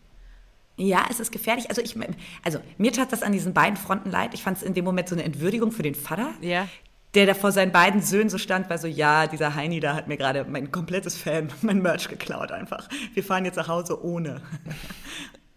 Ja, 0.77 1.07
es 1.11 1.21
ist 1.21 1.31
gefährlich. 1.33 1.69
Also, 1.71 1.81
ich, 1.83 1.95
also 2.43 2.59
mir 2.79 2.93
tat 2.93 3.13
das 3.13 3.23
an 3.23 3.33
diesen 3.33 3.53
beiden 3.55 3.77
Fronten 3.79 4.11
leid. 4.11 4.33
Ich 4.35 4.43
fand 4.43 4.57
es 4.59 4.63
in 4.63 4.73
dem 4.75 4.85
Moment 4.85 5.09
so 5.09 5.15
eine 5.15 5.25
Entwürdigung 5.25 5.73
für 5.73 5.83
den 5.83 5.95
Vater, 5.95 6.33
Ja. 6.43 6.69
der 7.15 7.27
da 7.27 7.35
vor 7.35 7.53
seinen 7.53 7.73
beiden 7.73 8.01
Söhnen 8.03 8.29
so 8.31 8.37
stand, 8.39 8.69
weil 8.71 8.79
so, 8.79 8.87
ja, 8.87 9.27
dieser 9.27 9.55
Heini 9.55 9.81
da 9.81 9.95
hat 9.95 10.07
mir 10.09 10.17
gerade 10.19 10.45
mein 10.45 10.71
komplettes 10.71 11.17
Fan, 11.17 11.51
mein 11.63 11.81
Merch 11.83 12.09
geklaut 12.09 12.51
einfach. 12.53 12.89
Wir 13.15 13.23
fahren 13.25 13.45
jetzt 13.47 13.57
nach 13.57 13.69
Hause 13.69 14.03
ohne. 14.05 14.41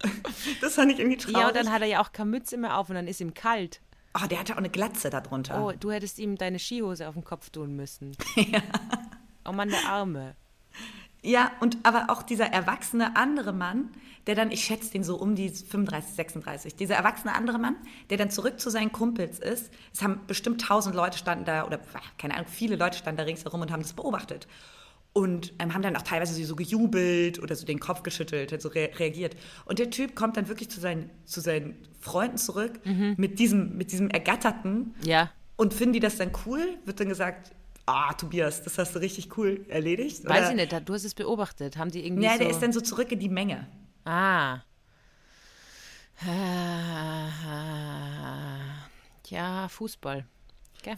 Das 0.60 0.74
fand 0.74 0.92
ich 0.92 0.98
irgendwie 0.98 1.16
traurig. 1.16 1.38
Ja, 1.38 1.48
und 1.48 1.56
dann 1.56 1.72
hat 1.72 1.82
er 1.82 1.88
ja 1.88 2.00
auch 2.00 2.12
keine 2.12 2.30
Mütze 2.30 2.56
mehr 2.56 2.78
auf 2.78 2.88
und 2.88 2.94
dann 2.94 3.08
ist 3.08 3.20
ihm 3.20 3.34
kalt. 3.34 3.80
oh, 4.14 4.26
der 4.26 4.38
hatte 4.38 4.52
auch 4.54 4.58
eine 4.58 4.70
Glatze 4.70 5.10
darunter. 5.10 5.62
Oh, 5.62 5.72
du 5.78 5.90
hättest 5.90 6.18
ihm 6.18 6.36
deine 6.36 6.58
Skihose 6.58 7.08
auf 7.08 7.14
den 7.14 7.24
Kopf 7.24 7.50
tun 7.50 7.74
müssen. 7.76 8.16
Oh 9.46 9.52
Mann, 9.52 9.68
der 9.68 9.86
Arme. 9.86 10.36
Ja, 11.22 11.52
und 11.60 11.76
aber 11.84 12.06
auch 12.08 12.22
dieser 12.22 12.46
erwachsene 12.46 13.14
andere 13.14 13.52
Mann, 13.52 13.90
der 14.26 14.34
dann, 14.34 14.50
ich 14.50 14.64
schätze 14.64 14.90
den 14.92 15.04
so 15.04 15.16
um 15.16 15.34
die 15.34 15.50
35, 15.50 16.14
36, 16.14 16.76
dieser 16.76 16.94
erwachsene 16.94 17.34
andere 17.34 17.58
Mann, 17.58 17.76
der 18.08 18.16
dann 18.16 18.30
zurück 18.30 18.58
zu 18.58 18.70
seinen 18.70 18.90
Kumpels 18.90 19.38
ist. 19.38 19.70
Es 19.92 20.02
haben 20.02 20.20
bestimmt 20.26 20.62
tausend 20.62 20.94
Leute 20.94 21.18
standen 21.18 21.44
da, 21.44 21.66
oder 21.66 21.78
keine 22.16 22.34
Ahnung, 22.34 22.46
viele 22.48 22.76
Leute 22.76 22.96
standen 22.96 23.18
da 23.18 23.24
ringsherum 23.24 23.60
und 23.60 23.70
haben 23.70 23.82
das 23.82 23.92
beobachtet. 23.92 24.46
Und 25.16 25.54
ähm, 25.60 25.72
haben 25.72 25.82
dann 25.82 25.96
auch 25.96 26.02
teilweise 26.02 26.44
so 26.44 26.56
gejubelt 26.56 27.40
oder 27.40 27.54
so 27.54 27.64
den 27.64 27.78
Kopf 27.78 28.02
geschüttelt, 28.02 28.50
hat 28.50 28.60
so 28.60 28.68
re 28.68 28.90
reagiert. 28.98 29.36
Und 29.64 29.78
der 29.78 29.88
Typ 29.88 30.16
kommt 30.16 30.36
dann 30.36 30.48
wirklich 30.48 30.68
zu 30.70 30.80
seinen, 30.80 31.08
zu 31.24 31.40
seinen 31.40 31.76
Freunden 32.00 32.36
zurück 32.36 32.80
mit, 33.16 33.38
diesem, 33.38 33.76
mit 33.76 33.92
diesem 33.92 34.10
Ergatterten. 34.10 34.92
Ja. 35.04 35.30
Und 35.56 35.72
finden 35.72 35.92
die 35.92 36.00
das 36.00 36.16
dann 36.16 36.32
cool? 36.44 36.78
Wird 36.84 36.98
dann 36.98 37.08
gesagt, 37.08 37.52
ah, 37.86 38.12
Tobias, 38.14 38.64
das 38.64 38.76
hast 38.76 38.96
du 38.96 38.98
richtig 38.98 39.38
cool 39.38 39.64
erledigt? 39.68 40.24
Weiß 40.24 40.48
Oder- 40.48 40.50
ich 40.50 40.56
nicht, 40.72 40.88
du 40.88 40.92
hast 40.92 41.04
es 41.04 41.14
beobachtet. 41.14 41.76
Haben 41.76 41.92
die 41.92 42.04
irgendwie 42.04 42.24
ja, 42.24 42.32
so... 42.32 42.38
der 42.38 42.50
ist 42.50 42.60
dann 42.60 42.72
so 42.72 42.80
zurück 42.80 43.12
in 43.12 43.20
die 43.20 43.28
Menge. 43.28 43.68
Ah. 44.04 44.58
Ja, 49.28 49.68
Fußball. 49.68 50.26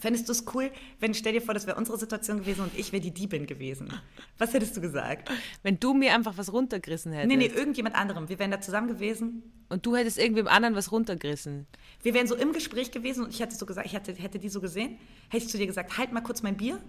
Fändest 0.01 0.29
du 0.29 0.33
es 0.33 0.45
cool, 0.55 0.71
wenn, 1.01 1.15
stell 1.15 1.33
dir 1.33 1.43
vor, 1.43 1.55
das 1.55 1.67
wäre 1.67 1.77
unsere 1.77 1.99
Situation 1.99 2.39
gewesen 2.39 2.63
und 2.63 2.79
ich 2.79 2.93
wäre 2.93 3.01
die 3.03 3.13
Diebin 3.13 3.47
gewesen. 3.47 3.93
Was 4.39 4.53
hättest 4.53 4.77
du 4.77 4.81
gesagt? 4.81 5.31
Wenn 5.63 5.79
du 5.81 5.95
mir 5.95 6.15
einfach 6.15 6.37
was 6.37 6.53
runtergerissen 6.53 7.13
hättest 7.13 7.29
Nee, 7.29 7.37
nee, 7.37 7.53
irgendjemand 7.55 7.95
anderem. 7.95 8.29
Wir 8.29 8.39
wären 8.39 8.51
da 8.51 8.61
zusammen 8.61 8.89
gewesen. 8.89 9.43
und 9.69 9.85
du 9.87 9.97
hättest 9.97 10.19
irgendwem 10.19 10.49
anderen 10.49 10.75
was 10.75 10.93
runtergerissen. 10.93 11.67
Wir 12.03 12.15
wären 12.15 12.27
so 12.27 12.35
im 12.35 12.53
Gespräch 12.53 12.91
gewesen 12.91 13.25
und 13.25 13.31
ich 13.31 13.41
hätte 13.41 13.55
so 13.57 13.67
gesagt, 13.67 13.87
ich 13.87 13.93
hätte, 13.95 14.13
hätte 14.15 14.39
die 14.39 14.49
so 14.49 14.61
gesehen, 14.61 14.99
hätte 15.29 15.45
ich 15.45 15.49
zu 15.51 15.59
dir 15.59 15.67
gesagt, 15.67 15.99
halt 15.99 16.13
mal 16.13 16.21
kurz 16.21 16.43
mein 16.43 16.57
Bier. 16.57 16.81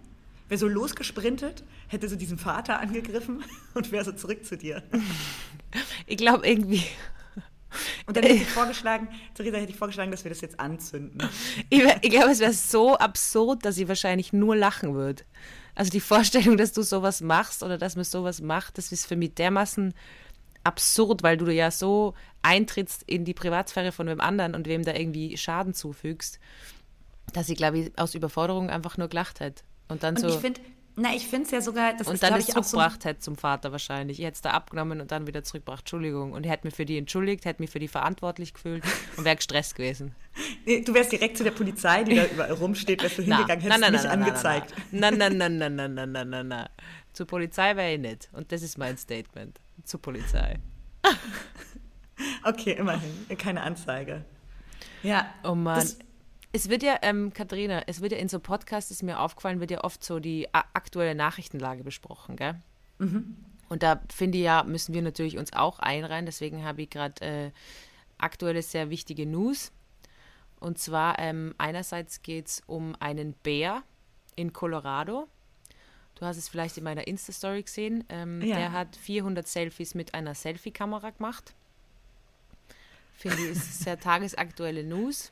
Wäre 0.50 0.60
so 0.60 0.68
losgesprintet, 0.68 1.64
hätte 1.90 2.08
so 2.08 2.16
diesen 2.16 2.38
Vater 2.38 2.80
angegriffen 2.80 3.44
und 3.74 3.92
wäre 3.92 4.06
so 4.06 4.14
zurück 4.14 4.46
zu 4.46 4.58
dir. 4.58 4.82
Ich 6.06 6.16
glaube 6.18 6.48
irgendwie, 6.48 6.84
Und 8.06 8.16
dann 8.16 8.24
hätte 8.24 8.36
ich 8.36 8.48
vorgeschlagen, 8.48 9.10
Theresa 9.34 9.58
hätte 9.58 9.72
ich 9.72 9.78
vorgeschlagen, 9.78 10.12
dass 10.12 10.24
wir 10.24 10.30
das 10.30 10.42
jetzt 10.42 10.60
anzünden. 10.60 11.18
ich, 11.70 11.84
ich 12.02 12.10
glaube, 12.10 12.32
es 12.32 12.40
wäre 12.40 12.54
so 12.54 12.98
absurd, 12.98 13.66
dass 13.66 13.78
ich 13.78 13.88
wahrscheinlich 13.88 14.34
nur 14.34 14.56
lachen 14.56 14.94
würde. 14.94 15.24
Also 15.76 15.92
die 15.92 16.00
Vorstellung, 16.00 16.58
dass 16.58 16.74
du 16.74 16.82
sowas 16.82 17.22
machst 17.22 17.62
oder 17.64 17.78
dass 17.78 17.96
man 17.96 18.06
sowas 18.06 18.42
macht, 18.42 18.78
das 18.78 18.92
ist 18.92 19.06
für 19.06 19.16
mich 19.16 19.36
dermaßen 19.36 19.94
absurd, 20.64 21.24
weil 21.24 21.38
du 21.38 21.54
ja 21.54 21.72
so 21.72 22.14
eintrittst 22.42 23.04
in 23.04 23.26
die 23.26 23.34
Privatsphäre 23.34 23.92
von 23.92 24.08
wem 24.08 24.20
anderen 24.20 24.56
und 24.56 24.68
wem 24.68 24.84
da 24.84 24.94
irgendwie 24.94 25.38
Schaden 25.38 25.74
zufügst, 25.74 26.40
dass 27.34 27.50
ich, 27.50 27.58
glaube 27.58 27.80
ich, 27.80 28.00
aus 28.00 28.16
Überforderung 28.16 28.70
einfach 28.70 28.98
nur 28.98 29.08
gelacht 29.08 29.40
hätte. 29.40 29.64
Und 29.88 30.04
dann 30.04 30.16
Und 30.16 30.22
so. 30.22 30.28
ich 30.30 30.36
finde, 30.36 30.62
na, 31.00 31.14
ich 31.14 31.28
finde 31.28 31.46
es 31.46 31.52
ja 31.52 31.62
sogar, 31.62 31.94
das 31.94 32.08
und 32.08 32.16
ist, 32.16 32.24
dann 32.24 32.34
das 32.34 32.50
ich, 32.50 32.58
auch 32.58 32.64
so. 32.64 32.72
zurückgebracht 32.78 33.06
hätte 33.06 33.20
zum 33.20 33.36
Vater 33.36 33.72
wahrscheinlich. 33.72 34.20
Ich 34.20 34.26
hätte 34.26 34.34
es 34.36 34.42
da 34.42 34.50
abgenommen 34.50 35.00
und 35.00 35.12
dann 35.12 35.28
wieder 35.28 35.44
zurückgebracht. 35.44 35.82
Entschuldigung. 35.82 36.34
Und 36.34 36.44
er 36.44 36.52
hätte 36.52 36.66
mich 36.66 36.74
für 36.74 36.86
die 36.86 36.98
entschuldigt, 36.98 37.46
hätte 37.46 37.62
mich 37.62 37.70
für 37.70 37.78
die 37.78 37.88
verantwortlich 37.88 38.56
gefühlt 38.56 38.84
und 39.16 39.24
wäre 39.24 39.36
gestresst 39.36 39.76
gewesen. 39.76 40.16
Du 40.86 40.94
wärst 40.94 41.12
direkt 41.12 41.38
zu 41.38 41.44
der 41.44 41.52
Polizei, 41.52 42.04
die 42.04 42.16
da 42.16 42.26
überall 42.26 42.52
rumsteht, 42.52 43.02
wärst 43.02 43.18
du 43.18 43.22
hingegangen, 43.24 43.62
hättest 43.62 43.92
mich 43.92 44.10
angezeigt. 44.10 44.74
Nein, 44.92 45.18
nein, 45.18 45.38
nein, 45.38 45.58
nein, 45.58 45.76
nein, 45.76 45.94
nein, 45.94 46.12
nein, 46.12 46.30
nein, 46.30 46.48
nein. 46.48 46.70
Zur 47.14 47.26
Polizei 47.26 47.76
wäre 47.76 47.94
ich 47.94 48.00
nicht. 48.00 48.30
Und 48.34 48.52
das 48.52 48.62
ist 48.62 48.78
mein 48.78 48.98
Statement. 48.98 49.60
Zur 49.84 50.02
Polizei. 50.02 50.60
Okay, 52.44 52.72
immerhin. 52.72 53.12
Keine 53.38 53.62
Anzeige. 53.62 54.26
Ja. 55.04 55.28
Oh 55.44 55.54
Mann. 55.54 55.80
Das, 55.80 56.00
es 56.58 56.70
wird 56.70 56.82
ja, 56.82 56.98
ähm, 57.04 57.32
Katharina, 57.34 57.84
es 57.86 58.02
wird 58.02 58.14
ja 58.14 58.18
in 58.18 58.30
so 58.30 58.40
Podcasts, 58.40 58.90
ist 58.90 59.04
mir 59.04 59.20
aufgefallen, 59.20 59.60
wird 59.60 59.70
ja 59.70 59.84
oft 59.84 60.04
so 60.04 60.20
die 60.20 60.48
aktuelle 60.54 61.14
Nachrichtenlage 61.14 61.84
besprochen, 61.84 62.36
gell? 62.36 62.56
Und 63.70 63.84
da 63.84 64.02
finde 64.12 64.40
ich 64.40 64.44
ja, 64.46 64.64
müssen 64.64 64.96
wir 64.96 65.04
natürlich 65.04 65.38
uns 65.38 65.54
auch 65.54 65.78
einreihen. 65.78 66.26
Deswegen 66.26 66.64
habe 66.64 66.82
ich 66.82 66.90
gerade 66.90 67.22
äh, 67.24 67.52
aktuelle, 68.18 68.64
sehr 68.64 68.90
wichtige 68.90 69.28
News. 69.28 69.72
Und 70.60 70.80
zwar 70.80 71.20
ähm, 71.20 71.54
einerseits 71.60 72.24
geht 72.24 72.48
es 72.48 72.64
um 72.66 72.96
einen 73.00 73.34
Bär 73.34 73.84
in 74.36 74.52
Colorado. 74.52 75.28
Du 76.16 76.26
hast 76.26 76.38
es 76.38 76.50
vielleicht 76.50 76.78
in 76.80 76.84
meiner 76.84 77.06
Insta-Story 77.08 77.62
gesehen. 77.62 78.04
Ähm, 78.10 78.42
Ja. 78.42 78.56
Der 78.56 78.72
hat 78.72 78.96
400 78.96 79.48
Selfies 79.48 79.94
mit 79.94 80.16
einer 80.16 80.34
Selfie-Kamera 80.34 81.12
gemacht. 81.12 81.54
Finde 83.14 83.38
ich, 83.38 83.52
ist 83.52 83.82
sehr 83.82 84.00
tagesaktuelle 84.00 84.84
News, 84.84 85.32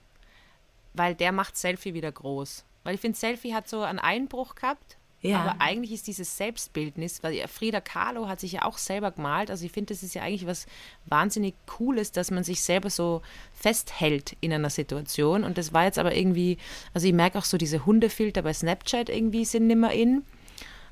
weil 0.97 1.15
der 1.15 1.31
macht 1.31 1.58
Selfie 1.58 1.93
wieder 1.93 2.12
groß. 2.12 2.63
Weil 2.84 2.95
ich 2.95 3.01
finde, 3.01 3.17
Selfie 3.17 3.53
hat 3.53 3.67
so 3.67 3.81
einen 3.81 3.99
Einbruch 3.99 4.55
gehabt. 4.55 4.97
Ja. 5.21 5.39
Aber 5.41 5.55
eigentlich 5.60 5.91
ist 5.91 6.05
dieses 6.05 6.38
Selbstbildnis, 6.38 7.23
weil 7.23 7.47
Frida 7.47 7.81
Kahlo 7.81 8.27
hat 8.27 8.39
sich 8.39 8.51
ja 8.51 8.63
auch 8.63 8.77
selber 8.77 9.10
gemalt. 9.12 9.49
Also 9.49 9.65
ich 9.65 9.71
finde, 9.71 9.93
das 9.93 10.03
ist 10.03 10.13
ja 10.13 10.21
eigentlich 10.21 10.45
was 10.45 10.67
wahnsinnig 11.05 11.55
Cooles, 11.65 12.12
dass 12.12 12.29
man 12.29 12.43
sich 12.43 12.62
selber 12.62 12.91
so 12.91 13.23
festhält 13.51 14.38
in 14.41 14.53
einer 14.53 14.69
Situation. 14.69 15.43
Und 15.43 15.58
das 15.58 15.73
war 15.73 15.86
jetzt 15.86 15.97
aber 15.97 16.15
irgendwie, 16.15 16.60
also 16.93 17.08
ich 17.08 17.13
merke 17.13 17.39
auch 17.39 17.45
so, 17.45 17.58
diese 17.58 17.88
Hundefilter 17.88 18.43
bei 18.43 18.53
Snapchat 18.53 19.10
irgendwie 19.10 19.45
sind 19.45 19.65
nimmer 19.65 19.91
in. 19.93 20.23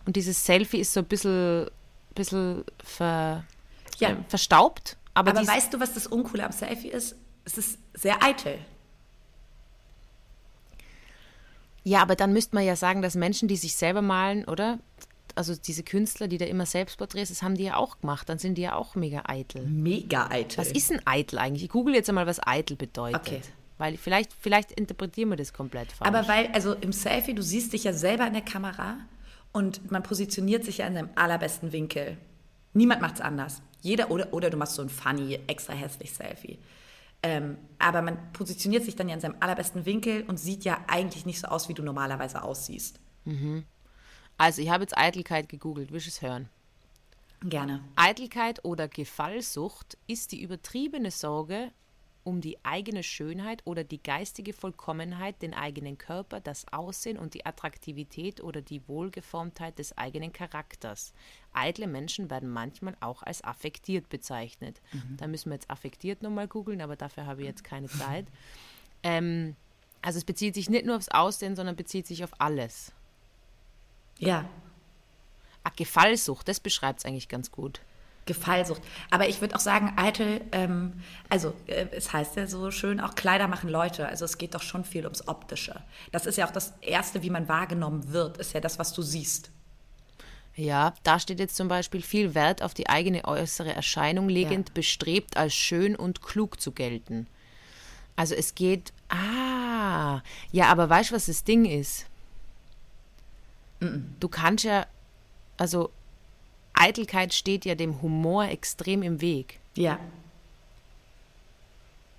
Und 0.07 0.15
dieses 0.15 0.43
Selfie 0.45 0.79
ist 0.79 0.93
so 0.93 1.01
ein 1.01 1.05
bisschen, 1.05 1.69
bisschen 2.15 2.63
ver, 2.83 3.43
Ja. 3.99 4.09
äh, 4.09 4.15
verstaubt. 4.29 4.97
Aber, 5.13 5.29
aber 5.31 5.45
weißt 5.45 5.73
du, 5.75 5.79
was 5.79 5.93
das 5.93 6.07
Uncoole 6.07 6.43
am 6.43 6.51
Selfie 6.51 6.89
ist? 6.89 7.15
Es 7.45 7.59
ist 7.59 7.77
sehr 7.93 8.23
eitel. 8.23 8.57
Ja, 11.83 12.01
aber 12.01 12.15
dann 12.15 12.33
müsste 12.33 12.55
man 12.55 12.65
ja 12.65 12.75
sagen, 12.75 13.01
dass 13.01 13.15
Menschen, 13.15 13.47
die 13.47 13.57
sich 13.57 13.75
selber 13.75 14.01
malen, 14.01 14.45
oder? 14.45 14.79
Also 15.35 15.55
diese 15.55 15.83
Künstler, 15.83 16.27
die 16.27 16.37
da 16.37 16.45
immer 16.45 16.65
Selbstporträts, 16.65 17.29
das 17.29 17.41
haben 17.41 17.55
die 17.55 17.63
ja 17.63 17.75
auch 17.75 17.99
gemacht. 17.99 18.29
Dann 18.29 18.37
sind 18.37 18.55
die 18.55 18.61
ja 18.61 18.75
auch 18.75 18.95
mega 18.95 19.23
eitel. 19.25 19.65
Mega 19.65 20.27
eitel. 20.29 20.59
Was 20.59 20.71
ist 20.71 20.91
ein 20.91 21.01
eitel 21.05 21.39
eigentlich? 21.39 21.63
Ich 21.63 21.69
google 21.69 21.95
jetzt 21.95 22.07
einmal, 22.07 22.27
was 22.27 22.45
eitel 22.45 22.77
bedeutet. 22.77 23.19
Okay. 23.19 23.41
Weil 23.77 23.97
vielleicht, 23.97 24.31
vielleicht 24.39 24.71
interpretieren 24.71 25.29
wir 25.29 25.35
das 25.35 25.51
komplett 25.51 25.91
falsch. 25.91 26.07
Aber 26.07 26.27
weil, 26.27 26.47
also 26.53 26.73
im 26.73 26.91
Selfie, 26.91 27.33
du 27.33 27.41
siehst 27.41 27.73
dich 27.73 27.83
ja 27.83 27.93
selber 27.93 28.27
in 28.27 28.33
der 28.33 28.43
Kamera 28.43 28.97
und 29.51 29.91
man 29.91 30.03
positioniert 30.03 30.63
sich 30.63 30.77
ja 30.77 30.87
in 30.87 30.93
seinem 30.93 31.09
allerbesten 31.15 31.71
Winkel. 31.71 32.17
Niemand 32.73 33.01
macht's 33.01 33.19
anders. 33.19 33.61
Jeder, 33.81 34.11
oder, 34.11 34.31
oder 34.33 34.49
du 34.49 34.57
machst 34.57 34.75
so 34.75 34.81
ein 34.81 34.89
funny, 34.89 35.39
extra 35.47 35.73
hässlich 35.73 36.13
Selfie. 36.13 36.59
Ähm, 37.23 37.57
aber 37.79 38.01
man 38.01 38.33
positioniert 38.33 38.83
sich 38.83 38.95
dann 38.95 39.07
ja 39.07 39.15
in 39.15 39.21
seinem 39.21 39.37
allerbesten 39.39 39.85
Winkel 39.85 40.23
und 40.23 40.37
sieht 40.37 40.65
ja 40.65 40.83
eigentlich 40.87 41.25
nicht 41.25 41.39
so 41.39 41.47
aus, 41.47 41.69
wie 41.69 41.73
du 41.73 41.81
normalerweise 41.81 42.43
aussiehst. 42.43 42.99
Also, 44.37 44.61
ich 44.61 44.69
habe 44.69 44.83
jetzt 44.83 44.97
Eitelkeit 44.97 45.47
gegoogelt. 45.47 45.91
Willst 45.91 46.07
du 46.07 46.09
es 46.09 46.21
hören? 46.21 46.49
Gerne. 47.41 47.83
Eitelkeit 47.95 48.63
oder 48.63 48.87
Gefallsucht 48.87 49.97
ist 50.07 50.31
die 50.31 50.41
übertriebene 50.41 51.11
Sorge 51.11 51.71
um 52.23 52.41
die 52.41 52.57
eigene 52.63 53.03
Schönheit 53.03 53.61
oder 53.65 53.83
die 53.83 54.01
geistige 54.01 54.53
Vollkommenheit, 54.53 55.41
den 55.41 55.53
eigenen 55.53 55.97
Körper, 55.97 56.39
das 56.39 56.65
Aussehen 56.71 57.17
und 57.17 57.33
die 57.33 57.45
Attraktivität 57.45 58.41
oder 58.41 58.61
die 58.61 58.87
Wohlgeformtheit 58.87 59.77
des 59.79 59.97
eigenen 59.97 60.31
Charakters. 60.31 61.13
Eitle 61.53 61.87
Menschen 61.87 62.29
werden 62.29 62.49
manchmal 62.49 62.95
auch 62.99 63.23
als 63.23 63.43
affektiert 63.43 64.09
bezeichnet. 64.09 64.81
Da 65.17 65.27
müssen 65.27 65.49
wir 65.49 65.55
jetzt 65.55 65.69
affektiert 65.69 66.21
nochmal 66.23 66.47
googeln, 66.47 66.81
aber 66.81 66.95
dafür 66.95 67.25
habe 67.25 67.41
ich 67.41 67.47
jetzt 67.47 67.63
keine 67.63 67.87
Zeit. 67.87 68.27
Ähm, 69.03 69.55
also 70.01 70.17
es 70.17 70.25
bezieht 70.25 70.55
sich 70.55 70.69
nicht 70.69 70.85
nur 70.85 70.95
aufs 70.95 71.09
Aussehen, 71.09 71.55
sondern 71.55 71.75
bezieht 71.75 72.07
sich 72.07 72.23
auf 72.23 72.31
alles. 72.39 72.93
Ja, 74.17 74.45
Ah, 75.63 75.71
Gefallsucht, 75.75 76.47
das 76.47 76.59
beschreibt 76.59 76.99
es 76.99 77.05
eigentlich 77.05 77.29
ganz 77.29 77.49
gut. 77.51 77.79
Gefallsucht. 78.25 78.81
Aber 79.11 79.27
ich 79.27 79.41
würde 79.41 79.55
auch 79.55 79.59
sagen, 79.59 79.93
eitel, 79.97 80.41
ähm, 80.51 80.93
also 81.29 81.53
äh, 81.67 81.87
es 81.91 82.13
heißt 82.13 82.35
ja 82.37 82.47
so 82.47 82.71
schön, 82.71 82.99
auch 82.99 83.15
Kleider 83.15 83.47
machen 83.47 83.69
Leute. 83.69 84.07
Also 84.07 84.25
es 84.25 84.37
geht 84.37 84.55
doch 84.55 84.61
schon 84.61 84.85
viel 84.85 85.03
ums 85.03 85.27
Optische. 85.27 85.81
Das 86.11 86.25
ist 86.25 86.37
ja 86.37 86.47
auch 86.47 86.51
das 86.51 86.73
Erste, 86.81 87.21
wie 87.23 87.29
man 87.29 87.47
wahrgenommen 87.49 88.11
wird, 88.13 88.37
ist 88.37 88.53
ja 88.53 88.59
das, 88.61 88.79
was 88.79 88.93
du 88.93 89.01
siehst. 89.01 89.49
Ja, 90.55 90.93
da 91.03 91.19
steht 91.19 91.39
jetzt 91.39 91.55
zum 91.55 91.67
Beispiel 91.67 92.01
viel 92.03 92.35
Wert 92.35 92.61
auf 92.61 92.73
die 92.73 92.87
eigene 92.87 93.25
äußere 93.25 93.73
Erscheinung 93.73 94.29
legend, 94.29 94.69
Ja. 94.69 94.73
bestrebt 94.75 95.35
als 95.35 95.53
schön 95.55 95.95
und 95.95 96.21
klug 96.21 96.61
zu 96.61 96.71
gelten. 96.71 97.27
Also 98.15 98.35
es 98.35 98.53
geht. 98.53 98.93
Ah, 99.09 100.21
ja, 100.51 100.67
aber 100.67 100.87
weißt 100.89 101.09
du, 101.09 101.15
was 101.15 101.25
das 101.25 101.43
Ding 101.43 101.65
ist? 101.65 102.05
Du 104.19 104.27
kannst 104.29 104.63
ja. 104.63 104.85
Also 105.57 105.89
Eitelkeit 106.73 107.33
steht 107.33 107.65
ja 107.65 107.75
dem 107.75 108.01
Humor 108.01 108.45
extrem 108.45 109.03
im 109.03 109.21
Weg. 109.21 109.59
Ja. 109.75 109.99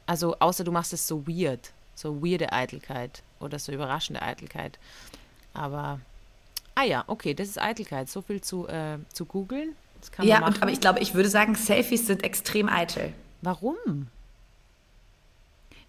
Also 0.06 0.36
außer 0.38 0.64
du 0.64 0.72
machst 0.72 0.92
es 0.92 1.06
so 1.06 1.26
weird, 1.26 1.72
so 1.94 2.22
weirde 2.22 2.52
Eitelkeit 2.52 3.22
oder 3.40 3.58
so 3.58 3.72
überraschende 3.72 4.22
Eitelkeit. 4.22 4.78
Aber 5.54 6.00
ah 6.74 6.84
ja, 6.84 7.04
okay, 7.06 7.34
das 7.34 7.48
ist 7.48 7.60
Eitelkeit. 7.60 8.10
So 8.10 8.22
viel 8.22 8.40
zu 8.40 8.68
äh, 8.68 8.98
zu 9.12 9.24
googeln. 9.24 9.74
Ja, 10.20 10.44
und, 10.46 10.60
aber 10.60 10.70
ich 10.70 10.80
glaube, 10.80 11.00
ich 11.00 11.14
würde 11.14 11.30
sagen, 11.30 11.54
Selfies 11.54 12.06
sind 12.06 12.24
extrem 12.24 12.68
eitel. 12.68 13.14
Warum? 13.40 14.08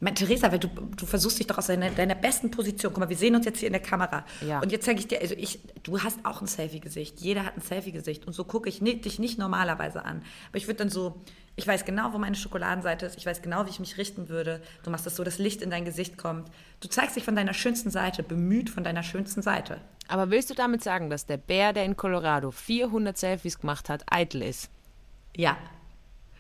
Ich 0.06 0.12
meine, 0.12 0.18
Theresa, 0.28 0.52
weil 0.52 0.60
du, 0.60 0.68
du 0.68 1.06
versuchst 1.08 1.40
dich 1.40 1.48
doch 1.48 1.58
aus 1.58 1.66
deiner, 1.66 1.90
deiner 1.90 2.14
besten 2.14 2.52
Position. 2.52 2.94
Guck 2.94 3.00
mal, 3.00 3.10
wir 3.10 3.18
sehen 3.18 3.34
uns 3.36 3.44
jetzt 3.48 3.58
hier 3.58 3.66
in 3.70 3.74
der 3.74 3.82
Kamera. 3.82 4.24
Ja. 4.48 4.60
Und 4.60 4.72
jetzt 4.72 4.86
zeige 4.86 5.00
ich 5.00 5.08
dir, 5.08 5.20
also 5.20 5.34
ich, 5.36 5.58
du 5.82 6.00
hast 6.04 6.20
auch 6.24 6.42
ein 6.42 6.48
Selfie-Gesicht. 6.48 7.20
Jeder 7.22 7.44
hat 7.44 7.58
ein 7.58 7.62
Selfie-Gesicht. 7.62 8.28
Und 8.28 8.34
so 8.34 8.44
gucke 8.44 8.70
ich 8.70 8.84
ni- 8.84 9.02
dich 9.02 9.18
nicht 9.18 9.40
normalerweise 9.40 10.06
an. 10.06 10.22
Aber 10.50 10.58
ich 10.60 10.68
würde 10.68 10.78
dann 10.78 10.92
so, 10.92 11.20
ich 11.56 11.66
weiß 11.66 11.86
genau, 11.86 12.14
wo 12.14 12.20
meine 12.20 12.36
Schokoladenseite 12.36 13.08
ist. 13.08 13.18
Ich 13.18 13.26
weiß 13.26 13.42
genau, 13.42 13.66
wie 13.66 13.72
ich 13.72 13.80
mich 13.80 13.98
richten 13.98 14.30
würde. 14.30 14.62
Du 14.84 14.92
machst 14.92 15.08
das 15.08 15.16
so, 15.16 15.24
dass 15.24 15.40
Licht 15.40 15.64
in 15.64 15.72
dein 15.72 15.86
Gesicht 15.86 16.20
kommt. 16.20 16.52
Du 16.82 16.88
zeigst 16.88 17.16
dich 17.16 17.24
von 17.24 17.36
deiner 17.36 17.56
schönsten 17.56 17.90
Seite, 17.90 18.22
bemüht 18.22 18.70
von 18.70 18.84
deiner 18.84 19.02
schönsten 19.02 19.42
Seite. 19.42 19.82
Aber 20.08 20.30
willst 20.30 20.52
du 20.52 20.54
damit 20.54 20.84
sagen, 20.84 21.10
dass 21.10 21.26
der 21.26 21.38
Bär, 21.38 21.74
der 21.74 21.84
in 21.84 21.98
Colorado 21.98 22.52
400 22.52 23.18
Selfies 23.18 23.60
gemacht 23.60 23.90
hat, 23.90 24.04
eitel 24.12 24.44
ist? 24.44 24.70
Ja. 25.36 25.58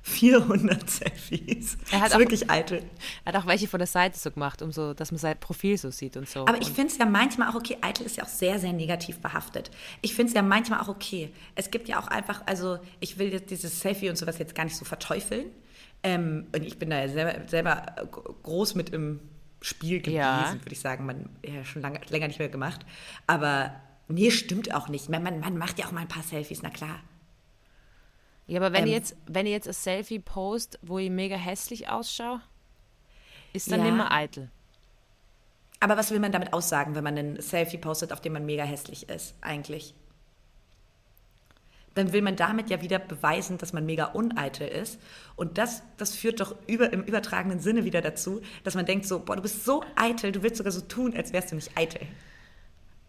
400 0.07 0.87
Selfies. 0.87 1.77
Er 1.91 1.99
hat 1.99 2.03
das 2.03 2.09
ist 2.09 2.15
auch- 2.15 2.19
wirklich 2.19 2.49
eitel. 2.51 2.83
Er 3.25 3.33
hat 3.33 3.41
auch 3.41 3.47
welche 3.47 3.67
von 3.67 3.79
der 3.79 3.87
Seite 3.87 4.17
so 4.19 4.29
gemacht, 4.29 4.61
um 4.61 4.71
so, 4.71 4.93
dass 4.93 5.11
man 5.11 5.17
sein 5.17 5.35
Profil 5.39 5.77
so 5.79 5.89
sieht 5.89 6.15
und 6.15 6.29
so. 6.29 6.41
Aber 6.41 6.61
ich 6.61 6.67
finde 6.69 6.91
es 6.91 6.97
ja 6.99 7.05
manchmal 7.07 7.49
auch 7.49 7.55
okay, 7.55 7.77
eitel 7.81 8.05
ist 8.05 8.17
ja 8.17 8.23
auch 8.23 8.27
sehr, 8.29 8.59
sehr 8.59 8.71
negativ 8.71 9.17
behaftet. 9.19 9.71
Ich 10.01 10.13
finde 10.13 10.29
es 10.29 10.35
ja 10.35 10.43
manchmal 10.43 10.79
auch 10.81 10.89
okay. 10.89 11.31
Es 11.55 11.71
gibt 11.71 11.87
ja 11.87 11.99
auch 11.99 12.07
einfach, 12.07 12.43
also 12.45 12.77
ich 12.99 13.17
will 13.17 13.33
jetzt 13.33 13.49
dieses 13.49 13.79
Selfie 13.79 14.09
und 14.09 14.15
sowas 14.15 14.37
jetzt 14.37 14.53
gar 14.53 14.65
nicht 14.65 14.75
so 14.77 14.85
verteufeln. 14.85 15.47
Ähm, 16.03 16.45
und 16.55 16.63
ich 16.63 16.77
bin 16.77 16.91
da 16.91 16.99
ja 16.99 17.07
selber, 17.09 17.47
selber 17.49 17.85
groß 18.43 18.75
mit 18.75 18.91
im 18.91 19.19
Spiel 19.59 20.01
gewesen, 20.01 20.17
Ja. 20.17 20.53
würde 20.53 20.71
ich 20.71 20.79
sagen. 20.79 21.07
Man 21.07 21.29
ja 21.43 21.65
schon 21.65 21.81
lange, 21.81 21.99
länger 22.09 22.27
nicht 22.27 22.37
mehr 22.37 22.49
gemacht. 22.49 22.85
Aber 23.25 23.73
nee, 24.07 24.29
stimmt 24.29 24.71
auch 24.71 24.87
nicht. 24.87 25.09
Man, 25.09 25.23
man, 25.23 25.39
man 25.39 25.57
macht 25.57 25.79
ja 25.79 25.87
auch 25.87 25.91
mal 25.91 26.01
ein 26.01 26.07
paar 26.07 26.21
Selfies, 26.21 26.61
na 26.61 26.69
klar. 26.69 26.99
Ja, 28.47 28.59
aber 28.59 28.73
wenn 28.73 28.83
ähm, 28.83 28.87
ihr 28.89 28.93
jetzt, 28.93 29.15
wenn 29.25 29.45
ihr 29.45 29.53
jetzt 29.53 29.67
ein 29.67 29.73
Selfie 29.73 30.19
post, 30.19 30.79
wo 30.81 30.99
ich 30.99 31.09
mega 31.09 31.35
hässlich 31.35 31.89
ausschaue, 31.89 32.41
ist 33.53 33.71
dann 33.71 33.79
Ja. 33.79 33.85
nimmer 33.85 34.11
eitel. 34.11 34.49
Aber 35.79 35.97
was 35.97 36.11
will 36.11 36.19
man 36.19 36.31
damit 36.31 36.53
aussagen, 36.53 36.95
wenn 36.95 37.03
man 37.03 37.17
ein 37.17 37.41
Selfie 37.41 37.77
postet, 37.77 38.13
auf 38.13 38.21
dem 38.21 38.33
man 38.33 38.45
mega 38.45 38.63
hässlich 38.63 39.09
ist, 39.09 39.35
eigentlich? 39.41 39.93
Dann 41.95 42.11
will 42.11 42.21
man 42.21 42.35
damit 42.35 42.69
ja 42.69 42.81
wieder 42.81 42.99
beweisen, 42.99 43.57
dass 43.57 43.71
man 43.71 43.85
mega 43.85 44.05
uneitel 44.05 44.67
ist. 44.67 44.99
Und 45.37 45.57
das, 45.57 45.81
das 45.97 46.13
führt 46.13 46.41
doch 46.41 46.53
über, 46.67 46.91
im 46.91 47.03
übertragenen 47.03 47.59
Sinne 47.61 47.85
wieder 47.85 48.01
dazu, 48.01 48.41
dass 48.63 48.75
man 48.75 48.85
denkt 48.85 49.05
so, 49.05 49.19
boah, 49.19 49.37
du 49.37 49.41
bist 49.41 49.63
so 49.63 49.83
eitel, 49.95 50.33
du 50.33 50.43
willst 50.43 50.57
sogar 50.57 50.73
so 50.73 50.81
tun, 50.81 51.15
als 51.15 51.31
wärst 51.31 51.51
du 51.51 51.55
nicht 51.55 51.77
eitel. 51.77 52.01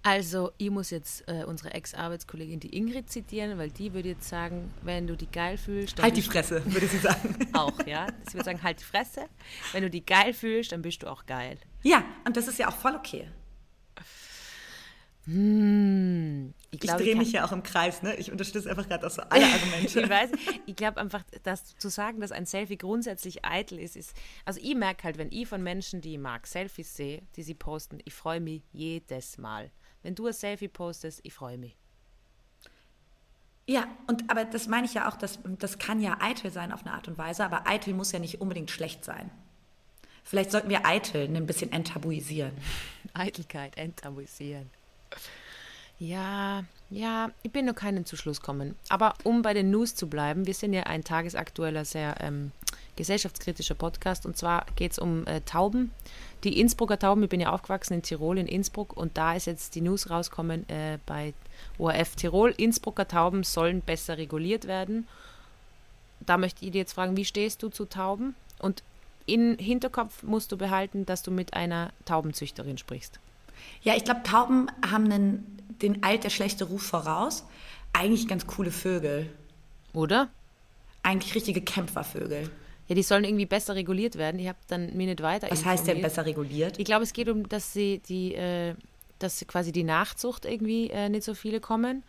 Also, 0.07 0.53
ich 0.57 0.71
muss 0.71 0.91
jetzt 0.91 1.25
äh, 1.27 1.43
unsere 1.43 1.75
Ex-Arbeitskollegin, 1.75 2.61
die 2.61 2.77
Ingrid, 2.77 3.11
zitieren, 3.11 3.59
weil 3.59 3.73
die 3.73 3.93
würde 3.93 4.11
jetzt 4.11 4.29
sagen, 4.29 4.73
wenn 4.83 5.09
du 5.09 5.17
die 5.17 5.27
geil 5.27 5.59
fühlst, 5.59 5.99
dann 5.99 6.05
Halt 6.05 6.17
die 6.17 6.23
Fresse, 6.23 6.63
würde 6.65 6.87
sie 6.87 6.99
sagen. 6.99 7.37
auch, 7.53 7.85
ja. 7.87 8.07
Sie 8.29 8.35
würde 8.35 8.45
sagen, 8.45 8.63
halt 8.63 8.79
die 8.79 8.85
Fresse. 8.85 9.23
Wenn 9.73 9.83
du 9.83 9.91
die 9.91 10.07
geil 10.07 10.33
fühlst, 10.33 10.71
dann 10.71 10.83
bist 10.83 11.03
du 11.03 11.09
auch 11.09 11.27
geil. 11.27 11.59
ja, 11.83 12.05
und 12.25 12.37
das 12.37 12.47
ist 12.47 12.57
ja 12.61 12.69
auch 12.69 12.77
voll 12.77 12.95
okay. 12.95 13.27
Ich, 15.27 15.33
Ich 16.71 16.81
glaub, 16.81 16.99
drehe 16.99 17.17
mich 17.17 17.33
ja 17.33 17.45
auch 17.45 17.51
im 17.51 17.65
Kreis, 17.65 18.05
ne? 18.05 18.15
Ich 18.15 18.31
unterstütze 18.31 18.71
einfach 18.71 18.87
gerade 18.87 19.09
auch 19.09 19.11
so 19.11 19.23
alle 19.23 19.45
Argumente. 19.53 20.01
ich 20.03 20.09
weiß, 20.09 20.31
ich 20.67 20.77
glaube 20.77 21.01
einfach, 21.01 21.25
dass 21.43 21.77
zu 21.79 21.89
sagen, 21.89 22.21
dass 22.21 22.31
ein 22.31 22.47
Selfie 22.47 22.79
grundsätzlich 22.79 23.45
eitel 23.45 23.81
ist, 23.81 23.97
ist. 23.97 24.15
Also 24.45 24.61
ich 24.63 24.77
merke 24.77 25.03
halt, 25.03 25.19
wenn 25.19 25.33
ich 25.33 25.49
von 25.49 25.65
Menschen, 25.65 26.01
die 26.01 26.13
ich 26.13 26.21
mag, 26.21 26.47
Selfies 26.47 26.95
sehe, 26.95 27.23
die 27.35 27.43
sie 27.43 27.55
posten, 27.55 27.99
ich 28.05 28.15
freue 28.15 28.39
mich 28.41 28.63
jedes 28.73 29.37
Mal. 29.37 29.73
Wenn 30.07 30.15
du 30.15 30.29
ein 30.29 30.33
Selfie 30.33 30.69
postest, 30.69 31.19
ich 31.25 31.35
freue 31.35 31.59
mich. 31.59 31.77
Ja, 33.67 33.89
und 34.07 34.31
aber 34.31 34.45
das 34.45 34.69
meine 34.69 34.87
ich 34.87 34.95
ja 34.95 35.09
auch, 35.09 35.17
dass, 35.17 35.41
das 35.59 35.79
kann 35.79 36.01
ja 36.01 36.19
eitel 36.21 36.53
sein 36.53 36.71
auf 36.71 36.87
eine 36.87 36.95
Art 36.95 37.09
und 37.09 37.19
Weise, 37.19 37.45
aber 37.45 37.67
eitel 37.67 37.93
muss 37.93 38.13
ja 38.13 38.21
nicht 38.21 38.41
unbedingt 38.41 38.71
schlecht 38.71 39.05
sein. 39.05 39.33
Vielleicht 40.23 40.53
sollten 40.53 40.69
wir 40.69 40.87
eitel 40.87 41.27
ein 41.27 41.45
bisschen 41.49 41.73
enttabuisieren. 41.73 42.53
Eitelkeit 43.15 43.77
enttabuisieren. 43.77 44.71
Ja, 45.99 46.63
ja, 46.89 47.33
ich 47.43 47.51
bin 47.51 47.67
noch 47.67 47.75
keinen 47.75 48.07
zu 48.07 48.17
Schluss 48.17 48.41
kommen. 48.41 48.77
Aber 48.89 49.15
um 49.25 49.43
bei 49.43 49.55
den 49.55 49.73
News 49.73 49.97
zu 49.97 50.09
bleiben, 50.09 50.47
wir 50.47 50.55
sind 50.55 50.73
ja 50.73 50.85
ein 50.85 51.03
tagesaktueller, 51.03 51.85
sehr 51.85 52.15
ähm, 52.21 52.53
gesellschaftskritischer 52.97 53.75
Podcast. 53.75 54.27
Und 54.27 54.37
zwar 54.37 54.67
geht 54.77 54.93
es 54.93 54.99
um 54.99 55.27
äh, 55.27 55.41
Tauben. 55.43 55.93
Die 56.45 56.61
Innsbrucker 56.61 56.99
Tauben, 56.99 57.23
ich 57.23 57.29
bin 57.29 57.41
ja 57.41 57.53
aufgewachsen 57.53 57.95
in 57.95 58.03
Tirol, 58.03 58.39
in 58.39 58.47
Innsbruck. 58.47 58.97
Und 58.97 59.17
da 59.17 59.35
ist 59.35 59.47
jetzt 59.47 59.75
die 59.75 59.81
News 59.81 60.11
rauskommen 60.11 60.69
äh, 60.69 60.99
bei 61.07 61.35
ORF 61.79 62.17
Tirol. 62.17 62.55
Innsbrucker 62.57 63.07
Tauben 63.07 63.43
sollen 63.43 63.81
besser 63.81 64.19
reguliert 64.19 64.67
werden. 64.67 65.07
Da 66.21 66.39
möchte 66.39 66.65
ich 66.65 66.73
dir 66.73 66.79
jetzt 66.79 66.95
fragen, 66.95 67.17
wie 67.17 67.25
stehst 67.25 67.63
du 67.63 67.69
zu 67.69 67.85
Tauben? 67.85 68.35
Und 68.59 68.83
im 69.27 69.59
Hinterkopf 69.59 70.23
musst 70.23 70.53
du 70.53 70.57
behalten, 70.57 71.05
dass 71.05 71.23
du 71.23 71.31
mit 71.31 71.55
einer 71.55 71.93
Taubenzüchterin 72.05 72.79
sprichst. 72.79 73.19
Ja, 73.83 73.95
ich 73.95 74.05
glaube, 74.05 74.23
Tauben 74.23 74.71
haben 74.89 75.11
einen, 75.11 75.59
den 75.83 76.03
alt 76.03 76.25
der 76.25 76.31
schlechte 76.31 76.65
Ruf 76.65 76.83
voraus. 76.83 77.45
Eigentlich 77.93 78.29
ganz 78.29 78.47
coole 78.47 78.71
Vögel. 78.71 79.31
Oder? 79.93 80.29
Eigentlich 81.03 81.35
richtige 81.35 81.61
Kämpfervögel. 81.61 82.51
Ja, 82.89 82.95
die 82.95 83.03
sollen 83.03 83.25
irgendwie 83.25 83.47
besser 83.47 83.75
reguliert 83.75 84.17
werden. 84.17 84.39
Ich 84.39 84.49
habe 84.49 84.59
dann 84.69 84.97
mir 84.97 85.07
nicht 85.07 85.23
weiter 85.23 85.49
Was 85.51 85.65
heißt 85.65 85.87
denn 85.89 86.01
besser 86.01 86.25
reguliert? 86.25 86.79
Ich 86.79 86.85
glaube, 86.85 87.03
es 87.03 87.13
geht 87.13 87.29
um, 87.29 87.49
dass 87.49 87.73
sie 87.73 88.01
die, 88.09 88.35
äh, 88.35 88.75
dass 89.19 89.45
quasi 89.49 89.73
die 89.73 89.85
Nachzucht 89.85 90.45
irgendwie 90.45 90.91
äh, 90.91 91.09
nicht 91.09 91.25
so 91.25 91.35
viele 91.35 91.61
kommen. 91.61 92.05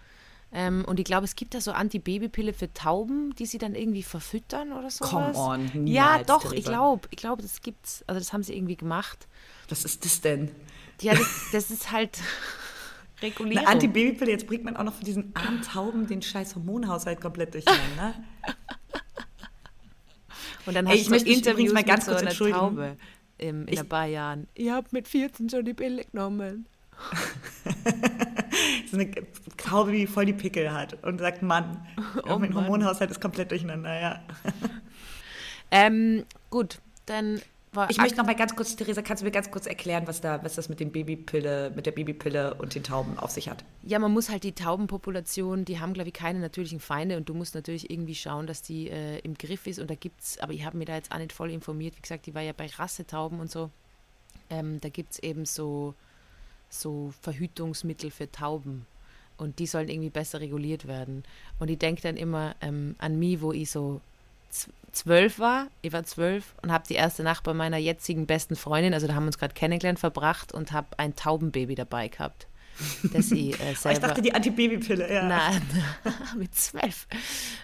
Ähm, 0.53 0.85
und 0.87 0.99
ich 0.99 1.05
glaube, 1.05 1.25
es 1.25 1.35
gibt 1.35 1.55
da 1.55 1.61
so 1.61 1.71
Antibabypille 1.71 2.53
für 2.53 2.71
Tauben, 2.73 3.35
die 3.35 3.45
sie 3.45 3.57
dann 3.57 3.75
irgendwie 3.75 4.03
verfüttern 4.03 4.71
oder 4.71 4.89
so. 4.89 5.03
Come 5.03 5.33
on, 5.35 5.87
Ja, 5.87 6.23
doch, 6.23 6.43
ich 6.45 6.49
Theresa. 6.51 6.69
glaube, 6.69 7.07
ich 7.11 7.17
glaube, 7.17 7.41
das 7.41 7.61
gibt's. 7.61 8.03
Also 8.07 8.19
das 8.19 8.31
haben 8.31 8.43
sie 8.43 8.55
irgendwie 8.55 8.77
gemacht. 8.77 9.27
Was 9.67 9.83
ist 9.83 10.05
das 10.05 10.21
denn? 10.21 10.51
Ja, 11.01 11.15
das, 11.15 11.27
das 11.51 11.69
ist 11.71 11.91
halt 11.91 12.17
Regulierung. 13.21 13.65
Eine 13.65 13.75
Antibabypille, 13.75 14.31
jetzt 14.31 14.47
bringt 14.47 14.63
man 14.63 14.77
auch 14.77 14.83
noch 14.83 14.93
für 14.93 15.03
diesen 15.03 15.35
armen 15.35 15.61
Tauben 15.63 16.07
den 16.07 16.21
scheiß 16.21 16.55
Hormonhaushalt 16.55 17.19
komplett 17.19 17.53
durcheinander. 17.53 18.13
Und 20.67 20.75
dann 20.75 20.85
Ey, 20.85 20.91
hast 20.91 20.99
ich 20.99 21.05
du 21.05 21.11
möchte 21.11 21.29
mich 21.29 21.47
übrigens 21.47 21.73
mal 21.73 21.83
ganz 21.83 22.05
so 22.05 22.11
kurz 22.11 22.21
einer 22.21 22.29
entschuldigen. 22.31 22.59
Taube 22.59 22.97
im, 23.39 23.61
in 23.67 23.73
Ich- 23.73 23.79
ein 23.79 23.89
paar 23.89 24.05
Jahren. 24.05 24.47
Ich 24.53 24.69
habe 24.69 24.87
mit 24.91 25.07
14 25.07 25.49
schon 25.49 25.65
die 25.65 25.73
Pille 25.73 26.03
genommen. 26.05 26.65
so 28.91 28.97
eine 28.97 29.11
Taube, 29.57 29.91
die 29.91 30.07
voll 30.07 30.25
die 30.25 30.33
Pickel 30.33 30.71
hat 30.73 31.01
und 31.03 31.19
sagt, 31.19 31.41
Mann, 31.41 31.85
Oh 32.27 32.37
mein. 32.39 32.53
Hormonhaushalt 32.53 33.11
ist 33.11 33.21
komplett 33.21 33.51
durcheinander, 33.51 33.99
ja. 33.99 34.19
Ähm, 35.71 36.23
gut, 36.49 36.79
dann 37.07 37.41
war 37.77 37.89
Ich 37.89 37.97
möchte 37.97 38.17
noch 38.17 38.25
mal 38.25 38.35
ganz 38.35 38.55
kurz, 38.55 38.75
Theresa, 38.75 39.01
kannst 39.01 39.21
du 39.21 39.25
mir 39.25 39.31
ganz 39.31 39.49
kurz 39.49 39.65
erklären, 39.67 40.05
was 40.05 40.19
da, 40.19 40.43
was 40.43 40.55
das 40.55 40.67
mit 40.67 40.81
dem 40.81 40.91
Babypille, 40.91 41.71
mit 41.73 41.85
der 41.85 41.93
Babypille 41.93 42.55
und 42.55 42.75
den 42.75 42.83
Tauben 42.83 43.17
auf 43.17 43.31
sich 43.31 43.47
hat? 43.47 43.63
Ja, 43.83 43.99
man 43.99 44.11
muss 44.11 44.29
halt 44.29 44.43
die 44.43 44.51
Taubenpopulation, 44.51 45.63
die 45.63 45.79
haben, 45.79 45.93
glaube 45.93 46.09
ich, 46.09 46.13
keine 46.13 46.39
natürlichen 46.39 46.81
Feinde 46.81 47.15
und 47.15 47.29
du 47.29 47.33
musst 47.33 47.55
natürlich 47.55 47.89
irgendwie 47.89 48.15
schauen, 48.15 48.47
dass 48.47 48.61
die 48.61 48.89
äh, 48.89 49.19
im 49.19 49.35
Griff 49.35 49.65
ist. 49.67 49.79
Und 49.79 49.89
da 49.89 49.95
gibt's, 49.95 50.37
aber 50.39 50.51
ich 50.51 50.65
habe 50.65 50.77
mich 50.77 50.87
da 50.87 50.95
jetzt 50.95 51.11
auch 51.13 51.19
nicht 51.19 51.31
voll 51.31 51.51
informiert. 51.51 51.95
Wie 51.95 52.01
gesagt, 52.01 52.25
die 52.25 52.35
war 52.35 52.41
ja 52.41 52.51
bei 52.51 52.67
Rassetauben 52.67 53.39
und 53.39 53.49
so. 53.49 53.69
Ähm, 54.49 54.81
da 54.81 54.89
gibt 54.89 55.13
es 55.13 55.19
eben 55.19 55.45
so, 55.45 55.93
so 56.69 57.13
Verhütungsmittel 57.21 58.11
für 58.11 58.29
Tauben. 58.29 58.85
Und 59.37 59.59
die 59.59 59.67
sollen 59.67 59.87
irgendwie 59.87 60.09
besser 60.09 60.41
reguliert 60.41 60.87
werden. 60.87 61.23
Und 61.59 61.69
ich 61.69 61.77
denke 61.77 62.01
dann 62.01 62.17
immer 62.17 62.55
ähm, 62.59 62.95
an 62.97 63.19
mich, 63.19 63.39
wo 63.41 63.53
ich 63.53 63.69
so 63.69 64.01
zwölf 64.91 65.39
war. 65.39 65.67
Ich 65.81 65.93
war 65.93 66.03
zwölf 66.03 66.55
und 66.61 66.71
habe 66.71 66.83
die 66.87 66.95
erste 66.95 67.23
Nacht 67.23 67.43
bei 67.43 67.53
meiner 67.53 67.77
jetzigen 67.77 68.25
besten 68.25 68.55
Freundin, 68.55 68.93
also 68.93 69.07
da 69.07 69.13
haben 69.15 69.23
wir 69.23 69.27
uns 69.27 69.37
gerade 69.37 69.53
kennengelernt, 69.53 69.99
verbracht 69.99 70.51
und 70.53 70.71
habe 70.71 70.87
ein 70.97 71.15
Taubenbaby 71.15 71.75
dabei 71.75 72.07
gehabt. 72.07 72.47
Das 73.13 73.31
ich, 73.31 73.59
äh, 73.59 73.63
Oh, 73.71 73.75
selber 73.75 73.91
ich 73.91 73.99
dachte, 73.99 74.21
die 74.21 74.33
Antibabypille, 74.33 75.11
ja. 75.13 75.27
Nein, 75.27 75.61
mit 76.37 76.55
zwölf. 76.55 77.07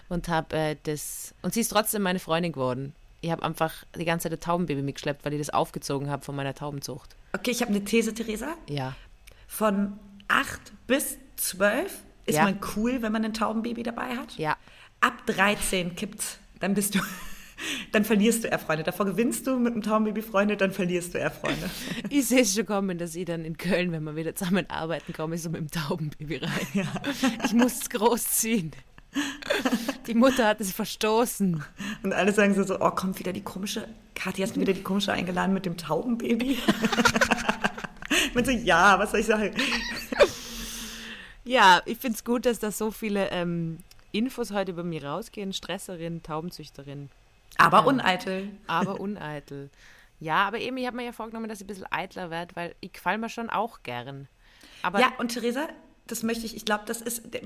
Und 0.08 0.28
habe 0.28 0.56
äh, 0.56 0.76
das. 0.82 1.34
Und 1.42 1.54
sie 1.54 1.60
ist 1.60 1.68
trotzdem 1.68 2.02
meine 2.02 2.18
Freundin 2.18 2.52
geworden. 2.52 2.94
Ich 3.20 3.30
habe 3.30 3.42
einfach 3.42 3.72
die 3.96 4.04
ganze 4.04 4.28
Zeit 4.28 4.38
ein 4.38 4.40
Taubenbaby 4.40 4.82
mitgeschleppt, 4.82 5.24
weil 5.24 5.32
ich 5.32 5.38
das 5.38 5.50
aufgezogen 5.50 6.10
habe 6.10 6.24
von 6.24 6.36
meiner 6.36 6.54
Taubenzucht. 6.54 7.16
Okay, 7.32 7.52
ich 7.52 7.62
habe 7.62 7.70
eine 7.70 7.82
These, 7.84 8.12
Theresa. 8.12 8.54
Ja. 8.68 8.94
Von 9.46 9.98
acht 10.28 10.72
bis 10.86 11.16
zwölf 11.36 12.02
ist 12.26 12.36
Ja. 12.36 12.44
man 12.44 12.58
cool, 12.76 13.00
wenn 13.02 13.12
man 13.12 13.24
ein 13.24 13.32
Taubenbaby 13.34 13.82
dabei 13.82 14.16
hat. 14.16 14.36
Ja. 14.36 14.56
Ab 15.00 15.24
13 15.26 15.96
kippt's. 15.96 16.38
Dann 16.64 16.72
bist 16.72 16.94
du, 16.94 17.00
dann 17.92 18.06
verlierst 18.06 18.44
du 18.44 18.48
eher 18.48 18.58
Freunde. 18.58 18.84
Davor 18.84 19.04
gewinnst 19.04 19.46
du 19.46 19.58
mit 19.58 19.74
einem 19.74 19.82
Taubenbaby 19.82 20.22
Freunde, 20.22 20.56
dann 20.56 20.72
verlierst 20.72 21.12
du 21.12 21.18
eher 21.18 21.30
Freunde. 21.30 21.68
Ich 22.08 22.26
sehe 22.28 22.40
es 22.40 22.54
schon 22.54 22.64
kommen, 22.64 22.96
dass 22.96 23.14
ich 23.14 23.26
dann 23.26 23.44
in 23.44 23.58
Köln, 23.58 23.92
wenn 23.92 24.02
wir 24.04 24.16
wieder 24.16 24.34
zusammen 24.34 24.64
arbeiten, 24.70 25.12
komme 25.12 25.34
ich 25.34 25.42
so 25.42 25.50
mit 25.50 25.60
dem 25.60 25.70
Taubenbaby 25.70 26.38
rein. 26.38 26.88
Ich 27.44 27.52
muss 27.52 27.82
es 27.82 27.90
großziehen. 27.90 28.72
Die 30.06 30.14
Mutter 30.14 30.46
hat 30.46 30.62
es 30.62 30.72
verstoßen. 30.72 31.62
Und 32.02 32.12
alle 32.14 32.32
sagen 32.32 32.54
so, 32.54 32.62
so 32.62 32.80
oh, 32.80 32.90
kommt 32.92 33.18
wieder 33.18 33.34
die 33.34 33.44
komische, 33.44 33.86
Kathi, 34.14 34.40
hast 34.40 34.56
du 34.56 34.60
wieder 34.62 34.72
die 34.72 34.82
komische 34.82 35.12
eingeladen 35.12 35.52
mit 35.52 35.66
dem 35.66 35.76
Taubenbaby? 35.76 36.56
Man 38.34 38.42
so, 38.46 38.52
ja, 38.52 38.98
was 38.98 39.10
soll 39.10 39.20
ich 39.20 39.26
sagen? 39.26 39.50
Ja, 41.44 41.82
ich 41.84 41.98
finde 41.98 42.16
es 42.16 42.24
gut, 42.24 42.46
dass 42.46 42.58
da 42.58 42.70
so 42.70 42.90
viele 42.90 43.30
ähm, 43.32 43.80
Infos 44.14 44.52
heute 44.52 44.72
über 44.72 44.84
mich 44.84 45.02
rausgehen. 45.04 45.52
Stresserin, 45.52 46.22
Taubenzüchterin. 46.22 47.10
Aber 47.56 47.78
Ja. 47.78 47.84
uneitel. 47.84 48.50
aber 48.66 49.00
uneitel. 49.00 49.70
Ja, 50.20 50.46
aber 50.46 50.58
eben, 50.58 50.76
ich 50.76 50.86
habe 50.86 50.96
mir 50.96 51.04
ja 51.04 51.12
vorgenommen, 51.12 51.48
dass 51.48 51.58
ich 51.60 51.64
ein 51.64 51.68
bisschen 51.68 51.86
eitler 51.90 52.30
werde, 52.30 52.54
weil 52.56 52.74
ich 52.80 52.92
gefall 52.92 53.18
mir 53.18 53.28
schon 53.28 53.50
auch 53.50 53.82
gern. 53.82 54.28
Aber 54.82 55.00
Ja, 55.00 55.12
und 55.18 55.28
Theresa, 55.32 55.68
das 56.06 56.22
möchte 56.22 56.46
ich, 56.46 56.54
ich 56.56 56.64
glaube, 56.64 56.84
das 56.86 57.00
ist 57.00 57.32
der, 57.34 57.42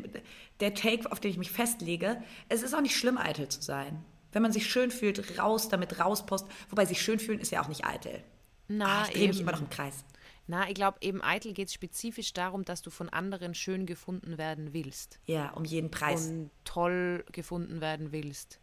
der 0.60 0.74
Take, 0.74 1.10
auf 1.10 1.20
den 1.20 1.30
ich 1.30 1.38
mich 1.38 1.50
festlege. 1.50 2.22
Es 2.48 2.62
ist 2.62 2.74
auch 2.74 2.80
nicht 2.80 2.96
schlimm, 2.96 3.16
eitel 3.18 3.48
zu 3.48 3.62
sein. 3.62 4.04
Wenn 4.32 4.42
man 4.42 4.52
sich 4.52 4.70
schön 4.70 4.90
fühlt, 4.90 5.38
raus 5.38 5.68
damit, 5.70 5.98
rauspost. 5.98 6.46
Wobei 6.68 6.84
sich 6.84 7.00
schön 7.00 7.18
fühlen 7.18 7.40
ist 7.40 7.50
ja 7.50 7.62
auch 7.62 7.68
nicht 7.68 7.84
eitel. 7.86 8.22
na, 8.68 8.84
Ah, 9.00 9.04
ich 9.08 9.14
drehe 9.14 9.28
mich 9.28 9.40
immer 9.40 9.52
noch 9.52 9.60
im 9.62 9.70
Kreis. 9.70 10.04
Na, 10.50 10.66
ich 10.66 10.74
glaube, 10.74 10.96
eben 11.02 11.22
eitel 11.22 11.52
geht 11.52 11.68
es 11.68 11.74
spezifisch 11.74 12.32
darum, 12.32 12.64
dass 12.64 12.80
du 12.80 12.88
von 12.88 13.10
anderen 13.10 13.54
schön 13.54 13.84
gefunden 13.84 14.38
werden 14.38 14.72
willst. 14.72 15.20
Ja, 15.26 15.50
um 15.50 15.64
jeden 15.66 15.90
Preis. 15.90 16.28
Und 16.28 16.50
toll 16.64 17.22
gefunden 17.32 17.82
werden 17.82 18.12
willst. 18.12 18.58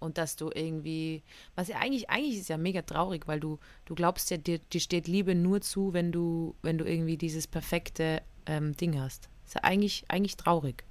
Und 0.00 0.16
dass 0.16 0.36
du 0.36 0.50
irgendwie, 0.54 1.22
was 1.54 1.68
ja 1.68 1.76
eigentlich, 1.76 2.08
eigentlich 2.08 2.38
ist 2.38 2.48
ja 2.48 2.56
mega 2.56 2.80
traurig, 2.80 3.28
weil 3.28 3.40
du, 3.40 3.58
du 3.84 3.94
glaubst 3.94 4.30
ja, 4.30 4.38
dir, 4.38 4.58
dir 4.58 4.80
steht 4.80 5.06
Liebe 5.06 5.34
nur 5.34 5.60
zu, 5.60 5.92
wenn 5.92 6.12
du, 6.12 6.54
wenn 6.62 6.78
du 6.78 6.86
irgendwie 6.86 7.18
dieses 7.18 7.46
perfekte 7.46 8.22
ähm, 8.46 8.74
Ding 8.76 8.98
hast. 8.98 9.28
Ist 9.44 9.56
ja 9.56 9.64
eigentlich, 9.64 10.04
eigentlich 10.08 10.36
traurig. 10.36 10.84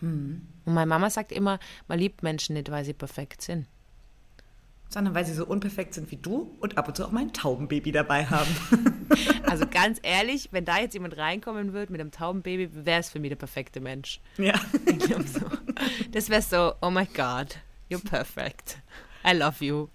Und 0.00 0.74
meine 0.74 0.86
Mama 0.86 1.10
sagt 1.10 1.32
immer, 1.32 1.58
man 1.88 1.98
liebt 1.98 2.22
Menschen 2.22 2.54
nicht, 2.54 2.70
weil 2.70 2.84
sie 2.84 2.92
perfekt 2.94 3.42
sind. 3.42 3.66
Sondern 4.88 5.14
weil 5.14 5.26
sie 5.26 5.34
so 5.34 5.44
unperfekt 5.44 5.94
sind 5.94 6.10
wie 6.10 6.16
du 6.16 6.56
und 6.60 6.78
ab 6.78 6.88
und 6.88 6.96
zu 6.96 7.04
auch 7.04 7.12
mal 7.12 7.20
ein 7.20 7.32
Taubenbaby 7.32 7.92
dabei 7.92 8.26
haben. 8.26 8.48
Also 9.48 9.66
ganz 9.66 9.98
ehrlich, 10.02 10.48
wenn 10.52 10.64
da 10.64 10.78
jetzt 10.78 10.92
jemand 10.92 11.16
reinkommen 11.16 11.72
würde 11.72 11.90
mit 11.90 12.00
einem 12.00 12.10
Taubenbaby, 12.10 12.84
wäre 12.84 13.00
es 13.00 13.08
für 13.10 13.18
mich 13.18 13.30
der 13.30 13.36
perfekte 13.36 13.80
Mensch. 13.80 14.20
ja. 14.36 14.54
Ich 14.86 15.04
so. 15.04 15.40
Das 16.12 16.28
wäre 16.28 16.42
so, 16.42 16.74
oh 16.82 16.90
my 16.90 17.06
God, 17.06 17.58
you're 17.90 18.04
perfect. 18.04 18.78
I 19.26 19.34
love 19.34 19.64
you. 19.64 19.88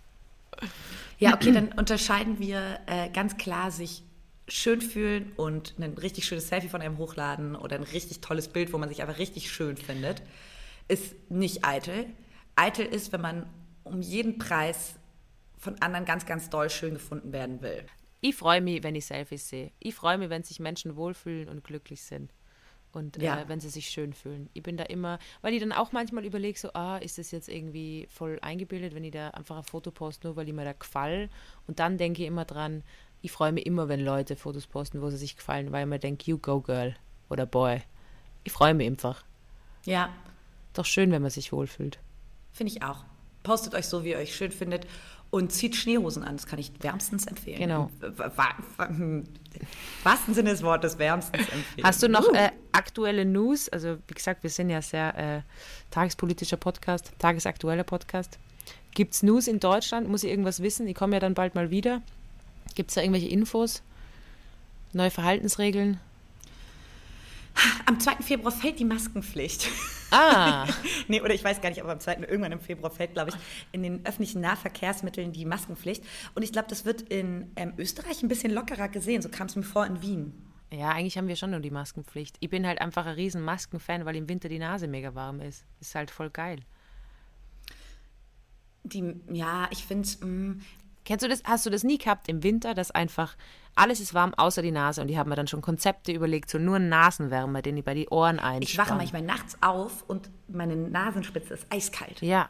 Ja, 1.19 1.33
okay, 1.35 1.51
dann 1.53 1.71
unterscheiden 1.73 2.39
wir 2.39 2.79
äh, 2.87 3.09
ganz 3.09 3.37
klar 3.37 3.71
sich 3.71 4.03
schön 4.47 4.81
fühlen 4.81 5.31
und 5.37 5.75
ein 5.79 5.93
richtig 5.93 6.25
schönes 6.25 6.47
Selfie 6.47 6.67
von 6.69 6.81
einem 6.81 6.97
hochladen 6.97 7.55
oder 7.55 7.77
ein 7.77 7.83
richtig 7.83 8.21
tolles 8.21 8.47
Bild, 8.49 8.73
wo 8.73 8.77
man 8.77 8.89
sich 8.89 9.01
einfach 9.01 9.19
richtig 9.19 9.51
schön 9.51 9.77
findet, 9.77 10.21
ist 10.87 11.15
nicht 11.29 11.63
eitel. 11.63 12.07
Eitel 12.55 12.85
ist, 12.85 13.13
wenn 13.13 13.21
man 13.21 13.45
um 13.83 14.01
jeden 14.01 14.37
Preis 14.37 14.95
von 15.57 15.81
anderen 15.81 16.05
ganz, 16.05 16.25
ganz 16.25 16.49
doll 16.49 16.69
schön 16.69 16.93
gefunden 16.95 17.31
werden 17.31 17.61
will. 17.61 17.85
Ich 18.21 18.35
freue 18.35 18.61
mich, 18.61 18.83
wenn 18.83 18.95
ich 18.95 19.05
Selfies 19.05 19.49
sehe. 19.49 19.71
Ich 19.79 19.95
freue 19.95 20.17
mich, 20.17 20.29
wenn 20.29 20.43
sich 20.43 20.59
Menschen 20.59 20.95
wohlfühlen 20.95 21.49
und 21.49 21.63
glücklich 21.63 22.01
sind. 22.01 22.31
Und 22.93 23.17
Ja. 23.17 23.41
äh, 23.41 23.47
wenn 23.49 23.59
sie 23.59 23.69
sich 23.69 23.87
schön 23.89 24.13
fühlen. 24.13 24.49
Ich 24.53 24.61
bin 24.61 24.77
da 24.77 24.83
immer, 24.83 25.17
weil 25.41 25.53
ich 25.53 25.59
dann 25.59 25.71
auch 25.71 25.91
manchmal 25.93 26.25
überlege, 26.25 26.57
so, 26.59 26.71
ah, 26.73 26.97
ist 26.97 27.17
das 27.17 27.31
jetzt 27.31 27.49
irgendwie 27.49 28.07
voll 28.09 28.37
eingebildet, 28.41 28.93
wenn 28.93 29.03
ich 29.03 29.11
da 29.11 29.29
einfach 29.29 29.57
ein 29.57 29.63
Foto 29.63 29.89
poste, 29.91 30.27
nur 30.27 30.35
weil 30.35 30.47
ich 30.47 30.53
mir 30.53 30.63
da 30.63 30.73
gefall. 30.73 31.29
Und 31.65 31.79
dann 31.79 31.97
denke 31.97 32.21
ich 32.21 32.27
immer 32.27 32.45
dran, 32.45 32.83
ich 33.21 33.31
freue 33.31 33.51
mich 33.51 33.65
immer, 33.65 33.87
wenn 33.89 33.99
Leute 34.01 34.35
Fotos 34.35 34.67
posten, 34.67 35.01
wo 35.01 35.09
sie 35.09 35.17
sich 35.17 35.35
gefallen, 35.35 35.71
weil 35.71 35.83
ich 35.85 35.89
mir 35.89 35.97
denke, 35.99 36.29
you 36.29 36.37
go 36.37 36.61
girl 36.61 36.95
oder 37.29 37.45
boy. 37.47 37.81
Ich 38.43 38.51
freue 38.51 38.73
mich 38.73 38.85
einfach. 38.87 39.23
Ja, 39.85 40.13
Doch 40.73 40.85
schön, 40.85 41.11
wenn 41.11 41.21
man 41.21 41.31
sich 41.31 41.51
wohlfühlt. 41.51 41.99
finde 42.51 42.71
ich 42.73 42.83
auch. 42.83 43.03
Postet 43.43 43.75
euch 43.75 43.85
so, 43.87 44.03
wie 44.03 44.11
ihr 44.11 44.17
euch 44.17 44.35
schön 44.35 44.51
findet 44.51 44.87
und 45.29 45.51
zieht 45.51 45.75
Schneehosen 45.75 46.23
an. 46.23 46.37
Das 46.37 46.45
kann 46.45 46.59
ich 46.59 46.71
wärmstens 46.81 47.25
empfehlen. 47.27 47.59
Genau. 47.59 47.89
Im 48.01 48.89
im 48.89 49.27
wahrsten 50.03 50.33
Sinne 50.33 50.51
des 50.51 50.63
Wortes 50.63 50.97
wärmstens 50.97 51.47
empfehlen. 51.49 51.85
Hast 51.85 52.01
du 52.03 52.07
noch 52.09 52.27
Uh. 52.27 52.33
äh, 52.35 52.51
aktuelle 52.71 53.25
News? 53.25 53.69
Also, 53.69 53.97
wie 54.07 54.13
gesagt, 54.13 54.43
wir 54.43 54.49
sind 54.49 54.69
ja 54.69 54.81
sehr 54.81 55.17
äh, 55.17 55.41
tagespolitischer 55.91 56.57
Podcast, 56.57 57.11
tagesaktueller 57.19 57.83
Podcast. 57.83 58.39
Gibt 58.93 59.15
es 59.15 59.23
News 59.23 59.47
in 59.47 59.59
Deutschland? 59.59 60.07
Muss 60.07 60.23
ich 60.23 60.29
irgendwas 60.29 60.61
wissen? 60.61 60.87
Ich 60.87 60.95
komme 60.95 61.15
ja 61.15 61.19
dann 61.19 61.33
bald 61.33 61.55
mal 61.55 61.71
wieder. 61.71 62.01
Gibt 62.75 62.91
es 62.91 62.95
da 62.95 63.01
irgendwelche 63.01 63.27
Infos? 63.27 63.81
Neue 64.93 65.11
Verhaltensregeln? 65.11 65.99
Am 67.87 67.99
2. 67.99 68.17
Februar 68.21 68.51
fällt 68.51 68.79
die 68.79 68.85
Maskenpflicht. 68.85 69.67
Ah, 70.13 70.67
nee, 71.07 71.21
oder 71.21 71.33
ich 71.33 71.43
weiß 71.43 71.61
gar 71.61 71.69
nicht, 71.69 71.81
aber 71.81 71.91
am 71.91 71.99
2. 71.99 72.17
irgendwann 72.17 72.51
im 72.51 72.59
Februar 72.59 72.91
fällt, 72.91 73.13
glaube 73.13 73.31
ich, 73.31 73.35
in 73.71 73.83
den 73.83 74.05
öffentlichen 74.05 74.41
Nahverkehrsmitteln 74.41 75.31
die 75.31 75.45
Maskenpflicht. 75.45 76.03
Und 76.35 76.43
ich 76.43 76.51
glaube, 76.51 76.67
das 76.69 76.85
wird 76.85 77.01
in 77.01 77.51
ähm, 77.55 77.73
Österreich 77.77 78.21
ein 78.21 78.27
bisschen 78.27 78.51
lockerer 78.51 78.89
gesehen. 78.89 79.21
So 79.21 79.29
kam 79.29 79.47
es 79.47 79.55
mir 79.55 79.63
vor 79.63 79.85
in 79.85 80.01
Wien. 80.01 80.33
ja, 80.71 80.89
eigentlich 80.89 81.17
haben 81.17 81.27
wir 81.27 81.35
schon 81.35 81.51
nur 81.51 81.59
die 81.59 81.71
Maskenpflicht. 81.71 82.37
Ich 82.39 82.49
bin 82.49 82.65
halt 82.67 82.79
einfach 82.79 83.05
ein 83.05 83.15
riesen 83.15 83.41
Maskenfan, 83.41 84.05
weil 84.05 84.15
im 84.15 84.29
Winter 84.29 84.49
die 84.49 84.59
Nase 84.59 84.87
mega 84.87 85.15
warm 85.15 85.39
ist. 85.41 85.65
Ist 85.79 85.95
halt 85.95 86.11
voll 86.11 86.29
geil. 86.29 86.59
Die, 88.83 89.15
ja, 89.31 89.67
ich 89.71 89.85
finde 89.85 90.03
es. 90.03 90.19
Kennst 91.05 91.23
du 91.23 91.29
das? 91.29 91.43
Hast 91.43 91.65
du 91.65 91.69
das 91.69 91.83
nie 91.83 91.97
gehabt 91.97 92.27
im 92.29 92.43
Winter, 92.43 92.73
dass 92.73 92.91
einfach 92.91 93.35
alles 93.75 93.99
ist 93.99 94.13
warm 94.13 94.33
außer 94.35 94.61
die 94.61 94.71
Nase 94.71 95.01
und 95.01 95.07
die 95.07 95.17
haben 95.17 95.29
mir 95.29 95.35
dann 95.35 95.47
schon 95.47 95.61
Konzepte 95.61 96.11
überlegt, 96.11 96.49
so 96.49 96.59
nur 96.59 96.79
Nasenwärme, 96.79 97.61
den 97.61 97.75
die 97.75 97.81
bei 97.81 97.93
die 97.93 98.07
Ohren 98.09 98.39
einspannen. 98.39 98.61
Ich 98.63 98.77
wache 98.77 98.93
manchmal 98.95 99.21
nachts 99.23 99.57
auf 99.61 100.03
und 100.07 100.29
meine 100.47 100.75
Nasenspitze 100.75 101.53
ist 101.55 101.65
eiskalt. 101.71 102.21
Ja, 102.21 102.49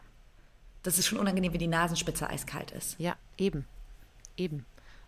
Das 0.83 0.97
ist 0.97 1.07
schon 1.07 1.19
unangenehm, 1.19 1.53
wenn 1.53 1.59
die 1.59 1.67
Nasenspitze 1.67 2.29
eiskalt 2.29 2.71
ist. 2.71 2.99
ja, 2.99 3.15
eben, 3.37 3.65
eben. 4.35 4.65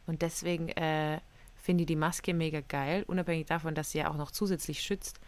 Und 0.07 0.21
deswegen 0.21 0.69
äh, 0.69 1.19
finde 1.55 1.81
ich 1.83 1.87
die 1.87 1.95
Maske 1.95 2.33
mega 2.33 2.61
geil, 2.61 3.03
unabhängig 3.07 3.47
davon, 3.47 3.75
dass 3.75 3.91
sie 3.91 3.97
ja 3.97 4.09
auch 4.09 4.15
noch 4.15 4.31
zusätzlich 4.31 4.81
schützt, 4.81 5.19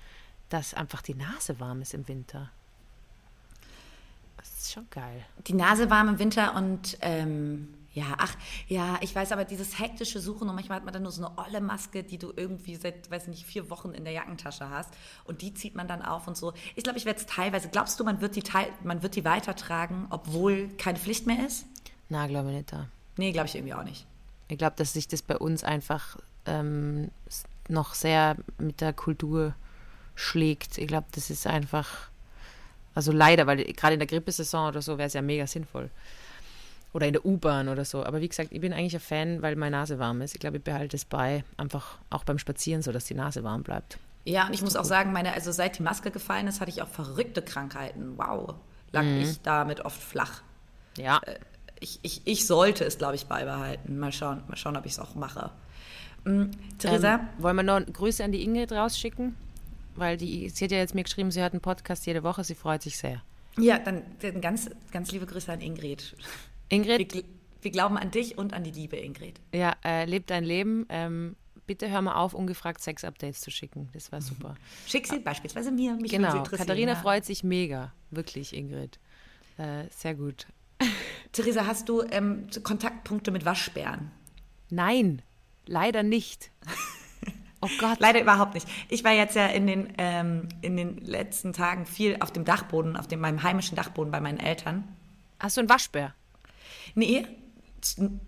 dass 0.49 0.73
einfach 0.73 1.01
die 1.01 1.15
Nase 1.15 1.59
warm 1.59 1.81
ist 1.81 1.93
im 1.93 2.07
Winter. 2.07 2.49
Das 4.37 4.47
ist 4.59 4.71
schon 4.71 4.87
geil. 4.89 5.25
Die 5.47 5.53
Nase 5.53 5.89
warm 5.89 6.09
im 6.09 6.19
Winter 6.19 6.55
und 6.55 6.97
ähm, 7.01 7.73
ja, 7.97 8.13
ach, 8.19 8.35
ja, 8.67 8.99
ich 9.01 9.15
weiß 9.15 9.31
aber, 9.31 9.43
dieses 9.43 9.79
hektische 9.79 10.19
Suchen 10.19 10.47
und 10.47 10.53
manchmal 10.53 10.75
hat 10.75 10.85
man 10.85 10.93
dann 10.93 11.01
nur 11.01 11.11
so 11.11 11.25
eine 11.25 11.35
olle 11.35 11.61
Maske, 11.61 12.03
die 12.03 12.19
du 12.19 12.31
irgendwie 12.35 12.75
seit, 12.75 13.09
weiß 13.09 13.25
nicht, 13.25 13.43
vier 13.43 13.71
Wochen 13.71 13.89
in 13.89 14.03
der 14.03 14.13
Jackentasche 14.13 14.69
hast 14.69 14.93
und 15.25 15.41
die 15.41 15.55
zieht 15.55 15.73
man 15.73 15.87
dann 15.87 16.03
auf 16.03 16.27
und 16.27 16.37
so. 16.37 16.53
Ich 16.75 16.83
glaube, 16.83 16.99
ich 16.99 17.05
werde 17.05 17.19
es 17.19 17.25
teilweise, 17.25 17.69
glaubst 17.69 17.99
du, 17.99 18.03
man 18.03 18.21
wird, 18.21 18.35
die 18.35 18.43
teil, 18.43 18.67
man 18.83 19.01
wird 19.01 19.15
die 19.15 19.25
weitertragen, 19.25 20.05
obwohl 20.11 20.69
keine 20.77 20.99
Pflicht 20.99 21.25
mehr 21.25 21.43
ist? 21.43 21.65
Na, 22.07 22.27
glaube 22.27 22.49
ich 22.49 22.57
nicht 22.57 22.71
da. 22.71 22.87
Nee, 23.17 23.31
glaube 23.31 23.47
ich 23.47 23.55
irgendwie 23.55 23.73
auch 23.73 23.83
nicht. 23.83 24.05
Ich 24.47 24.59
glaube, 24.59 24.75
dass 24.75 24.93
sich 24.93 25.07
das 25.07 25.23
bei 25.23 25.35
uns 25.35 25.63
einfach 25.63 26.17
ähm, 26.45 27.09
noch 27.67 27.95
sehr 27.95 28.35
mit 28.59 28.79
der 28.79 28.93
Kultur 28.93 29.55
schlägt. 30.13 30.77
Ich 30.77 30.87
glaube, 30.87 31.07
das 31.13 31.31
ist 31.31 31.47
einfach, 31.47 32.11
also 32.93 33.11
leider, 33.11 33.47
weil 33.47 33.63
gerade 33.73 33.93
in 33.95 33.99
der 33.99 34.07
Grippesaison 34.07 34.67
oder 34.67 34.83
so 34.83 34.99
wäre 34.99 35.07
es 35.07 35.13
ja 35.13 35.23
mega 35.23 35.47
sinnvoll. 35.47 35.89
Oder 36.97 37.05
in 37.05 37.13
der 37.13 37.27
U-Bahn 37.27 37.69
oder 37.69 37.85
so. 37.85 38.03
Aber 38.03 38.21
wie 38.21 38.27
gesagt, 38.27 38.51
ich 38.51 38.59
bin 38.59 38.73
eigentlich 38.73 38.95
ein 38.95 38.99
Fan, 38.99 39.43
weil 39.43 39.55
meine 39.55 39.77
Nase 39.77 39.99
warm 39.99 40.19
ist. 40.21 40.33
Ich 40.33 40.39
glaube, 40.39 40.57
ich 40.57 40.63
behalte 40.63 40.95
es 40.95 41.05
bei, 41.05 41.43
einfach 41.55 41.99
auch 42.09 42.23
beim 42.23 42.39
Spazieren 42.39 42.81
so, 42.81 42.91
dass 42.91 43.05
die 43.05 43.13
Nase 43.13 43.43
warm 43.43 43.61
bleibt. 43.61 43.99
Ja, 44.25 44.47
und 44.47 44.55
ich 44.55 44.63
muss 44.63 44.75
auch 44.75 44.83
sagen, 44.83 45.13
meine, 45.13 45.31
also 45.33 45.51
seit 45.51 45.77
die 45.77 45.83
Maske 45.83 46.09
gefallen 46.09 46.47
ist, 46.47 46.59
hatte 46.59 46.71
ich 46.71 46.81
auch 46.81 46.87
verrückte 46.87 47.43
Krankheiten. 47.43 48.17
Wow, 48.17 48.55
lag 48.93 49.03
mhm. 49.03 49.21
ich 49.21 49.39
damit 49.43 49.85
oft 49.85 50.01
flach. 50.01 50.41
Ja. 50.97 51.21
Äh, 51.23 51.35
ich, 51.79 51.99
ich, 52.01 52.23
ich 52.25 52.47
sollte 52.47 52.83
es, 52.83 52.97
glaube 52.97 53.13
ich, 53.13 53.27
beibehalten. 53.27 53.99
Mal 53.99 54.11
schauen, 54.11 54.41
mal 54.47 54.55
schauen 54.55 54.75
ob 54.75 54.87
ich 54.87 54.93
es 54.93 54.99
auch 54.99 55.13
mache. 55.13 55.51
Mhm. 56.23 56.49
Theresa? 56.79 57.13
Ähm, 57.13 57.27
wollen 57.37 57.57
wir 57.57 57.61
noch 57.61 57.85
Grüße 57.85 58.23
an 58.23 58.31
die 58.31 58.43
Ingrid 58.43 58.71
rausschicken? 58.71 59.35
Weil 59.95 60.17
die, 60.17 60.49
sie 60.49 60.65
hat 60.65 60.71
ja 60.71 60.79
jetzt 60.79 60.95
mir 60.95 61.03
geschrieben, 61.03 61.29
sie 61.29 61.41
hört 61.41 61.53
einen 61.53 61.61
Podcast 61.61 62.07
jede 62.07 62.23
Woche, 62.23 62.43
sie 62.43 62.55
freut 62.55 62.81
sich 62.81 62.97
sehr. 62.97 63.21
Ja, 63.59 63.77
dann, 63.77 64.01
dann 64.19 64.41
ganz, 64.41 64.71
ganz 64.91 65.11
liebe 65.11 65.27
Grüße 65.27 65.51
an 65.51 65.61
Ingrid. 65.61 66.15
Ingrid? 66.69 67.13
Wir, 67.13 67.23
wir 67.61 67.71
glauben 67.71 67.97
an 67.97 68.11
dich 68.11 68.37
und 68.37 68.53
an 68.53 68.63
die 68.63 68.71
Liebe, 68.71 68.97
Ingrid. 68.97 69.39
Ja, 69.53 69.75
äh, 69.83 70.05
lebt 70.05 70.29
dein 70.29 70.43
Leben. 70.43 70.85
Ähm, 70.89 71.35
bitte 71.65 71.89
hör 71.89 72.01
mal 72.01 72.15
auf, 72.15 72.33
ungefragt 72.33 72.81
Sex-Updates 72.81 73.41
zu 73.41 73.51
schicken. 73.51 73.89
Das 73.93 74.11
war 74.11 74.21
super. 74.21 74.55
Schick 74.87 75.07
sie 75.07 75.19
beispielsweise 75.19 75.71
mir. 75.71 75.95
Mich 75.95 76.11
genau, 76.11 76.43
Katharina 76.43 76.93
ja. 76.93 76.97
freut 76.97 77.25
sich 77.25 77.43
mega. 77.43 77.93
Wirklich, 78.09 78.55
Ingrid. 78.55 78.99
Äh, 79.57 79.85
sehr 79.91 80.15
gut. 80.15 80.47
Theresa, 81.31 81.65
hast 81.65 81.89
du 81.89 82.03
ähm, 82.03 82.47
Kontaktpunkte 82.63 83.31
mit 83.31 83.45
Waschbären? 83.45 84.11
Nein, 84.69 85.21
leider 85.65 86.03
nicht. 86.03 86.51
Oh 87.59 87.69
Gott. 87.79 87.99
Leider 87.99 88.21
überhaupt 88.21 88.53
nicht. 88.53 88.67
Ich 88.87 89.03
war 89.03 89.13
jetzt 89.13 89.35
ja 89.35 89.47
in 89.47 89.65
den, 89.65 89.93
ähm, 89.97 90.47
in 90.61 90.77
den 90.77 90.97
letzten 90.97 91.53
Tagen 91.53 91.87
viel 91.87 92.17
auf 92.19 92.31
dem 92.31 92.45
Dachboden, 92.45 92.95
auf 92.95 93.07
dem, 93.07 93.19
meinem 93.19 93.41
heimischen 93.41 93.75
Dachboden 93.75 94.11
bei 94.11 94.21
meinen 94.21 94.39
Eltern. 94.39 94.83
Hast 95.39 95.57
du 95.57 95.61
einen 95.61 95.69
Waschbär? 95.69 96.13
Nee, 96.95 97.25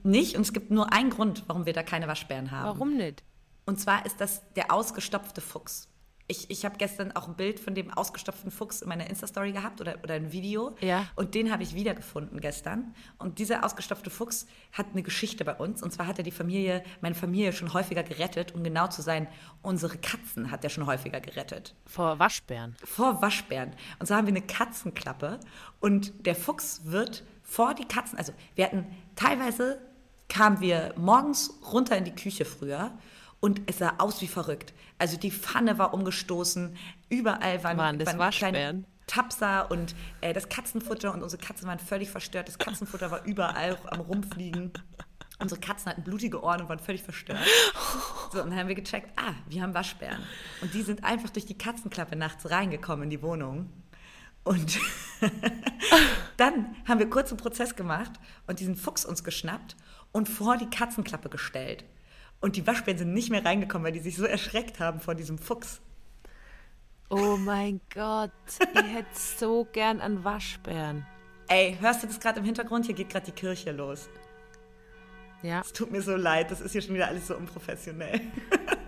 nicht. 0.04 0.36
Und 0.36 0.42
es 0.42 0.54
gibt 0.54 0.72
nur 0.72 0.92
einen 0.94 1.10
Grund, 1.10 1.44
warum 1.48 1.66
wir 1.66 1.74
da 1.74 1.84
keine 1.84 2.08
Waschbären 2.08 2.52
haben. 2.52 2.66
Warum 2.66 2.98
nicht? 2.98 3.24
Und 3.66 3.80
zwar 3.80 4.06
ist 4.06 4.20
das 4.20 4.42
der 4.54 4.74
ausgestopfte 4.74 5.42
Fuchs. 5.42 5.88
Ich, 6.32 6.52
ich 6.52 6.64
habe 6.64 6.78
gestern 6.78 7.12
auch 7.14 7.28
ein 7.28 7.36
Bild 7.36 7.60
von 7.60 7.74
dem 7.74 7.92
ausgestopften 7.92 8.52
Fuchs 8.52 8.84
in 8.84 8.90
meiner 8.90 9.10
Insta-Story 9.10 9.52
gehabt 9.52 9.82
oder, 9.82 9.96
oder 10.04 10.14
ein 10.14 10.32
Video. 10.32 10.76
Ja. 10.80 11.08
Und 11.16 11.34
den 11.34 11.52
habe 11.52 11.64
ich 11.64 11.74
wiedergefunden 11.74 12.40
gestern. 12.40 12.94
Und 13.18 13.40
dieser 13.40 13.66
ausgestopfte 13.66 14.12
Fuchs 14.12 14.46
hat 14.72 14.88
eine 14.92 15.02
Geschichte 15.02 15.44
bei 15.44 15.56
uns. 15.56 15.82
Und 15.82 15.92
zwar 15.92 16.06
hat 16.06 16.20
er 16.20 16.24
die 16.24 16.32
Familie, 16.32 16.84
meine 17.02 17.16
Familie 17.16 17.52
schon 17.52 17.74
häufiger 17.74 18.04
gerettet. 18.04 18.54
Um 18.54 18.64
genau 18.64 18.88
zu 18.88 19.02
sein, 19.02 19.28
unsere 19.64 19.98
Katzen 19.98 20.52
hat 20.52 20.64
er 20.64 20.70
schon 20.70 20.86
häufiger 20.86 21.20
gerettet. 21.20 21.74
Vor 21.88 22.20
Waschbären? 22.20 22.76
Vor 22.84 23.24
Waschbären. 23.24 23.72
Und 23.98 24.06
so 24.06 24.14
haben 24.14 24.28
wir 24.28 24.34
eine 24.34 24.46
Katzenklappe. 24.46 25.40
Und 25.80 26.28
der 26.28 26.36
Fuchs 26.36 26.82
wird 26.84 27.24
vor 27.50 27.74
die 27.74 27.86
Katzen, 27.86 28.18
also 28.18 28.34
wir 28.56 28.66
hatten 28.66 28.86
teilweise 29.16 29.82
kamen 30.28 30.62
wir 30.62 30.94
morgens 30.96 31.60
runter 31.74 31.98
in 31.98 32.06
die 32.06 32.14
Küche 32.14 32.46
früher 32.46 32.92
und 33.40 33.62
es 33.66 33.80
sah 33.80 33.96
aus 33.98 34.22
wie 34.22 34.28
verrückt. 34.28 34.74
Also 35.00 35.18
die 35.18 35.32
Pfanne 35.32 35.78
war 35.78 35.94
umgestoßen, 35.94 36.78
überall 37.10 37.64
waren, 37.64 37.78
waren, 37.78 38.00
das 38.00 38.18
waren 38.18 38.32
kleine 38.32 38.84
Tapsa 39.08 39.62
und 39.62 39.96
äh, 40.22 40.34
das 40.34 40.50
Katzenfutter 40.50 41.14
und 41.14 41.24
unsere 41.24 41.42
Katzen 41.42 41.68
waren 41.68 41.80
völlig 41.80 42.12
verstört. 42.12 42.48
Das 42.48 42.60
Katzenfutter 42.60 43.10
war 43.10 43.26
überall 43.26 43.78
am 43.90 44.02
Rumfliegen. 44.02 44.72
Unsere 45.40 45.60
Katzen 45.60 45.90
hatten 45.90 46.04
blutige 46.04 46.44
Ohren 46.44 46.62
und 46.62 46.70
waren 46.70 46.80
völlig 46.80 47.02
verstört. 47.02 47.40
So, 48.32 48.44
und 48.44 48.52
dann 48.52 48.60
haben 48.60 48.68
wir 48.68 48.76
gecheckt, 48.76 49.10
ah, 49.16 49.34
wir 49.48 49.64
haben 49.64 49.74
Waschbären. 49.74 50.22
Und 50.62 50.74
die 50.74 50.84
sind 50.84 51.04
einfach 51.04 51.30
durch 51.30 51.46
die 51.46 51.58
Katzenklappe 51.58 52.16
nachts 52.16 52.52
reingekommen 52.52 53.06
in 53.06 53.10
die 53.10 53.22
Wohnung. 53.24 53.72
Und 54.50 54.80
dann 56.38 56.76
haben 56.88 56.98
wir 56.98 57.08
kurz 57.08 57.30
einen 57.30 57.38
Prozess 57.38 57.76
gemacht 57.76 58.14
und 58.48 58.60
diesen 58.60 58.76
Fuchs 58.76 59.06
uns 59.06 59.24
geschnappt 59.24 59.76
und 60.12 60.28
vor 60.28 60.58
die 60.58 60.66
Katzenklappe 60.66 61.30
gestellt. 61.30 61.86
Und 62.42 62.56
die 62.56 62.66
Waschbären 62.66 62.98
sind 62.98 63.14
nicht 63.14 63.30
mehr 63.30 63.46
reingekommen, 63.46 63.86
weil 63.86 63.92
die 63.92 64.00
sich 64.00 64.18
so 64.18 64.26
erschreckt 64.26 64.80
haben 64.80 65.02
vor 65.02 65.14
diesem 65.14 65.38
Fuchs. 65.38 65.82
Oh 67.12 67.38
mein 67.38 67.80
Gott, 67.94 68.32
ich 68.74 68.82
hätte 68.92 69.08
so 69.14 69.68
gern 69.72 70.02
an 70.02 70.24
Waschbären. 70.24 71.06
Ey, 71.48 71.78
hörst 71.80 72.02
du 72.02 72.08
das 72.08 72.20
gerade 72.20 72.40
im 72.40 72.46
Hintergrund? 72.46 72.88
Hier 72.88 72.96
geht 72.96 73.10
gerade 73.10 73.28
die 73.28 73.34
Kirche 73.34 73.72
los. 73.72 74.10
Ja. 75.44 75.62
Es 75.62 75.74
tut 75.74 75.92
mir 75.92 76.02
so 76.02 76.16
leid, 76.16 76.50
das 76.50 76.60
ist 76.60 76.72
hier 76.72 76.82
schon 76.82 76.96
wieder 76.96 77.08
alles 77.08 77.28
so 77.28 77.38
unprofessionell. 77.38 78.20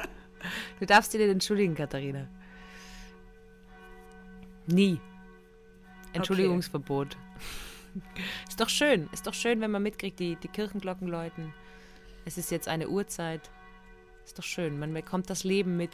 du 0.80 0.88
darfst 0.88 1.14
dir 1.14 1.20
nicht 1.20 1.30
entschuldigen, 1.30 1.76
Katharina. 1.76 2.28
Nie. 4.66 4.99
Entschuldigungsverbot. 6.14 7.16
Okay. 7.16 8.24
Ist 8.47 8.59
doch 8.59 8.70
schön, 8.70 9.09
ist 9.12 9.28
doch 9.28 9.34
schön, 9.34 9.59
wenn 9.59 9.70
man 9.70 9.84
mitkriegt, 9.84 10.18
die, 10.18 10.38
die 10.38 10.47
Kirchenglocken 10.47 11.09
läuten. 11.09 11.53
Es 12.24 12.38
ist 12.38 12.49
jetzt 12.49 12.70
eine 12.70 12.88
Uhrzeit. 12.88 13.51
Ist 14.24 14.39
doch 14.39 14.45
schön, 14.45 14.80
man 14.80 14.93
bekommt 14.93 15.30
das 15.30 15.43
Leben 15.43 15.76
mit. 15.76 15.91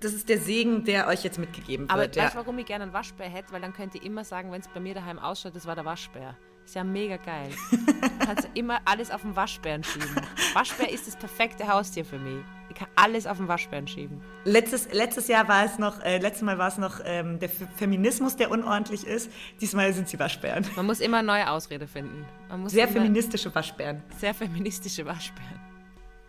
Das 0.00 0.12
ist 0.12 0.28
der 0.28 0.38
Segen, 0.38 0.84
der 0.84 1.08
euch 1.08 1.24
jetzt 1.24 1.38
mitgegeben 1.38 1.84
wird. 1.84 1.90
Aber 1.90 2.02
ja. 2.12 2.24
weißt 2.24 2.34
du, 2.34 2.38
warum 2.38 2.58
ich 2.58 2.66
gerne 2.66 2.84
einen 2.84 2.92
Waschbär 2.92 3.28
hätte? 3.28 3.52
Weil 3.52 3.62
dann 3.62 3.72
könnt 3.72 3.94
ihr 3.94 4.02
immer 4.02 4.24
sagen, 4.24 4.52
wenn 4.52 4.60
es 4.60 4.68
bei 4.68 4.78
mir 4.78 4.94
daheim 4.94 5.18
ausschaut, 5.18 5.56
das 5.56 5.66
war 5.66 5.74
der 5.74 5.84
Waschbär. 5.84 6.36
Ist 6.64 6.74
ja 6.74 6.84
mega 6.84 7.16
geil. 7.16 7.50
Du 7.70 8.26
kannst 8.34 8.48
immer 8.52 8.80
alles 8.84 9.10
auf 9.10 9.22
den 9.22 9.34
Waschbären 9.34 9.82
schieben. 9.82 10.20
Waschbär 10.52 10.90
ist 10.90 11.06
das 11.06 11.16
perfekte 11.16 11.66
Haustier 11.66 12.04
für 12.04 12.18
mich. 12.18 12.44
Kann 12.78 12.86
alles 12.94 13.26
auf 13.26 13.38
den 13.38 13.48
Waschbären 13.48 13.88
schieben. 13.88 14.20
Letztes, 14.44 14.92
letztes 14.92 15.26
Jahr 15.26 15.48
war 15.48 15.64
es 15.64 15.80
noch, 15.80 16.00
äh, 16.00 16.18
letztes 16.18 16.42
Mal 16.42 16.58
war 16.58 16.68
es 16.68 16.78
noch 16.78 17.00
ähm, 17.04 17.40
der 17.40 17.48
Feminismus, 17.48 18.36
der 18.36 18.52
unordentlich 18.52 19.04
ist. 19.04 19.32
Diesmal 19.60 19.92
sind 19.92 20.08
sie 20.08 20.16
Waschbären. 20.20 20.64
Man 20.76 20.86
muss 20.86 21.00
immer 21.00 21.20
neue 21.22 21.50
Ausrede 21.50 21.88
finden. 21.88 22.24
sehr 22.66 22.86
feministische 22.86 23.52
Waschbären. 23.52 24.00
Sehr 24.18 24.32
feministische 24.32 25.04
Waschbären. 25.04 25.58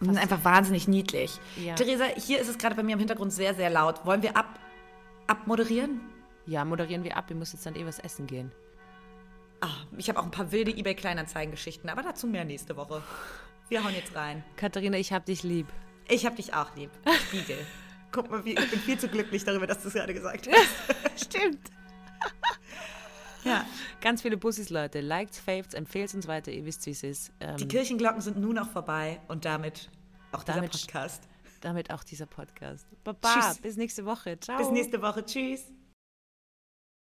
Die 0.01 0.05
sind 0.05 0.17
einfach 0.17 0.43
wahnsinnig 0.43 0.87
niedlich. 0.87 1.39
Ja. 1.63 1.75
Theresa, 1.75 2.05
hier 2.15 2.39
ist 2.39 2.47
es 2.47 2.57
gerade 2.57 2.73
bei 2.73 2.81
mir 2.81 2.93
im 2.93 2.99
Hintergrund 2.99 3.31
sehr, 3.31 3.53
sehr 3.53 3.69
laut. 3.69 4.03
Wollen 4.07 4.23
wir 4.23 4.35
ab, 4.35 4.59
abmoderieren? 5.27 6.01
Ja, 6.47 6.65
moderieren 6.65 7.03
wir 7.03 7.15
ab. 7.15 7.25
Ich 7.29 7.35
muss 7.35 7.53
jetzt 7.53 7.67
dann 7.67 7.75
eh 7.75 7.85
was 7.85 7.99
essen 7.99 8.25
gehen. 8.25 8.51
Ach, 9.59 9.85
ich 9.97 10.09
habe 10.09 10.19
auch 10.19 10.23
ein 10.23 10.31
paar 10.31 10.51
wilde 10.51 10.71
eBay-Kleinanzeigen-Geschichten, 10.71 11.89
aber 11.89 12.01
dazu 12.01 12.25
mehr 12.25 12.43
nächste 12.43 12.75
Woche. 12.75 13.03
Wir 13.67 13.83
hauen 13.83 13.93
jetzt 13.93 14.15
rein. 14.15 14.43
Katharina, 14.55 14.97
ich 14.97 15.13
hab 15.13 15.27
dich 15.27 15.43
lieb. 15.43 15.67
Ich 16.09 16.25
hab 16.25 16.35
dich 16.35 16.53
auch 16.53 16.75
lieb. 16.75 16.89
Spiegel. 17.27 17.57
Guck 18.11 18.29
mal, 18.31 18.41
ich 18.45 18.55
bin 18.55 18.79
viel 18.79 18.97
zu 18.99 19.07
glücklich 19.07 19.43
darüber, 19.43 19.67
dass 19.67 19.81
du 19.81 19.87
es 19.87 19.93
gerade 19.93 20.13
gesagt 20.13 20.49
hast. 20.51 21.25
Stimmt. 21.25 21.69
ja. 23.43 23.65
Ganz 24.01 24.23
viele 24.23 24.35
Bussis, 24.37 24.71
Leute. 24.71 25.01
Liked, 25.01 25.35
faved, 25.35 25.75
empfehlt 25.75 26.13
uns 26.15 26.27
weiter. 26.27 26.51
Ihr 26.51 26.65
wisst, 26.65 26.85
wie 26.87 26.91
es 26.91 27.03
ist. 27.03 27.31
Ähm, 27.39 27.57
Die 27.57 27.67
Kirchenglocken 27.67 28.21
sind 28.21 28.37
nun 28.37 28.57
auch 28.57 28.69
vorbei 28.69 29.21
und 29.27 29.45
damit 29.45 29.89
auch 30.31 30.43
damit, 30.43 30.73
dieser 30.73 30.85
Podcast. 30.85 31.23
Damit 31.61 31.91
auch 31.91 32.03
dieser 32.03 32.25
Podcast. 32.25 32.87
Baba, 33.03 33.33
Tschüss. 33.33 33.59
bis 33.59 33.77
nächste 33.77 34.05
Woche. 34.05 34.39
Ciao. 34.39 34.57
Bis 34.57 34.71
nächste 34.71 35.01
Woche. 35.01 35.23
Tschüss. 35.23 35.65